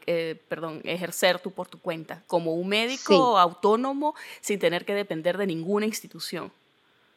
eh, 0.07 0.35
perdón, 0.49 0.81
ejercer 0.83 1.39
tú 1.39 1.51
por 1.51 1.67
tu 1.67 1.79
cuenta, 1.79 2.21
como 2.27 2.55
un 2.55 2.67
médico 2.67 3.38
autónomo 3.38 4.15
sin 4.41 4.59
tener 4.59 4.83
que 4.83 4.93
depender 4.93 5.38
de 5.38 5.47
ninguna 5.47 5.85
institución. 5.85 6.51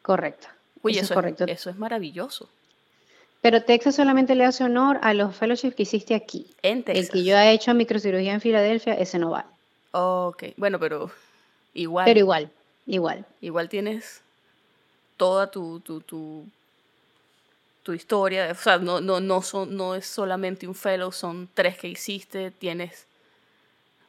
Correcto. 0.01 0.47
Uy, 0.81 0.93
eso, 0.93 1.01
es 1.01 1.11
correcto. 1.11 1.45
eso 1.47 1.69
es 1.69 1.77
maravilloso. 1.77 2.49
Pero 3.41 3.63
Texas 3.63 3.95
solamente 3.95 4.35
le 4.35 4.45
hace 4.45 4.63
honor 4.63 4.99
a 5.01 5.13
los 5.13 5.35
fellowships 5.35 5.75
que 5.75 5.83
hiciste 5.83 6.15
aquí. 6.15 6.47
En 6.61 6.83
Texas. 6.83 7.05
El 7.05 7.11
que 7.11 7.23
yo 7.25 7.37
he 7.37 7.51
hecho 7.51 7.73
microcirugía 7.73 8.33
en 8.33 8.39
Filadelfia, 8.39 8.93
ese 8.93 9.19
no 9.19 9.31
vale. 9.31 9.47
Ok, 9.91 10.43
bueno, 10.57 10.79
pero 10.79 11.11
igual. 11.73 12.05
Pero 12.05 12.19
igual, 12.19 12.49
igual. 12.87 13.25
Igual 13.41 13.69
tienes 13.69 14.22
toda 15.17 15.49
tu, 15.49 15.79
tu, 15.79 16.01
tu, 17.83 17.93
historia. 17.93 18.51
O 18.51 18.55
sea, 18.55 18.77
no, 18.77 19.01
no, 19.01 19.19
no, 19.19 19.41
son, 19.41 19.75
no 19.75 19.95
es 19.95 20.05
solamente 20.05 20.67
un 20.67 20.75
fellow, 20.75 21.11
son 21.11 21.49
tres 21.53 21.77
que 21.77 21.87
hiciste, 21.87 22.51
tienes 22.51 23.05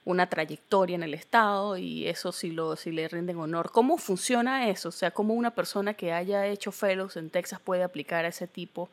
una 0.05 0.29
trayectoria 0.29 0.97
en 0.97 1.03
el 1.03 1.15
Estado 1.15 1.77
y 1.77 2.07
eso 2.07 2.31
sí, 2.31 2.51
lo, 2.51 2.77
sí 2.77 2.93
le 2.93 3.09
rinden 3.09 3.39
honor. 3.39 3.71
¿Cómo 3.71 3.97
funciona 3.97 4.69
eso? 4.69 4.91
O 4.91 4.93
sea, 4.93 5.11
¿cómo 5.11 5.35
una 5.35 5.51
persona 5.51 5.95
que 5.95 6.13
haya 6.13 6.47
hecho 6.47 6.73
fellows 6.73 7.17
en 7.17 7.31
Texas 7.31 7.61
puede 7.61 7.83
aplicar 7.83 8.25
ese 8.25 8.47
tipo 8.47 8.89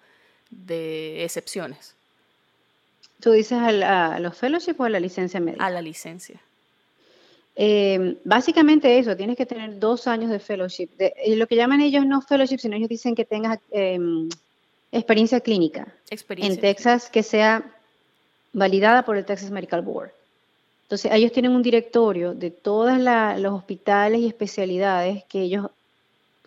de 0.50 1.24
excepciones? 1.24 1.96
¿Tú 3.20 3.32
dices 3.32 3.60
a, 3.60 4.20
los 4.20 4.38
fellowships 4.38 4.80
o 4.80 4.84
a 4.86 4.90
la 4.90 5.00
licencia 5.00 5.40
médica? 5.40 5.66
A 5.66 5.70
la 5.70 5.82
licencia. 5.82 6.40
Eh, 7.56 8.18
básicamente 8.24 8.98
eso, 8.98 9.16
tienes 9.16 9.36
que 9.36 9.46
tener 9.46 9.78
dos 9.80 10.08
años 10.08 10.30
de 10.30 10.40
fellowship. 10.40 10.90
De, 10.98 11.14
lo 11.36 11.48
que 11.48 11.56
llaman 11.56 11.82
ellos 11.82 12.06
no 12.06 12.22
fellowship, 12.22 12.60
sino 12.60 12.76
ellos 12.76 12.90
dicen 12.90 13.16
que 13.16 13.26
tengas 13.26 13.60
em, 13.72 14.30
experiencia 14.92 15.40
clínica 15.42 15.94
en 16.10 16.60
Texas 16.60 17.10
que 17.10 17.24
sea 17.24 17.64
validada 18.54 19.04
por 19.04 19.18
el 19.18 19.26
Texas 19.26 19.52
Medical 19.52 19.82
Board. 19.82 20.12
Entonces, 20.84 21.12
ellos 21.14 21.32
tienen 21.32 21.54
un 21.54 21.62
directorio 21.62 22.34
de 22.34 22.52
todos 22.52 22.98
los 22.98 23.54
hospitales 23.54 24.20
y 24.22 24.28
especialidades 24.28 25.24
que 25.26 25.42
ellos 25.42 25.68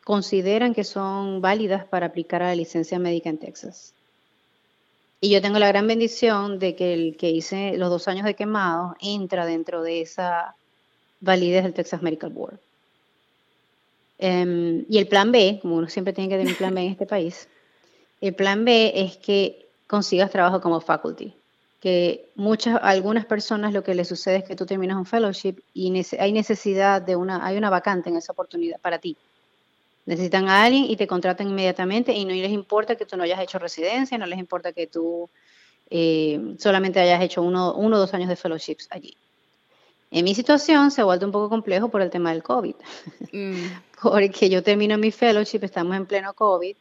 consideran 0.04 0.74
que 0.74 0.84
son 0.84 1.40
válidas 1.40 1.86
para 1.86 2.06
aplicar 2.06 2.42
a 2.42 2.48
la 2.48 2.54
licencia 2.54 2.98
médica 2.98 3.30
en 3.30 3.38
Texas. 3.38 3.94
Y 5.20 5.30
yo 5.30 5.40
tengo 5.40 5.58
la 5.58 5.68
gran 5.68 5.86
bendición 5.86 6.58
de 6.58 6.76
que 6.76 6.92
el 6.92 7.16
que 7.16 7.30
hice 7.30 7.78
los 7.78 7.88
dos 7.88 8.06
años 8.08 8.26
de 8.26 8.34
quemado 8.34 8.94
entra 9.00 9.46
dentro 9.46 9.82
de 9.82 10.02
esa 10.02 10.54
validez 11.24 11.64
del 11.64 11.74
Texas 11.74 12.02
Medical 12.02 12.30
Board. 12.30 12.58
Em, 14.18 14.84
y 14.88 14.98
el 14.98 15.08
plan 15.08 15.32
B, 15.32 15.58
como 15.60 15.76
uno 15.76 15.88
siempre 15.88 16.12
tiene 16.12 16.30
que 16.30 16.36
tener 16.36 16.52
un 16.52 16.58
plan 16.58 16.74
B 16.74 16.82
en 16.82 16.92
este 16.92 17.06
país, 17.06 17.48
el 18.20 18.34
plan 18.34 18.64
B 18.64 18.92
es 18.94 19.16
que 19.16 19.66
consigas 19.86 20.30
trabajo 20.30 20.60
como 20.60 20.80
faculty 20.80 21.34
que 21.84 22.32
muchas, 22.34 22.80
algunas 22.80 23.26
personas 23.26 23.74
lo 23.74 23.84
que 23.84 23.94
les 23.94 24.08
sucede 24.08 24.36
es 24.36 24.44
que 24.44 24.56
tú 24.56 24.64
terminas 24.64 24.96
un 24.96 25.04
fellowship 25.04 25.56
y 25.74 25.92
hay 26.18 26.32
necesidad 26.32 27.02
de 27.02 27.14
una, 27.14 27.44
hay 27.44 27.58
una 27.58 27.68
vacante 27.68 28.08
en 28.08 28.16
esa 28.16 28.32
oportunidad 28.32 28.80
para 28.80 28.98
ti. 28.98 29.18
Necesitan 30.06 30.48
a 30.48 30.64
alguien 30.64 30.84
y 30.84 30.96
te 30.96 31.06
contratan 31.06 31.46
inmediatamente 31.46 32.14
y 32.14 32.24
no 32.24 32.32
les 32.32 32.52
importa 32.52 32.96
que 32.96 33.04
tú 33.04 33.18
no 33.18 33.24
hayas 33.24 33.38
hecho 33.38 33.58
residencia, 33.58 34.16
no 34.16 34.24
les 34.24 34.38
importa 34.38 34.72
que 34.72 34.86
tú 34.86 35.28
eh, 35.90 36.56
solamente 36.58 37.00
hayas 37.00 37.20
hecho 37.20 37.42
uno, 37.42 37.74
uno 37.74 37.96
o 37.96 37.98
dos 37.98 38.14
años 38.14 38.30
de 38.30 38.36
fellowships 38.36 38.88
allí. 38.90 39.14
En 40.14 40.24
mi 40.24 40.32
situación 40.32 40.92
se 40.92 41.00
ha 41.00 41.04
vuelto 41.04 41.26
un 41.26 41.32
poco 41.32 41.48
complejo 41.48 41.88
por 41.88 42.00
el 42.00 42.08
tema 42.08 42.30
del 42.30 42.44
COVID, 42.44 42.76
mm. 43.32 43.66
porque 44.02 44.48
yo 44.48 44.62
termino 44.62 44.96
mi 44.96 45.10
fellowship, 45.10 45.64
estamos 45.64 45.96
en 45.96 46.06
pleno 46.06 46.32
COVID, 46.34 46.76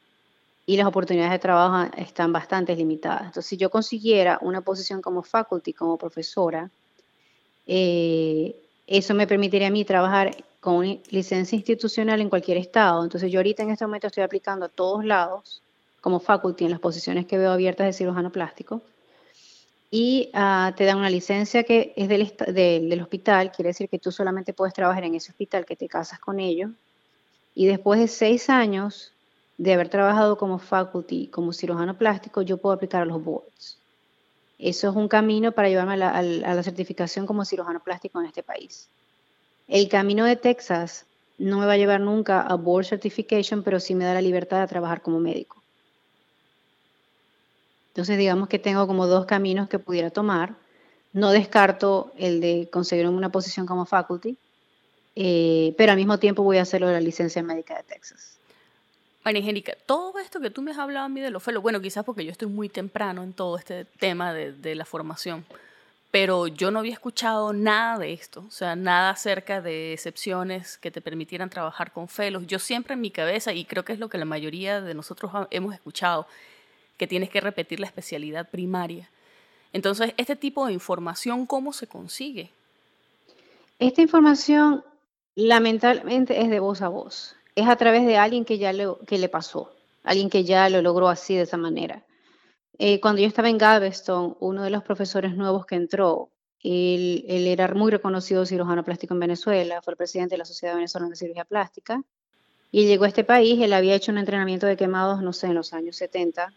y 0.68 0.78
las 0.78 0.86
oportunidades 0.86 1.32
de 1.32 1.40
trabajo 1.40 1.92
están 1.98 2.32
bastante 2.32 2.76
limitadas. 2.76 3.24
Entonces, 3.24 3.48
si 3.48 3.58
yo 3.58 3.72
consiguiera 3.72 4.38
una 4.42 4.62
posición 4.62 5.02
como 5.02 5.24
faculty, 5.24 5.74
como 5.74 5.98
profesora, 5.98 6.70
eh, 7.66 8.56
eso 8.86 9.16
me 9.16 9.26
permitiría 9.26 9.70
a 9.70 9.72
mí 9.72 9.84
trabajar 9.84 10.38
con 10.60 10.76
una 10.76 10.96
licencia 11.10 11.56
institucional 11.56 12.22
en 12.22 12.30
cualquier 12.30 12.58
estado. 12.58 13.04
Entonces, 13.04 13.32
yo 13.32 13.40
ahorita 13.40 13.64
en 13.64 13.72
este 13.72 13.84
momento 13.84 14.08
estoy 14.08 14.22
aplicando 14.22 14.68
a 14.68 14.70
todos 14.70 15.04
lados 15.04 15.64
como 16.02 16.20
faculty 16.20 16.66
en 16.66 16.72
las 16.72 16.80
posiciones 16.80 17.26
que 17.26 17.40
veo 17.40 17.52
abiertas 17.52 17.88
de 17.88 17.94
cirujano 17.94 18.30
plástico. 18.30 18.84
Y 19.96 20.32
ah, 20.34 20.74
te 20.76 20.86
dan 20.86 20.98
una 20.98 21.12
licencia 21.12 21.62
que 21.66 21.94
es 21.96 22.10
del, 22.10 22.36
del 22.48 23.00
hospital, 23.00 23.52
quiere 23.52 23.68
decir 23.68 23.90
que 23.90 24.00
tú 24.00 24.12
solamente 24.12 24.52
puedes 24.52 24.74
trabajar 24.74 25.04
en 25.04 25.14
ese 25.14 25.30
hospital, 25.30 25.68
que 25.68 25.76
te 25.76 25.88
casas 25.88 26.20
con 26.20 26.40
ellos. 26.40 26.72
Y 27.54 27.68
después 27.68 28.00
de 28.00 28.08
seis 28.08 28.50
años 28.50 29.14
de 29.60 29.72
haber 29.72 29.90
trabajado 29.90 30.36
como 30.36 30.58
faculty, 30.58 31.28
como 31.28 31.54
cirujano 31.54 31.96
plástico, 31.96 32.42
yo 32.42 32.58
puedo 32.58 32.74
aplicar 32.74 33.04
a 33.04 33.06
los 33.06 33.24
boards. 33.24 33.78
Eso 34.58 34.90
es 34.90 34.96
un 34.96 35.08
camino 35.08 35.52
para 35.52 35.70
llevarme 35.70 36.04
a 36.04 36.24
la, 36.24 36.64
certificación 36.64 37.28
como 37.28 37.46
cirujano 37.46 37.80
plástico 37.80 38.20
en 38.20 38.26
este 38.26 38.42
país. 38.42 38.90
El 39.68 39.90
camino 39.90 40.26
de 40.26 40.38
Texas 40.38 41.06
no 41.38 41.60
me 41.60 41.68
va 41.68 41.74
a 41.74 41.78
llevar 41.78 42.02
nunca 42.02 42.42
a 42.42 42.56
board 42.56 42.86
certification, 42.86 43.62
pero 43.62 43.80
sí 43.80 43.94
me 43.94 44.06
da 44.06 44.16
la 44.16 44.22
libertad 44.22 44.60
de 44.62 44.68
trabajar 44.68 45.04
como 45.04 45.20
médico. 45.20 45.63
Entonces, 47.94 48.18
digamos 48.18 48.50
que 48.50 48.58
tengo 48.58 48.88
como 48.88 49.06
dos 49.06 49.28
caminos 49.28 49.70
que 49.70 49.78
pudiera 49.78 50.10
tomar. 50.10 50.56
No 51.14 51.30
descarto 51.30 52.12
el 52.18 52.42
de 52.42 52.68
conseguir 52.72 53.08
una 53.08 53.30
posición 53.30 53.68
como 53.68 53.86
faculty, 53.86 54.36
eh, 55.16 55.76
pero 55.78 55.92
al 55.92 55.98
mismo 56.00 56.18
tiempo 56.18 56.42
voy 56.42 56.58
a 56.58 56.64
hacerlo 56.64 56.88
de 56.88 56.94
la 56.94 57.00
licencia 57.00 57.44
médica 57.44 57.78
de 57.78 57.84
Texas. 57.84 58.40
María 59.24 59.42
Angélica, 59.42 59.74
todo 59.86 60.18
esto 60.18 60.40
que 60.40 60.50
tú 60.50 60.64
me 60.64 60.72
has 60.72 60.80
hablado 60.80 61.06
a 61.06 61.10
mí 61.10 61.22
de 61.22 61.30
los 61.30 61.44
fellows, 61.44 61.62
bueno, 61.62 61.80
quizás 61.82 62.04
porque 62.04 62.26
yo 62.26 62.32
estoy 62.32 62.48
muy 62.48 62.68
temprano 62.68 63.22
en 63.22 63.32
todo 63.32 63.60
este 63.60 63.86
tema 63.86 64.34
de, 64.34 64.54
de, 64.54 64.74
la 64.74 64.86
formación, 64.86 65.46
pero 66.10 66.48
yo 66.48 66.72
no 66.72 66.80
había 66.80 66.94
escuchado 66.94 67.54
nada 67.54 68.00
de 68.00 68.12
esto, 68.12 68.44
o 68.48 68.52
sea, 68.52 68.76
nada 68.76 69.12
acerca 69.12 69.62
de 69.62 69.94
excepciones 69.94 70.80
que 70.80 70.90
te 70.90 71.00
permitieran 71.00 71.52
trabajar 71.52 71.92
con 71.92 72.10
fellows. 72.10 72.48
Yo 72.48 72.58
siempre 72.58 72.96
en 72.96 73.02
mi 73.02 73.12
cabeza, 73.12 73.54
y 73.54 73.66
creo 73.66 73.86
que 73.86 73.94
es 73.94 74.00
lo 74.00 74.10
que 74.10 74.18
la 74.18 74.26
mayoría 74.26 74.82
de 74.82 74.96
nosotros 74.96 75.32
hemos 75.52 75.76
escuchado, 75.76 76.28
que 76.98 77.08
tienes 77.08 77.30
que 77.30 77.42
repetir 77.42 77.80
la 77.80 77.88
especialidad 77.88 78.50
primaria. 78.50 79.10
Entonces, 79.72 80.14
este 80.18 80.36
tipo 80.36 80.68
de 80.68 80.74
información, 80.74 81.46
¿cómo 81.46 81.74
se 81.74 81.88
consigue? 81.88 82.50
Esta 83.80 84.02
información 84.02 84.84
lamentablemente 85.36 86.40
es 86.42 86.50
de 86.50 86.60
voz 86.60 86.82
a 86.82 86.90
voz 86.90 87.36
es 87.56 87.68
a 87.68 87.76
través 87.76 88.06
de 88.06 88.18
alguien 88.18 88.46
que 88.46 88.58
ya 88.58 88.74
le, 88.74 88.88
que 89.08 89.18
le 89.18 89.30
pasó, 89.30 89.72
alguien 90.04 90.30
que 90.30 90.44
ya 90.44 90.70
lo 90.70 90.82
logró 90.82 91.10
así, 91.10 91.36
de 91.36 91.44
esa 91.44 91.58
manera. 91.58 92.04
Eh, 92.80 93.00
cuando 93.00 93.22
yo 93.22 93.28
estaba 93.28 93.50
en 93.50 93.58
Galveston, 93.58 94.36
uno 94.40 94.64
de 94.64 94.70
los 94.72 94.84
profesores 94.84 95.36
nuevos 95.36 95.66
que 95.66 95.76
entró, 95.76 96.30
él, 96.64 97.26
era 97.28 97.68
muy 97.74 97.92
reconocido 97.92 98.46
cirujano 98.46 98.84
plástico 98.84 99.14
en 99.14 99.20
Venezuela, 99.20 99.82
fue 99.82 99.94
el 99.94 99.98
presidente 99.98 100.34
de 100.34 100.40
la 100.40 100.46
Sociedad 100.46 100.76
Venezolana 100.76 101.12
de 101.12 101.16
Cirugía 101.16 101.46
Plástica, 101.46 102.02
y 102.72 102.88
llegó 102.88 103.04
a 103.04 103.10
este 103.10 103.24
país, 103.24 103.62
él 103.62 103.74
había 103.74 103.94
hecho 103.94 104.12
un 104.12 104.18
entrenamiento 104.18 104.66
de 104.66 104.78
quemados, 104.78 105.22
no 105.22 105.34
sé, 105.34 105.48
en 105.48 105.56
los 105.56 105.74
años 105.74 105.96
70, 105.98 106.52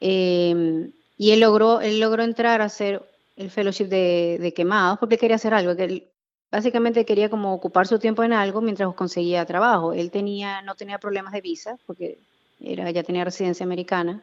em, 0.00 0.92
y 1.16 1.30
él 1.32 1.40
logró, 1.40 1.80
él 1.80 2.00
logró 2.00 2.22
entrar 2.22 2.60
a 2.60 2.64
hacer 2.64 3.02
el 3.36 3.50
fellowship 3.50 3.86
de, 3.86 4.38
de 4.40 4.52
quemados 4.54 4.98
porque 4.98 5.18
quería 5.18 5.36
hacer 5.36 5.54
algo, 5.54 5.76
que 5.76 5.84
él 5.84 6.08
básicamente 6.50 7.04
quería 7.04 7.28
como 7.28 7.52
ocupar 7.52 7.86
su 7.86 7.98
tiempo 7.98 8.22
en 8.24 8.32
algo 8.32 8.60
mientras 8.60 8.94
conseguía 8.94 9.44
trabajo. 9.44 9.92
Él 9.92 10.10
tenía, 10.10 10.62
no 10.62 10.74
tenía 10.74 10.98
problemas 10.98 11.32
de 11.32 11.40
visa 11.40 11.76
porque 11.86 12.18
era, 12.60 12.90
ya 12.90 13.02
tenía 13.02 13.24
residencia 13.24 13.64
americana. 13.64 14.22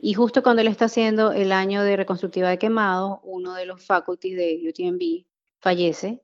Y 0.00 0.14
justo 0.14 0.42
cuando 0.42 0.62
él 0.62 0.68
está 0.68 0.86
haciendo 0.86 1.32
el 1.32 1.52
año 1.52 1.82
de 1.82 1.96
reconstructiva 1.96 2.48
de 2.48 2.58
quemado, 2.58 3.20
uno 3.24 3.54
de 3.54 3.66
los 3.66 3.84
faculties 3.84 4.36
de 4.36 4.60
UTMB 4.68 5.24
fallece 5.60 6.20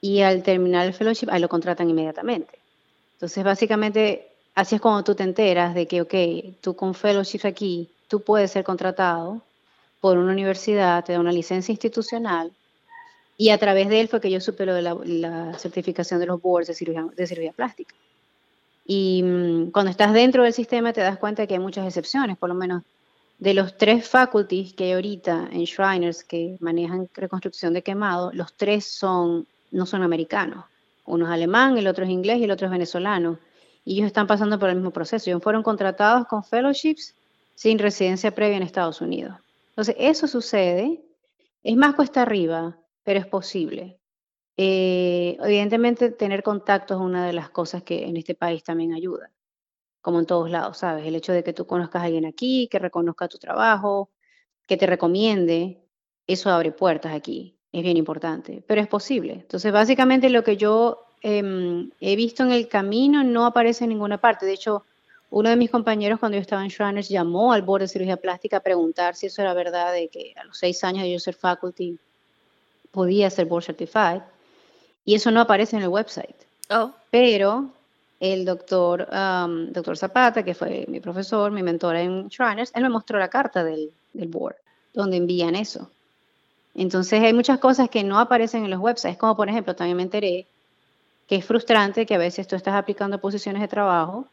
y 0.00 0.22
al 0.22 0.42
terminar 0.42 0.86
el 0.86 0.94
fellowship, 0.94 1.28
ahí 1.30 1.40
lo 1.40 1.48
contratan 1.48 1.88
inmediatamente. 1.88 2.58
Entonces, 3.14 3.44
básicamente, 3.44 4.29
así 4.60 4.74
es 4.74 4.80
cuando 4.80 5.02
tú 5.02 5.14
te 5.14 5.22
enteras 5.22 5.74
de 5.74 5.86
que, 5.86 6.02
ok, 6.02 6.14
tú 6.60 6.76
con 6.76 6.94
fellowship 6.94 7.40
aquí, 7.44 7.88
tú 8.08 8.20
puedes 8.20 8.50
ser 8.50 8.62
contratado 8.62 9.40
por 10.00 10.18
una 10.18 10.32
universidad, 10.32 11.02
te 11.02 11.14
da 11.14 11.20
una 11.20 11.32
licencia 11.32 11.72
institucional 11.72 12.52
y 13.38 13.50
a 13.50 13.58
través 13.58 13.88
de 13.88 14.00
él 14.00 14.08
fue 14.08 14.20
que 14.20 14.30
yo 14.30 14.38
supe 14.38 14.66
lo 14.66 14.74
de 14.74 14.82
la, 14.82 15.58
certificación 15.58 16.20
de 16.20 16.26
los 16.26 16.42
boards 16.42 16.68
de 16.68 16.74
cirugía, 16.74 17.06
de 17.16 17.52
plástica. 17.56 17.94
Y 18.84 19.22
mm, 19.22 19.70
cuando 19.70 19.90
estás 19.90 20.12
dentro 20.12 20.42
del 20.42 20.52
sistema 20.52 20.92
te 20.92 21.00
das 21.00 21.16
cuenta 21.16 21.46
que 21.46 21.54
hay 21.54 21.60
muchas 21.60 21.86
excepciones, 21.86 22.36
por 22.36 22.50
lo 22.50 22.54
menos 22.54 22.82
de 23.38 23.54
los 23.54 23.78
tres 23.78 24.06
faculties 24.06 24.74
que 24.74 24.84
hay 24.84 24.92
ahorita 24.92 25.48
en 25.52 25.64
Shriners 25.64 26.22
que 26.22 26.58
manejan 26.60 27.08
reconstrucción 27.14 27.72
de 27.72 27.82
quemado, 27.82 28.30
los 28.34 28.52
tres 28.52 28.84
son, 28.84 29.46
no 29.70 29.86
son 29.86 30.02
americanos. 30.02 30.66
Uno 31.06 31.24
es 31.24 31.32
alemán, 31.32 31.78
el 31.78 31.86
otro 31.86 32.04
es 32.04 32.10
inglés 32.10 32.38
y 32.40 32.44
el 32.44 32.50
otro 32.50 32.66
es 32.66 32.70
venezolano. 32.70 33.38
Y 33.84 33.94
ellos 33.94 34.06
están 34.06 34.26
pasando 34.26 34.58
por 34.58 34.68
el 34.68 34.76
mismo 34.76 34.92
proceso. 34.92 35.30
Ellos 35.30 35.42
fueron 35.42 35.62
contratados 35.62 36.26
con 36.26 36.44
fellowships 36.44 37.14
sin 37.54 37.78
residencia 37.78 38.34
previa 38.34 38.56
en 38.56 38.62
Estados 38.62 39.00
Unidos. 39.00 39.36
Entonces, 39.70 39.96
eso 39.98 40.26
sucede. 40.26 41.02
Es 41.62 41.76
más 41.76 41.94
cuesta 41.94 42.22
arriba 42.22 42.76
pero 43.02 43.20
es 43.20 43.26
posible. 43.26 43.98
Eh, 44.56 45.36
evidentemente, 45.42 46.10
tener 46.10 46.42
contacto 46.42 46.94
es 46.94 47.00
una 47.00 47.26
de 47.26 47.32
las 47.32 47.50
cosas 47.50 47.82
que 47.82 48.04
en 48.06 48.16
este 48.16 48.34
país 48.34 48.62
también 48.62 48.92
ayuda, 48.92 49.32
como 50.00 50.20
en 50.20 50.26
todos 50.26 50.50
lados, 50.50 50.78
¿sabes? 50.78 51.06
El 51.06 51.16
hecho 51.16 51.32
de 51.32 51.42
que 51.42 51.52
tú 51.52 51.66
conozcas 51.66 52.02
a 52.02 52.04
alguien 52.06 52.26
aquí, 52.26 52.68
que 52.70 52.78
reconozca 52.78 53.28
tu 53.28 53.38
trabajo, 53.38 54.10
que 54.66 54.76
te 54.76 54.86
recomiende, 54.86 55.82
eso 56.26 56.50
abre 56.50 56.72
puertas 56.72 57.12
aquí, 57.14 57.58
es 57.72 57.82
bien 57.82 57.96
importante, 57.96 58.62
pero 58.66 58.80
es 58.80 58.88
posible. 58.88 59.32
Entonces, 59.34 59.72
básicamente 59.72 60.30
lo 60.30 60.44
que 60.44 60.56
yo 60.56 61.06
em, 61.22 61.90
he 62.00 62.16
visto 62.16 62.42
en 62.42 62.52
el 62.52 62.68
camino 62.68 63.22
no 63.24 63.46
aparece 63.46 63.84
en 63.84 63.90
ninguna 63.90 64.18
parte. 64.18 64.46
De 64.46 64.52
hecho, 64.52 64.84
uno 65.30 65.48
de 65.48 65.56
mis 65.56 65.70
compañeros 65.70 66.18
cuando 66.18 66.36
yo 66.36 66.42
estaba 66.42 66.62
en 66.62 66.68
Shriners 66.68 67.08
llamó 67.08 67.52
al 67.52 67.62
board 67.62 67.82
de 67.82 67.88
cirugía 67.88 68.16
plástica 68.16 68.58
a 68.58 68.60
preguntar 68.60 69.14
si 69.14 69.26
eso 69.26 69.42
era 69.42 69.54
verdad, 69.54 69.92
de 69.92 70.08
que 70.08 70.34
a 70.36 70.44
los 70.44 70.58
seis 70.58 70.82
años 70.82 71.04
de 71.04 71.12
yo 71.12 71.20
ser 71.20 71.34
faculty 71.34 71.98
podía 72.90 73.30
ser 73.30 73.46
board 73.46 73.64
certified 73.64 74.22
y 75.04 75.14
eso 75.14 75.30
no 75.30 75.40
aparece 75.40 75.76
en 75.76 75.82
el 75.82 75.88
website. 75.88 76.34
Oh. 76.68 76.92
Pero 77.10 77.70
el 78.18 78.44
doctor, 78.44 79.08
um, 79.12 79.72
doctor 79.72 79.96
Zapata, 79.96 80.42
que 80.42 80.54
fue 80.54 80.84
mi 80.88 81.00
profesor, 81.00 81.50
mi 81.50 81.62
mentor 81.62 81.96
en 81.96 82.28
Shriners, 82.28 82.72
él 82.74 82.82
me 82.82 82.88
mostró 82.88 83.18
la 83.18 83.28
carta 83.28 83.64
del, 83.64 83.90
del 84.12 84.28
board, 84.28 84.56
donde 84.92 85.16
envían 85.16 85.54
eso. 85.54 85.90
Entonces 86.74 87.22
hay 87.22 87.32
muchas 87.32 87.58
cosas 87.58 87.88
que 87.88 88.04
no 88.04 88.18
aparecen 88.18 88.64
en 88.64 88.70
los 88.70 88.80
websites, 88.80 89.16
como 89.16 89.36
por 89.36 89.48
ejemplo, 89.48 89.74
también 89.74 89.96
me 89.96 90.02
enteré 90.02 90.46
que 91.30 91.36
es 91.36 91.44
frustrante 91.44 92.06
que 92.06 92.16
a 92.16 92.18
veces 92.18 92.48
tú 92.48 92.56
estás 92.56 92.74
aplicando 92.74 93.20
posiciones 93.20 93.62
de 93.62 93.68
trabajo 93.68 94.26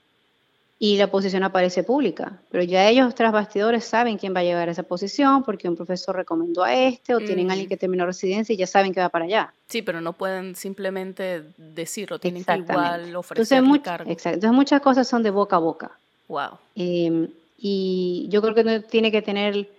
y 0.79 0.97
la 0.97 1.05
posición 1.11 1.43
aparece 1.43 1.83
pública, 1.83 2.39
pero 2.49 2.63
ya 2.63 2.89
ellos 2.89 3.13
tras 3.13 3.31
bastidores 3.31 3.85
saben 3.85 4.17
quién 4.17 4.35
va 4.35 4.39
a 4.39 4.43
llegar 4.43 4.67
a 4.67 4.71
esa 4.71 4.81
posición 4.81 5.43
porque 5.43 5.69
un 5.69 5.75
profesor 5.75 6.15
recomendó 6.15 6.63
a 6.63 6.73
este 6.73 7.13
o 7.13 7.19
tienen 7.19 7.51
a 7.51 7.53
alguien 7.53 7.69
que 7.69 7.77
terminó 7.77 8.03
residencia 8.03 8.51
y 8.51 8.57
ya 8.57 8.65
saben 8.65 8.95
que 8.95 8.99
va 8.99 9.09
para 9.09 9.25
allá. 9.25 9.53
Sí, 9.67 9.83
pero 9.83 10.01
no 10.01 10.13
pueden 10.13 10.55
simplemente 10.55 11.43
decirlo, 11.55 12.17
tienen 12.17 12.43
que 12.43 12.57
igual 12.57 13.15
ofrecer 13.15 13.59
Entonces, 13.59 13.83
cargo. 13.83 14.09
Exacto. 14.09 14.35
Entonces 14.37 14.55
muchas 14.55 14.81
cosas 14.81 15.07
son 15.07 15.21
de 15.21 15.29
boca 15.29 15.57
a 15.57 15.59
boca. 15.59 15.91
Wow. 16.27 16.57
Em, 16.75 17.27
y 17.59 18.25
yo 18.31 18.41
creo 18.41 18.55
que 18.55 18.79
tiene 18.79 19.11
que 19.11 19.21
tener 19.21 19.69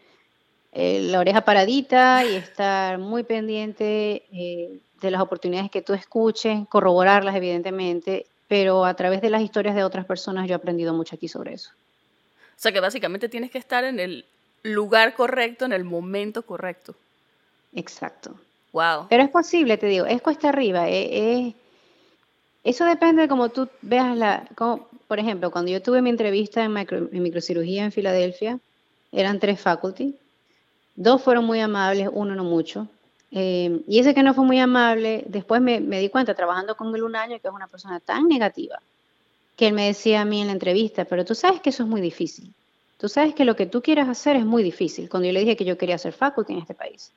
eh, 0.71 1.01
la 1.03 1.19
oreja 1.19 1.41
paradita 1.41 2.25
y 2.25 2.37
estar 2.37 2.99
muy 2.99 3.25
pendiente 3.25 4.23
eh, 4.33 4.79
de 5.01 5.11
las 5.11 5.21
oportunidades 5.21 5.71
que 5.71 5.83
tú 5.83 5.95
escuches, 5.95 6.67
corroborarlas 6.69 7.37
evidentemente 7.37 8.27
pero 8.49 8.87
a 8.87 8.95
través 8.95 9.21
de 9.21 9.31
las 9.31 9.43
historias 9.43 9.77
de 9.77 9.85
otras 9.85 10.07
personas 10.07 10.49
yo 10.49 10.55
he 10.55 10.57
aprendido 10.57 10.95
mucho 10.95 11.15
aquí 11.15 11.29
sobre 11.29 11.53
eso. 11.53 11.71
O 11.71 12.61
sea 12.61 12.73
que 12.73 12.81
básicamente 12.81 13.29
tienes 13.29 13.51
que 13.51 13.59
estar 13.59 13.85
en 13.85 14.01
el 14.01 14.25
lugar 14.63 15.15
correcto, 15.15 15.67
en 15.67 15.73
el 15.73 15.85
momento 15.85 16.43
correcto. 16.43 16.95
Exacto. 17.75 18.35
Wow. 18.73 19.07
Pero 19.09 19.23
es 19.23 19.29
posible, 19.29 19.77
te 19.77 19.87
digo, 19.87 20.07
es 20.07 20.21
cuesta 20.23 20.49
arriba. 20.49 20.89
Eh, 20.89 21.55
eso 22.65 22.85
depende 22.87 23.23
de 23.23 23.29
cómo 23.29 23.51
tú 23.51 23.69
veas 23.83 24.17
la... 24.17 24.49
por 25.07 25.19
ejemplo, 25.19 25.51
cuando 25.51 25.71
yo 25.71 25.83
tuve 25.83 26.03
mi 26.03 26.11
entrevista 26.11 26.65
en, 26.65 26.77
en 26.77 27.23
microcirugía 27.23 27.85
en 27.85 27.93
Filadelfia, 27.93 28.59
eran 29.13 29.39
tres 29.39 29.61
faculty. 29.61 30.17
Dos 30.97 31.23
fueron 31.23 31.45
muy 31.45 31.61
amables, 31.61 32.09
uno 32.11 32.35
no 32.35 32.45
mucho. 32.45 32.89
Eh, 33.31 33.83
y 33.87 33.99
ese 33.99 34.15
que 34.15 34.23
no 34.23 34.35
fue 34.35 34.45
muy 34.45 34.59
amable, 34.59 35.25
después 35.27 35.61
me, 35.61 35.81
di 35.81 36.09
cuenta 36.09 36.35
trabajando 36.35 36.77
con 36.77 36.95
él 36.95 37.03
un 37.03 37.17
año 37.17 37.39
que 37.41 37.49
es 37.49 37.55
una 37.55 37.69
persona 37.69 38.01
tan 38.01 38.27
negativa, 38.27 38.81
que 39.57 39.69
él 39.69 39.75
me 39.75 39.87
decía 39.87 40.23
a 40.23 40.25
mí 40.25 40.41
en 40.41 40.47
la 40.47 40.55
entrevista, 40.55 41.05
pero 41.05 41.25
tú 41.25 41.35
sabes 41.35 41.61
que 41.61 41.71
eso 41.71 41.83
es 41.83 41.89
muy 41.89 42.01
difícil. 42.01 42.53
Tú 42.99 43.09
sabes 43.09 43.35
que 43.35 43.45
lo 43.45 43.55
que 43.55 43.67
tú 43.67 43.83
quieras 43.83 44.09
hacer 44.09 44.37
es 44.37 44.45
muy 44.45 44.63
difícil. 44.63 45.09
Cuando 45.09 45.27
yo 45.27 45.33
le 45.33 45.41
dije 45.41 45.57
que 45.57 45.65
yo 45.65 45.79
quería 45.79 45.95
hacer 45.97 46.13
faculty 46.13 46.55
en 46.55 46.59
este 46.61 46.75
país. 46.75 47.13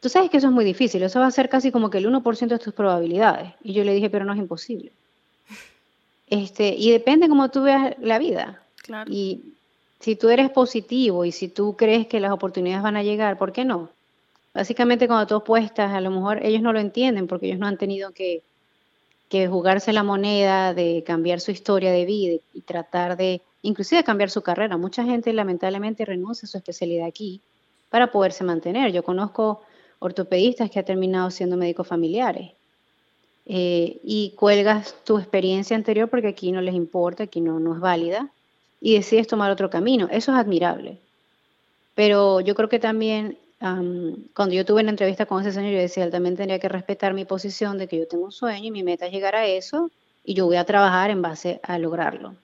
Tú 0.00 0.08
sabes 0.08 0.30
que 0.30 0.38
eso 0.38 0.46
es 0.46 0.52
muy 0.52 0.64
difícil, 0.64 1.02
eso 1.02 1.20
va 1.20 1.26
a 1.26 1.30
ser 1.30 1.48
casi 1.48 1.70
como 1.70 1.90
que 1.90 1.98
el 1.98 2.06
1% 2.06 2.46
de 2.46 2.58
tus 2.58 2.74
probabilidades. 2.74 3.52
Y 3.62 3.72
yo 3.72 3.84
le 3.84 3.94
dije, 3.94 4.10
pero 4.10 4.24
no 4.24 4.32
es 4.32 4.38
imposible. 4.38 4.92
Este, 6.28 6.74
y 6.74 6.90
depende 6.90 7.28
cómo 7.28 7.50
tú 7.50 7.62
veas 7.62 7.94
la 8.00 8.18
vida. 8.18 8.62
Claro. 8.76 9.10
Y 9.12 9.54
si 10.00 10.16
tú 10.16 10.28
eres 10.28 10.50
positivo 10.50 11.24
y 11.24 11.32
si 11.32 11.48
tú 11.48 11.76
crees 11.76 12.06
que 12.06 12.20
las 12.20 12.32
oportunidades 12.32 12.82
van 12.82 12.96
a 12.96 13.02
llegar, 13.02 13.38
¿por 13.38 13.52
qué 13.52 13.64
no? 13.64 13.90
Básicamente 14.54 15.08
cuando 15.08 15.26
tú 15.26 15.34
opuestas, 15.34 15.92
a 15.92 16.00
lo 16.00 16.10
mejor 16.10 16.44
ellos 16.46 16.62
no 16.62 16.72
lo 16.72 16.78
entienden 16.78 17.26
porque 17.26 17.46
ellos 17.46 17.58
no 17.58 17.66
han 17.66 17.76
tenido 17.76 18.12
que, 18.12 18.42
jugarse 19.50 19.92
la 19.92 20.04
moneda 20.04 20.74
de 20.74 21.02
cambiar 21.04 21.40
su 21.40 21.50
historia 21.50 21.90
de 21.90 22.04
vida 22.04 22.40
y 22.52 22.60
tratar 22.60 23.16
de, 23.16 23.42
inclusive 23.62 24.04
cambiar 24.04 24.30
su 24.30 24.42
carrera. 24.42 24.76
Mucha 24.76 25.02
gente 25.02 25.32
lamentablemente 25.32 26.04
renuncia 26.04 26.46
a 26.46 26.48
su 26.48 26.56
especialidad 26.56 27.08
aquí 27.08 27.40
para 27.90 28.12
poderse 28.12 28.44
mantener. 28.44 28.92
Yo 28.92 29.02
conozco 29.02 29.62
ortopedistas 29.98 30.70
que 30.70 30.78
han 30.78 30.84
terminado 30.84 31.32
siendo 31.32 31.56
médicos 31.56 31.88
familiares. 31.88 32.52
Eh, 33.46 33.98
y 34.04 34.34
cuelgas 34.36 34.94
tu 35.02 35.18
experiencia 35.18 35.76
anterior 35.76 36.08
porque 36.08 36.28
aquí 36.28 36.52
no 36.52 36.60
les 36.60 36.76
importa, 36.76 37.24
aquí 37.24 37.40
no, 37.40 37.58
no 37.58 37.74
es 37.74 37.80
válida, 37.80 38.30
y 38.80 38.94
decides 38.94 39.26
tomar 39.26 39.50
otro 39.50 39.68
camino. 39.68 40.06
Eso 40.12 40.30
es 40.30 40.38
admirable. 40.38 40.98
Pero 41.96 42.40
yo 42.40 42.54
creo 42.54 42.68
que 42.68 42.78
también 42.78 43.36
cuando 44.34 44.54
yo 44.54 44.64
tuve 44.66 44.82
una 44.82 44.90
entrevista 44.90 45.24
con 45.24 45.40
ese 45.40 45.52
señor, 45.52 45.72
yo 45.72 45.78
decía, 45.78 46.04
él 46.04 46.10
también 46.10 46.36
tendría 46.36 46.58
que 46.58 46.68
respetar 46.68 47.14
mi 47.14 47.24
posición 47.24 47.78
de 47.78 47.88
que 47.88 47.98
yo 47.98 48.06
tengo 48.06 48.24
un 48.24 48.32
sueño 48.32 48.66
y 48.66 48.70
mi 48.70 48.82
meta 48.82 49.06
es 49.06 49.12
llegar 49.12 49.34
a 49.34 49.46
eso 49.46 49.90
y 50.22 50.34
yo 50.34 50.44
voy 50.44 50.56
a 50.56 50.64
trabajar 50.64 51.10
en 51.10 51.22
base 51.22 51.60
a 51.62 51.78
lograrlo. 51.78 52.34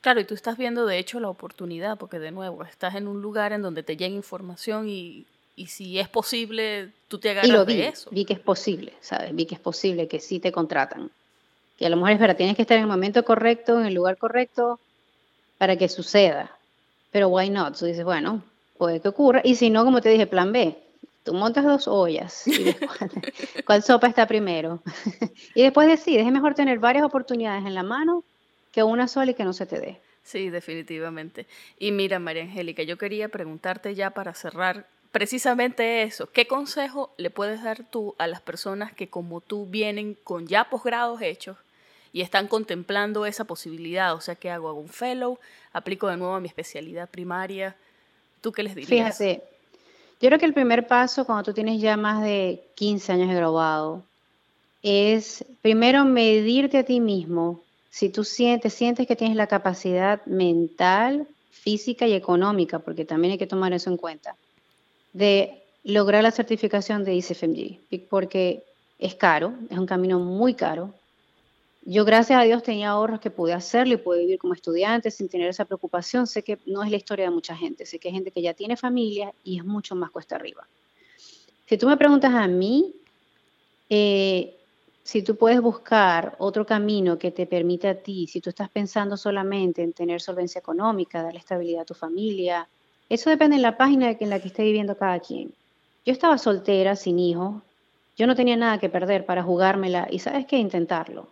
Claro, 0.00 0.20
y 0.20 0.24
tú 0.24 0.34
estás 0.34 0.56
viendo 0.56 0.86
de 0.86 0.98
hecho 0.98 1.20
la 1.20 1.28
oportunidad, 1.28 1.98
porque 1.98 2.18
de 2.18 2.30
nuevo, 2.30 2.64
estás 2.64 2.94
en 2.94 3.06
un 3.06 3.20
lugar 3.20 3.52
en 3.52 3.60
donde 3.60 3.82
te 3.82 3.96
llega 3.96 4.14
información 4.14 4.88
y, 4.88 5.26
y 5.54 5.66
si 5.66 5.98
es 5.98 6.08
posible, 6.08 6.90
tú 7.08 7.18
te 7.18 7.30
agarras 7.30 7.50
y 7.50 7.52
lo 7.52 7.66
vi, 7.66 7.76
de 7.76 7.88
eso. 7.88 8.10
Vi 8.10 8.24
que 8.24 8.32
es 8.32 8.40
posible, 8.40 8.94
¿sabes? 9.00 9.34
Vi 9.34 9.44
que 9.44 9.54
es 9.54 9.60
posible, 9.60 10.08
que 10.08 10.18
sí 10.18 10.40
te 10.40 10.50
contratan. 10.50 11.10
Que 11.78 11.86
a 11.86 11.88
lo 11.90 11.96
mejor 11.96 12.12
es 12.12 12.18
verdad, 12.18 12.36
tienes 12.36 12.56
que 12.56 12.62
estar 12.62 12.78
en 12.78 12.84
el 12.84 12.88
momento 12.88 13.22
correcto, 13.24 13.78
en 13.78 13.86
el 13.86 13.94
lugar 13.94 14.16
correcto, 14.16 14.80
para 15.58 15.76
que 15.76 15.88
suceda. 15.88 16.56
Pero 17.10 17.28
why 17.28 17.50
not? 17.50 17.78
Tú 17.78 17.84
dices, 17.84 18.04
bueno, 18.04 18.42
puede 18.82 18.98
que 18.98 19.06
ocurra. 19.06 19.42
Y 19.44 19.54
si 19.54 19.70
no, 19.70 19.84
como 19.84 20.00
te 20.00 20.08
dije, 20.08 20.26
plan 20.26 20.50
B, 20.50 20.76
tú 21.22 21.34
montas 21.34 21.64
dos 21.64 21.86
ollas 21.86 22.48
y 22.48 22.74
cuál, 23.64 23.80
sopa 23.84 24.08
está 24.08 24.26
primero. 24.26 24.82
y 25.54 25.62
después 25.62 25.86
decides, 25.86 26.26
es 26.26 26.32
mejor 26.32 26.56
tener 26.56 26.80
varias 26.80 27.04
oportunidades 27.04 27.64
en 27.64 27.76
la 27.76 27.84
mano 27.84 28.24
que 28.72 28.82
una 28.82 29.06
sola 29.06 29.30
y 29.30 29.34
que 29.34 29.44
no 29.44 29.52
se 29.52 29.66
te 29.66 29.78
dé. 29.78 30.00
Sí, 30.24 30.50
definitivamente. 30.50 31.46
Y 31.78 31.92
mira, 31.92 32.18
María 32.18 32.42
Angélica, 32.42 32.82
yo 32.82 32.98
quería 32.98 33.28
preguntarte 33.28 33.94
ya 33.94 34.10
para 34.10 34.34
cerrar 34.34 34.88
precisamente 35.12 36.02
eso. 36.02 36.26
¿Qué 36.32 36.48
consejo 36.48 37.14
le 37.18 37.30
puedes 37.30 37.62
dar 37.62 37.84
tú 37.88 38.16
a 38.18 38.26
las 38.26 38.40
personas 38.40 38.92
que 38.92 39.06
como 39.06 39.40
tú 39.40 39.66
vienen 39.66 40.16
con 40.24 40.48
ya 40.48 40.68
posgrados 40.70 41.22
hechos 41.22 41.56
y 42.12 42.22
están 42.22 42.48
contemplando 42.48 43.26
esa 43.26 43.44
posibilidad? 43.44 44.12
O 44.14 44.20
sea, 44.20 44.34
¿qué 44.34 44.50
hago? 44.50 44.68
¿Hago 44.68 44.80
un 44.80 44.88
fellow? 44.88 45.38
¿Aplico 45.72 46.08
de 46.08 46.16
nuevo 46.16 46.34
a 46.34 46.40
mi 46.40 46.48
especialidad 46.48 47.08
primaria? 47.08 47.76
¿Tú 48.42 48.52
qué 48.52 48.62
les 48.62 48.74
dirías? 48.74 49.16
Fíjate, 49.16 49.42
yo 50.20 50.28
creo 50.28 50.38
que 50.38 50.44
el 50.44 50.52
primer 50.52 50.86
paso 50.86 51.24
cuando 51.24 51.44
tú 51.44 51.54
tienes 51.54 51.80
ya 51.80 51.96
más 51.96 52.22
de 52.22 52.62
15 52.74 53.12
años 53.12 53.28
de 53.28 53.34
graduado 53.34 54.02
es 54.82 55.44
primero 55.62 56.04
medirte 56.04 56.78
a 56.78 56.84
ti 56.84 57.00
mismo. 57.00 57.62
Si 57.90 58.08
tú 58.08 58.24
sientes, 58.24 58.74
sientes 58.74 59.06
que 59.06 59.16
tienes 59.16 59.36
la 59.36 59.46
capacidad 59.46 60.24
mental, 60.26 61.26
física 61.50 62.06
y 62.06 62.14
económica, 62.14 62.80
porque 62.80 63.04
también 63.04 63.32
hay 63.32 63.38
que 63.38 63.46
tomar 63.46 63.72
eso 63.72 63.90
en 63.90 63.96
cuenta, 63.96 64.34
de 65.12 65.62
lograr 65.84 66.22
la 66.22 66.30
certificación 66.30 67.04
de 67.04 67.14
ICFMG, 67.14 68.08
porque 68.08 68.64
es 68.98 69.14
caro, 69.14 69.54
es 69.70 69.78
un 69.78 69.86
camino 69.86 70.18
muy 70.18 70.54
caro, 70.54 70.94
yo 71.84 72.04
gracias 72.04 72.40
a 72.40 72.44
Dios 72.44 72.62
tenía 72.62 72.90
ahorros 72.90 73.20
que 73.20 73.30
pude 73.30 73.52
hacerlo 73.52 73.94
y 73.94 73.96
pude 73.96 74.20
vivir 74.20 74.38
como 74.38 74.54
estudiante 74.54 75.10
sin 75.10 75.28
tener 75.28 75.48
esa 75.48 75.64
preocupación. 75.64 76.26
Sé 76.26 76.44
que 76.44 76.58
no 76.66 76.82
es 76.84 76.90
la 76.90 76.96
historia 76.96 77.24
de 77.24 77.32
mucha 77.32 77.56
gente, 77.56 77.86
sé 77.86 77.98
que 77.98 78.08
hay 78.08 78.14
gente 78.14 78.30
que 78.30 78.40
ya 78.40 78.54
tiene 78.54 78.76
familia 78.76 79.32
y 79.42 79.58
es 79.58 79.64
mucho 79.64 79.96
más 79.96 80.10
cuesta 80.10 80.36
arriba. 80.36 80.66
Si 81.66 81.76
tú 81.76 81.88
me 81.88 81.96
preguntas 81.96 82.32
a 82.34 82.46
mí, 82.46 82.94
eh, 83.90 84.56
si 85.02 85.22
tú 85.22 85.34
puedes 85.36 85.60
buscar 85.60 86.36
otro 86.38 86.64
camino 86.64 87.18
que 87.18 87.32
te 87.32 87.46
permita 87.46 87.90
a 87.90 87.94
ti, 87.94 88.28
si 88.28 88.40
tú 88.40 88.50
estás 88.50 88.70
pensando 88.70 89.16
solamente 89.16 89.82
en 89.82 89.92
tener 89.92 90.20
solvencia 90.20 90.60
económica, 90.60 91.22
darle 91.22 91.40
estabilidad 91.40 91.82
a 91.82 91.86
tu 91.86 91.94
familia, 91.94 92.68
eso 93.08 93.28
depende 93.28 93.56
de 93.56 93.62
la 93.62 93.76
página 93.76 94.10
en 94.10 94.30
la 94.30 94.40
que 94.40 94.48
esté 94.48 94.62
viviendo 94.62 94.96
cada 94.96 95.18
quien. 95.18 95.52
Yo 96.06 96.12
estaba 96.12 96.38
soltera, 96.38 96.94
sin 96.94 97.18
hijos, 97.18 97.60
yo 98.16 98.28
no 98.28 98.36
tenía 98.36 98.56
nada 98.56 98.78
que 98.78 98.88
perder 98.88 99.26
para 99.26 99.42
jugármela 99.42 100.06
y 100.10 100.20
sabes 100.20 100.46
qué, 100.46 100.58
intentarlo 100.58 101.26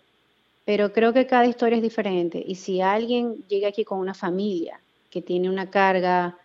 pero 0.64 0.92
creo 0.92 1.12
que 1.12 1.26
cada 1.26 1.46
historia 1.46 1.76
es 1.76 1.82
diferente 1.82 2.42
y 2.46 2.54
si 2.54 2.80
alguien 2.80 3.44
llega 3.48 3.68
aquí 3.68 3.84
con 3.84 3.98
una 3.98 4.14
familia 4.14 4.80
que 5.10 5.22
tiene 5.22 5.48
una 5.48 5.70
carga 5.70 6.38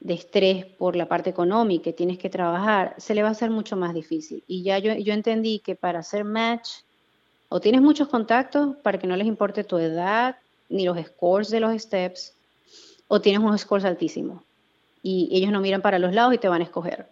de 0.00 0.14
estrés 0.14 0.64
por 0.64 0.96
la 0.96 1.06
parte 1.06 1.30
económica, 1.30 1.90
y 1.90 1.92
tienes 1.92 2.18
que 2.18 2.30
trabajar, 2.30 2.94
se 2.98 3.14
le 3.14 3.22
va 3.22 3.28
a 3.28 3.32
hacer 3.32 3.50
mucho 3.50 3.76
más 3.76 3.94
difícil. 3.94 4.42
Y 4.46 4.62
ya 4.62 4.78
yo, 4.78 4.94
yo 4.94 5.12
entendí 5.12 5.58
que 5.58 5.74
para 5.74 6.00
hacer 6.00 6.24
match, 6.24 6.68
o 7.48 7.60
tienes 7.60 7.80
muchos 7.80 8.08
contactos 8.08 8.76
para 8.82 8.98
que 8.98 9.06
no 9.06 9.16
les 9.16 9.26
importe 9.26 9.64
tu 9.64 9.78
edad 9.78 10.36
ni 10.68 10.84
los 10.84 10.98
scores 11.06 11.50
de 11.50 11.60
los 11.60 11.80
steps, 11.80 12.34
o 13.08 13.20
tienes 13.20 13.40
unos 13.40 13.60
scores 13.60 13.84
altísimos. 13.84 14.42
Y 15.02 15.28
ellos 15.32 15.52
no 15.52 15.60
miran 15.60 15.82
para 15.82 15.98
los 15.98 16.12
lados 16.12 16.34
y 16.34 16.38
te 16.38 16.48
van 16.48 16.60
a 16.60 16.64
escoger. 16.64 17.06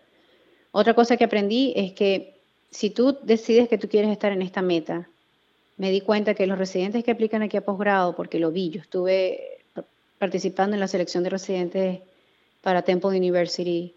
Otra 0.73 0.95
cosa 0.95 1.17
que 1.17 1.25
aprendí 1.25 1.73
es 1.77 1.93
que 1.93 2.41
si 2.71 2.91
tú 2.91 3.17
decides 3.23 3.69
que 3.69 3.79
tú 3.79 3.89
quieres 3.89 4.11
estar 4.11 4.33
en 4.33 4.43
esta 4.43 4.61
meta, 4.61 5.09
me 5.77 5.91
di 5.91 6.01
cuenta 6.01 6.35
que 6.35 6.47
los 6.47 6.59
residentes 6.59 7.05
que 7.05 7.11
aplican 7.11 7.43
aquí 7.43 7.57
a 7.57 7.65
posgrado, 7.65 8.15
porque 8.15 8.39
lo 8.39 8.51
vi, 8.51 8.71
yo 8.71 8.81
estuve 8.81 9.59
participando 10.19 10.75
en 10.75 10.81
la 10.81 10.89
selección 10.89 11.25
de 11.25 11.31
residentes 11.31 12.01
para 12.63 12.83
Temple 12.83 13.11
University 13.11 13.95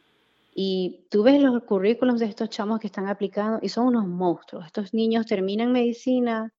y 0.60 1.02
tú 1.10 1.22
ves 1.22 1.40
los 1.40 1.62
currículums 1.64 2.20
de 2.20 2.26
estos 2.26 2.50
chamos 2.50 2.80
que 2.80 2.88
están 2.88 3.08
aplicando 3.08 3.60
y 3.62 3.70
son 3.70 3.86
unos 3.86 4.08
monstruos. 4.08 4.66
Estos 4.66 4.92
niños 4.92 5.28
terminan 5.28 5.72
medicina, 5.72 6.52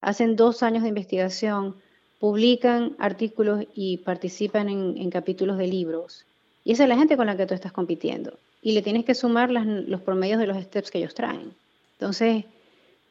hacen 0.00 0.34
dos 0.34 0.64
años 0.64 0.82
de 0.82 0.88
investigación, 0.88 1.76
publican 2.18 2.96
artículos 2.98 3.64
y 3.72 3.98
participan 3.98 4.68
en, 4.68 5.10
capítulos 5.10 5.56
de 5.56 5.68
libros. 5.68 6.26
Y 6.64 6.72
esa 6.72 6.82
es 6.82 6.88
la 6.88 6.96
gente 6.96 7.16
con 7.16 7.26
la 7.26 7.36
que 7.36 7.46
tú 7.46 7.54
estás 7.54 7.70
compitiendo. 7.70 8.36
Y 8.60 8.72
le 8.72 8.82
tienes 8.82 9.04
que 9.04 9.14
sumar 9.14 9.52
los 9.52 10.00
promedios 10.00 10.40
de 10.40 10.48
los 10.48 10.60
steps 10.60 10.90
que 10.90 10.98
ellos 10.98 11.14
traen. 11.14 11.54
Entonces, 11.92 12.46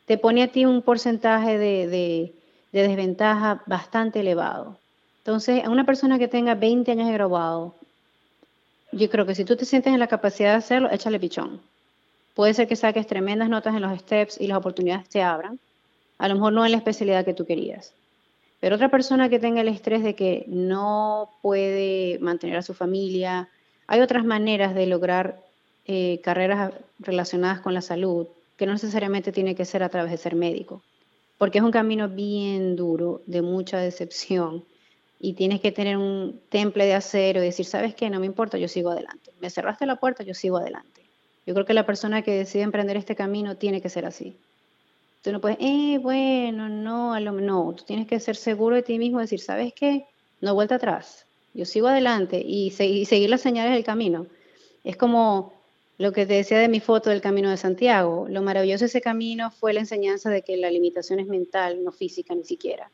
te 0.05 0.17
pone 0.17 0.43
a 0.43 0.51
ti 0.51 0.65
un 0.65 0.81
porcentaje 0.81 1.57
de, 1.57 2.33
desventaja 2.71 3.63
bastante 3.65 4.19
elevado. 4.19 4.77
Entonces, 5.19 5.63
a 5.63 5.69
una 5.69 5.85
persona 5.85 6.19
que 6.19 6.27
tenga 6.27 6.55
20 6.55 6.91
años 6.91 7.07
de 7.07 7.13
graduado, 7.13 7.75
yo 8.91 9.09
creo 9.09 9.25
que 9.25 9.35
si 9.35 9.45
tú 9.45 9.55
te 9.55 9.65
sientes 9.65 9.93
en 9.93 9.99
la 9.99 10.07
capacidad 10.07 10.51
de 10.51 10.57
hacerlo, 10.57 10.91
échale 10.91 11.19
pichón. 11.19 11.61
Puede 12.35 12.53
ser 12.53 12.67
que 12.67 12.75
saques 12.75 13.07
tremendas 13.07 13.49
notas 13.49 13.75
en 13.75 13.81
los 13.81 13.97
steps 13.99 14.39
y 14.41 14.47
las 14.47 14.57
oportunidades 14.57 15.07
te 15.07 15.21
abran. 15.21 15.59
A 16.17 16.27
lo 16.27 16.35
mejor 16.35 16.53
no 16.53 16.65
en 16.65 16.71
la 16.71 16.77
especialidad 16.77 17.25
que 17.25 17.33
tú 17.33 17.45
querías. 17.45 17.93
Pero 18.59 18.75
otra 18.75 18.89
persona 18.89 19.29
que 19.29 19.39
tenga 19.39 19.61
el 19.61 19.67
estrés 19.67 20.03
de 20.03 20.15
que 20.15 20.45
no 20.47 21.29
puede 21.41 22.17
mantener 22.19 22.57
a 22.57 22.61
su 22.61 22.73
familia, 22.73 23.49
hay 23.87 24.01
otras 24.01 24.25
maneras 24.25 24.73
de 24.73 24.87
lograr 24.87 25.41
eh, 25.85 26.21
carreras 26.23 26.73
relacionadas 26.99 27.59
con 27.59 27.73
la 27.73 27.81
salud 27.81 28.27
que 28.63 28.67
no 28.67 28.71
necesariamente 28.71 29.33
tiene 29.33 29.55
que 29.55 29.65
ser 29.65 29.83
a 29.83 29.89
través 29.89 30.09
de 30.09 30.15
ser 30.15 30.35
médico, 30.35 30.81
porque 31.37 31.57
es 31.57 31.63
un 31.65 31.71
camino 31.71 32.07
bien 32.07 32.77
duro, 32.77 33.21
de 33.25 33.41
mucha 33.41 33.77
decepción, 33.77 34.63
y 35.19 35.33
tienes 35.33 35.59
que 35.59 35.73
tener 35.73 35.97
un 35.97 36.39
temple 36.47 36.85
de 36.85 36.93
acero 36.93 37.41
y 37.41 37.47
decir, 37.47 37.65
¿sabes 37.65 37.93
qué? 37.93 38.09
No 38.09 38.21
me 38.21 38.25
importa, 38.25 38.57
yo 38.57 38.69
sigo 38.69 38.91
adelante. 38.91 39.31
Me 39.41 39.49
cerraste 39.49 39.85
la 39.85 39.97
puerta, 39.97 40.23
yo 40.23 40.33
sigo 40.33 40.59
adelante. 40.59 41.01
Yo 41.45 41.53
creo 41.53 41.65
que 41.65 41.73
la 41.73 41.85
persona 41.85 42.21
que 42.21 42.31
decide 42.31 42.63
emprender 42.63 42.95
este 42.95 43.17
camino 43.17 43.57
tiene 43.57 43.81
que 43.81 43.89
ser 43.89 44.05
así. 44.05 44.37
Tú 45.21 45.33
no 45.33 45.41
puedes, 45.41 45.57
eh, 45.59 45.97
bueno, 46.01 46.69
no, 46.69 47.13
a 47.13 47.19
lo, 47.19 47.33
no, 47.33 47.73
tú 47.73 47.83
tienes 47.83 48.07
que 48.07 48.21
ser 48.21 48.37
seguro 48.37 48.77
de 48.77 48.83
ti 48.83 48.97
mismo, 48.97 49.19
decir, 49.19 49.41
¿sabes 49.41 49.73
qué? 49.73 50.05
No 50.39 50.53
vuelta 50.55 50.75
atrás, 50.75 51.25
yo 51.53 51.65
sigo 51.65 51.89
adelante 51.89 52.41
y, 52.41 52.67
y 52.67 53.05
seguir 53.05 53.29
las 53.29 53.41
señales 53.41 53.73
del 53.73 53.83
camino. 53.83 54.25
Es 54.85 54.95
como 54.95 55.51
lo 55.97 56.11
que 56.11 56.25
te 56.25 56.33
decía 56.33 56.59
de 56.59 56.67
mi 56.67 56.79
foto 56.79 57.09
del 57.09 57.21
Camino 57.21 57.49
de 57.49 57.57
Santiago, 57.57 58.27
lo 58.29 58.41
maravilloso 58.41 58.83
de 58.83 58.87
ese 58.87 59.01
camino 59.01 59.51
fue 59.51 59.73
la 59.73 59.81
enseñanza 59.81 60.29
de 60.29 60.41
que 60.41 60.57
la 60.57 60.71
limitación 60.71 61.19
es 61.19 61.27
mental, 61.27 61.83
no 61.83 61.91
física 61.91 62.33
ni 62.33 62.43
siquiera. 62.43 62.89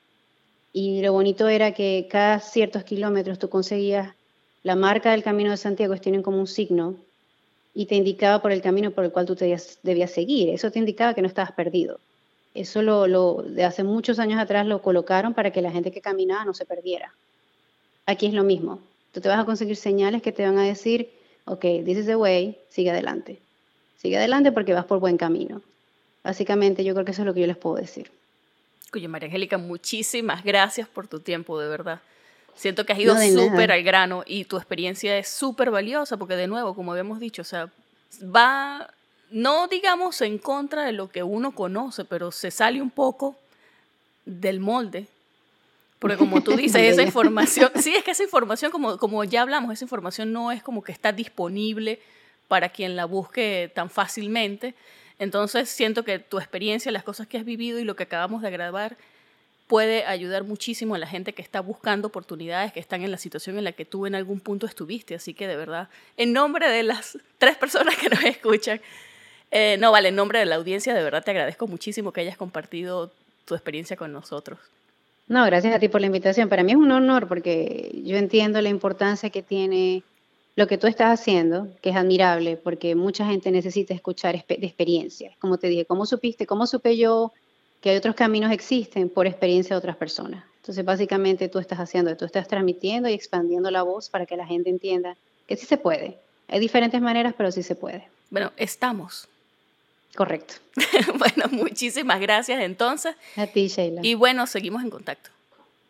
Y 0.73 1.01
lo 1.01 1.13
bonito 1.13 1.47
era 1.47 1.73
que 1.73 2.07
cada 2.09 2.39
ciertos 2.39 2.83
kilómetros 2.83 3.39
tú 3.39 3.49
conseguías 3.49 4.13
la 4.63 4.75
marca 4.75 5.11
del 5.11 5.23
Camino 5.23 5.51
de 5.51 5.57
Santiago, 5.57 5.95
tienen 5.97 6.21
como 6.21 6.39
un 6.39 6.47
signo, 6.47 6.95
y 7.73 7.85
te 7.85 7.95
indicaba 7.95 8.41
por 8.41 8.51
el 8.51 8.61
camino 8.61 8.91
por 8.91 9.05
el 9.05 9.11
cual 9.11 9.25
tú 9.25 9.35
debías, 9.35 10.11
seguir. 10.11 10.49
Eso 10.49 10.71
te 10.71 10.79
indicaba 10.79 11.13
que 11.13 11.21
no 11.21 11.27
estabas 11.27 11.51
perdido. 11.51 11.99
Eso 12.53 12.81
lo, 12.81 13.43
de 13.43 13.63
hace 13.63 13.83
muchos 13.83 14.19
años 14.19 14.39
atrás 14.39 14.65
lo 14.65 14.81
colocaron 14.81 15.33
para 15.33 15.51
que 15.51 15.61
la 15.61 15.71
gente 15.71 15.91
que 15.91 16.01
caminaba 16.01 16.45
no 16.45 16.53
se 16.53 16.65
perdiera. 16.65 17.13
Aquí 18.05 18.25
es 18.25 18.33
lo 18.33 18.43
mismo. 18.43 18.79
Tú 19.13 19.21
te 19.21 19.29
vas 19.29 19.39
a 19.39 19.45
conseguir 19.45 19.75
señales 19.75 20.21
que 20.21 20.31
te 20.31 20.43
van 20.43 20.57
a 20.57 20.63
decir, 20.63 21.09
ok, 21.49 21.61
this 21.83 21.97
is 21.97 22.05
the 22.05 22.15
way, 22.15 22.57
sigue 22.69 22.91
adelante. 22.91 23.39
Sigue 23.97 24.17
adelante 24.17 24.51
porque 24.51 24.73
vas 24.73 24.85
por 24.85 24.99
buen 24.99 25.17
camino. 25.17 25.61
Básicamente 26.23 26.83
yo 26.83 26.93
creo 26.93 27.05
que 27.05 27.11
eso 27.11 27.23
es 27.23 27.25
lo 27.25 27.33
que 27.33 27.41
yo 27.41 27.47
les 27.47 27.57
puedo 27.57 27.75
decir. 27.75 28.11
Cuyo 28.91 29.09
María 29.09 29.27
Angélica, 29.27 29.57
muchísimas 29.57 30.43
gracias 30.43 30.87
por 30.87 31.07
tu 31.07 31.19
tiempo, 31.19 31.59
de 31.59 31.67
verdad. 31.67 32.01
Siento 32.55 32.85
que 32.85 32.93
has 32.93 32.99
ido 32.99 33.15
súper 33.17 33.71
al 33.71 33.83
grano 33.83 34.23
y 34.25 34.45
tu 34.45 34.57
experiencia 34.57 35.17
es 35.17 35.27
súper 35.27 35.71
valiosa 35.71 36.17
porque 36.17 36.35
de 36.35 36.47
nuevo, 36.47 36.75
como 36.75 36.91
habíamos 36.91 37.19
dicho, 37.19 37.41
o 37.41 37.45
sea, 37.45 37.69
va, 38.23 38.89
no 39.31 39.67
digamos 39.67 40.21
en 40.21 40.37
contra 40.37 40.85
de 40.85 40.91
lo 40.91 41.09
que 41.09 41.23
uno 41.23 41.53
conoce, 41.55 42.05
pero 42.05 42.31
se 42.31 42.51
sale 42.51 42.81
un 42.81 42.91
poco 42.91 43.35
del 44.25 44.59
molde 44.59 45.07
porque 45.99 46.15
como 46.15 46.41
tú 46.41 46.55
dices, 46.55 46.81
esa 46.81 47.03
información, 47.03 47.71
sí, 47.81 47.93
es 47.93 48.03
que 48.03 48.11
esa 48.11 48.23
información, 48.23 48.71
como, 48.71 48.97
como 48.97 49.23
ya 49.25 49.41
hablamos, 49.41 49.73
esa 49.73 49.83
información 49.83 50.31
no 50.31 50.51
es 50.51 50.63
como 50.63 50.81
que 50.81 50.93
está 50.93 51.11
disponible 51.11 51.99
para 52.47 52.69
quien 52.69 52.95
la 52.95 53.05
busque 53.05 53.69
tan 53.75 53.89
fácilmente. 53.89 54.73
Entonces 55.19 55.69
siento 55.69 56.03
que 56.03 56.17
tu 56.17 56.39
experiencia, 56.39 56.91
las 56.91 57.03
cosas 57.03 57.27
que 57.27 57.37
has 57.37 57.43
vivido 57.43 57.79
y 57.79 57.83
lo 57.83 57.97
que 57.97 58.03
acabamos 58.03 58.41
de 58.41 58.49
grabar 58.49 58.97
puede 59.67 60.05
ayudar 60.05 60.45
muchísimo 60.45 60.95
a 60.95 60.97
la 60.97 61.05
gente 61.05 61.33
que 61.33 61.41
está 61.41 61.59
buscando 61.59 62.07
oportunidades, 62.07 62.71
que 62.71 62.79
están 62.79 63.03
en 63.03 63.11
la 63.11 63.17
situación 63.17 63.57
en 63.57 63.65
la 63.65 63.73
que 63.73 63.85
tú 63.85 64.07
en 64.07 64.15
algún 64.15 64.39
punto 64.39 64.65
estuviste. 64.65 65.15
Así 65.15 65.33
que 65.33 65.47
de 65.47 65.57
verdad, 65.57 65.89
en 66.15 66.31
nombre 66.31 66.69
de 66.69 66.81
las 66.81 67.19
tres 67.37 67.57
personas 67.57 67.95
que 67.97 68.09
nos 68.09 68.23
escuchan, 68.23 68.81
eh, 69.51 69.77
no 69.79 69.91
vale, 69.91 70.09
en 70.09 70.15
nombre 70.15 70.39
de 70.39 70.45
la 70.45 70.55
audiencia, 70.55 70.93
de 70.93 71.03
verdad 71.03 71.23
te 71.23 71.31
agradezco 71.31 71.67
muchísimo 71.67 72.13
que 72.13 72.21
hayas 72.21 72.37
compartido 72.37 73.11
tu 73.45 73.53
experiencia 73.53 73.97
con 73.97 74.13
nosotros. 74.13 74.59
No, 75.29 75.45
gracias 75.45 75.75
a 75.75 75.79
ti 75.79 75.89
por 75.89 76.01
la 76.01 76.07
invitación. 76.07 76.49
Para 76.49 76.63
mí 76.63 76.71
es 76.71 76.77
un 76.77 76.91
honor 76.91 77.27
porque 77.27 77.91
yo 78.03 78.17
entiendo 78.17 78.59
la 78.61 78.69
importancia 78.69 79.29
que 79.29 79.43
tiene 79.43 80.03
lo 80.55 80.67
que 80.67 80.79
tú 80.79 80.87
estás 80.87 81.19
haciendo, 81.19 81.67
que 81.81 81.91
es 81.91 81.95
admirable, 81.95 82.57
porque 82.57 82.95
mucha 82.95 83.25
gente 83.27 83.51
necesita 83.51 83.93
escuchar 83.93 84.33
de 84.35 84.65
experiencias. 84.65 85.37
Como 85.37 85.59
te 85.59 85.67
dije, 85.67 85.85
¿cómo 85.85 86.07
supiste? 86.07 86.47
¿Cómo 86.47 86.65
supe 86.65 86.97
yo 86.97 87.31
que 87.79 87.91
hay 87.91 87.97
otros 87.97 88.15
caminos 88.15 88.51
existen 88.51 89.07
por 89.07 89.27
experiencia 89.27 89.75
de 89.75 89.77
otras 89.77 89.95
personas? 89.97 90.43
Entonces, 90.57 90.83
básicamente 90.83 91.47
tú 91.47 91.59
estás 91.59 91.79
haciendo, 91.79 92.17
tú 92.17 92.25
estás 92.25 92.47
transmitiendo 92.47 93.07
y 93.07 93.13
expandiendo 93.13 93.69
la 93.69 93.83
voz 93.83 94.09
para 94.09 94.25
que 94.25 94.35
la 94.35 94.47
gente 94.47 94.71
entienda 94.71 95.15
que 95.47 95.55
sí 95.55 95.67
se 95.67 95.77
puede. 95.77 96.17
Hay 96.47 96.59
diferentes 96.59 97.01
maneras, 97.01 97.35
pero 97.37 97.51
sí 97.51 97.61
se 97.61 97.75
puede. 97.75 98.07
Bueno, 98.31 98.51
estamos. 98.57 99.27
Correcto. 100.15 100.55
bueno, 101.17 101.45
muchísimas 101.51 102.19
gracias 102.19 102.61
entonces. 102.61 103.15
A 103.35 103.47
ti, 103.47 103.67
Sheila. 103.67 104.01
Y 104.03 104.15
bueno, 104.15 104.47
seguimos 104.47 104.83
en 104.83 104.89
contacto. 104.89 105.29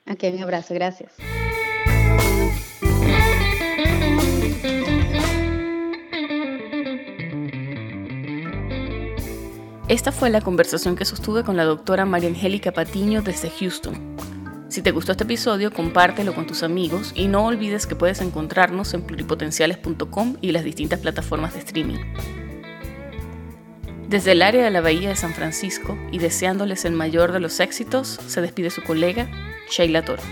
Ok, 0.09 0.23
mi 0.33 0.41
abrazo, 0.41 0.73
gracias. 0.73 1.11
Esta 9.87 10.11
fue 10.11 10.29
la 10.29 10.41
conversación 10.41 10.95
que 10.95 11.03
sostuve 11.03 11.43
con 11.43 11.57
la 11.57 11.63
doctora 11.63 12.05
María 12.05 12.29
Angélica 12.29 12.71
Patiño 12.71 13.23
desde 13.23 13.49
Houston. 13.49 14.15
Si 14.69 14.83
te 14.83 14.91
gustó 14.91 15.13
este 15.13 15.23
episodio, 15.23 15.73
compártelo 15.73 16.35
con 16.35 16.45
tus 16.45 16.61
amigos 16.61 17.11
y 17.15 17.27
no 17.27 17.47
olvides 17.47 17.87
que 17.87 17.95
puedes 17.95 18.21
encontrarnos 18.21 18.93
en 18.93 19.01
pluripotenciales.com 19.01 20.37
y 20.41 20.51
las 20.51 20.63
distintas 20.63 20.99
plataformas 20.99 21.53
de 21.53 21.59
streaming. 21.61 21.97
Desde 24.09 24.31
el 24.31 24.41
área 24.41 24.63
de 24.63 24.71
la 24.71 24.81
Bahía 24.81 25.09
de 25.09 25.15
San 25.15 25.35
Francisco 25.35 25.95
y 26.11 26.17
deseándoles 26.17 26.83
el 26.83 26.93
mayor 26.93 27.31
de 27.31 27.39
los 27.39 27.59
éxitos, 27.59 28.19
se 28.25 28.41
despide 28.41 28.71
su 28.71 28.81
colega, 28.81 29.29
Sheila 29.69 30.03
Toro. 30.03 30.23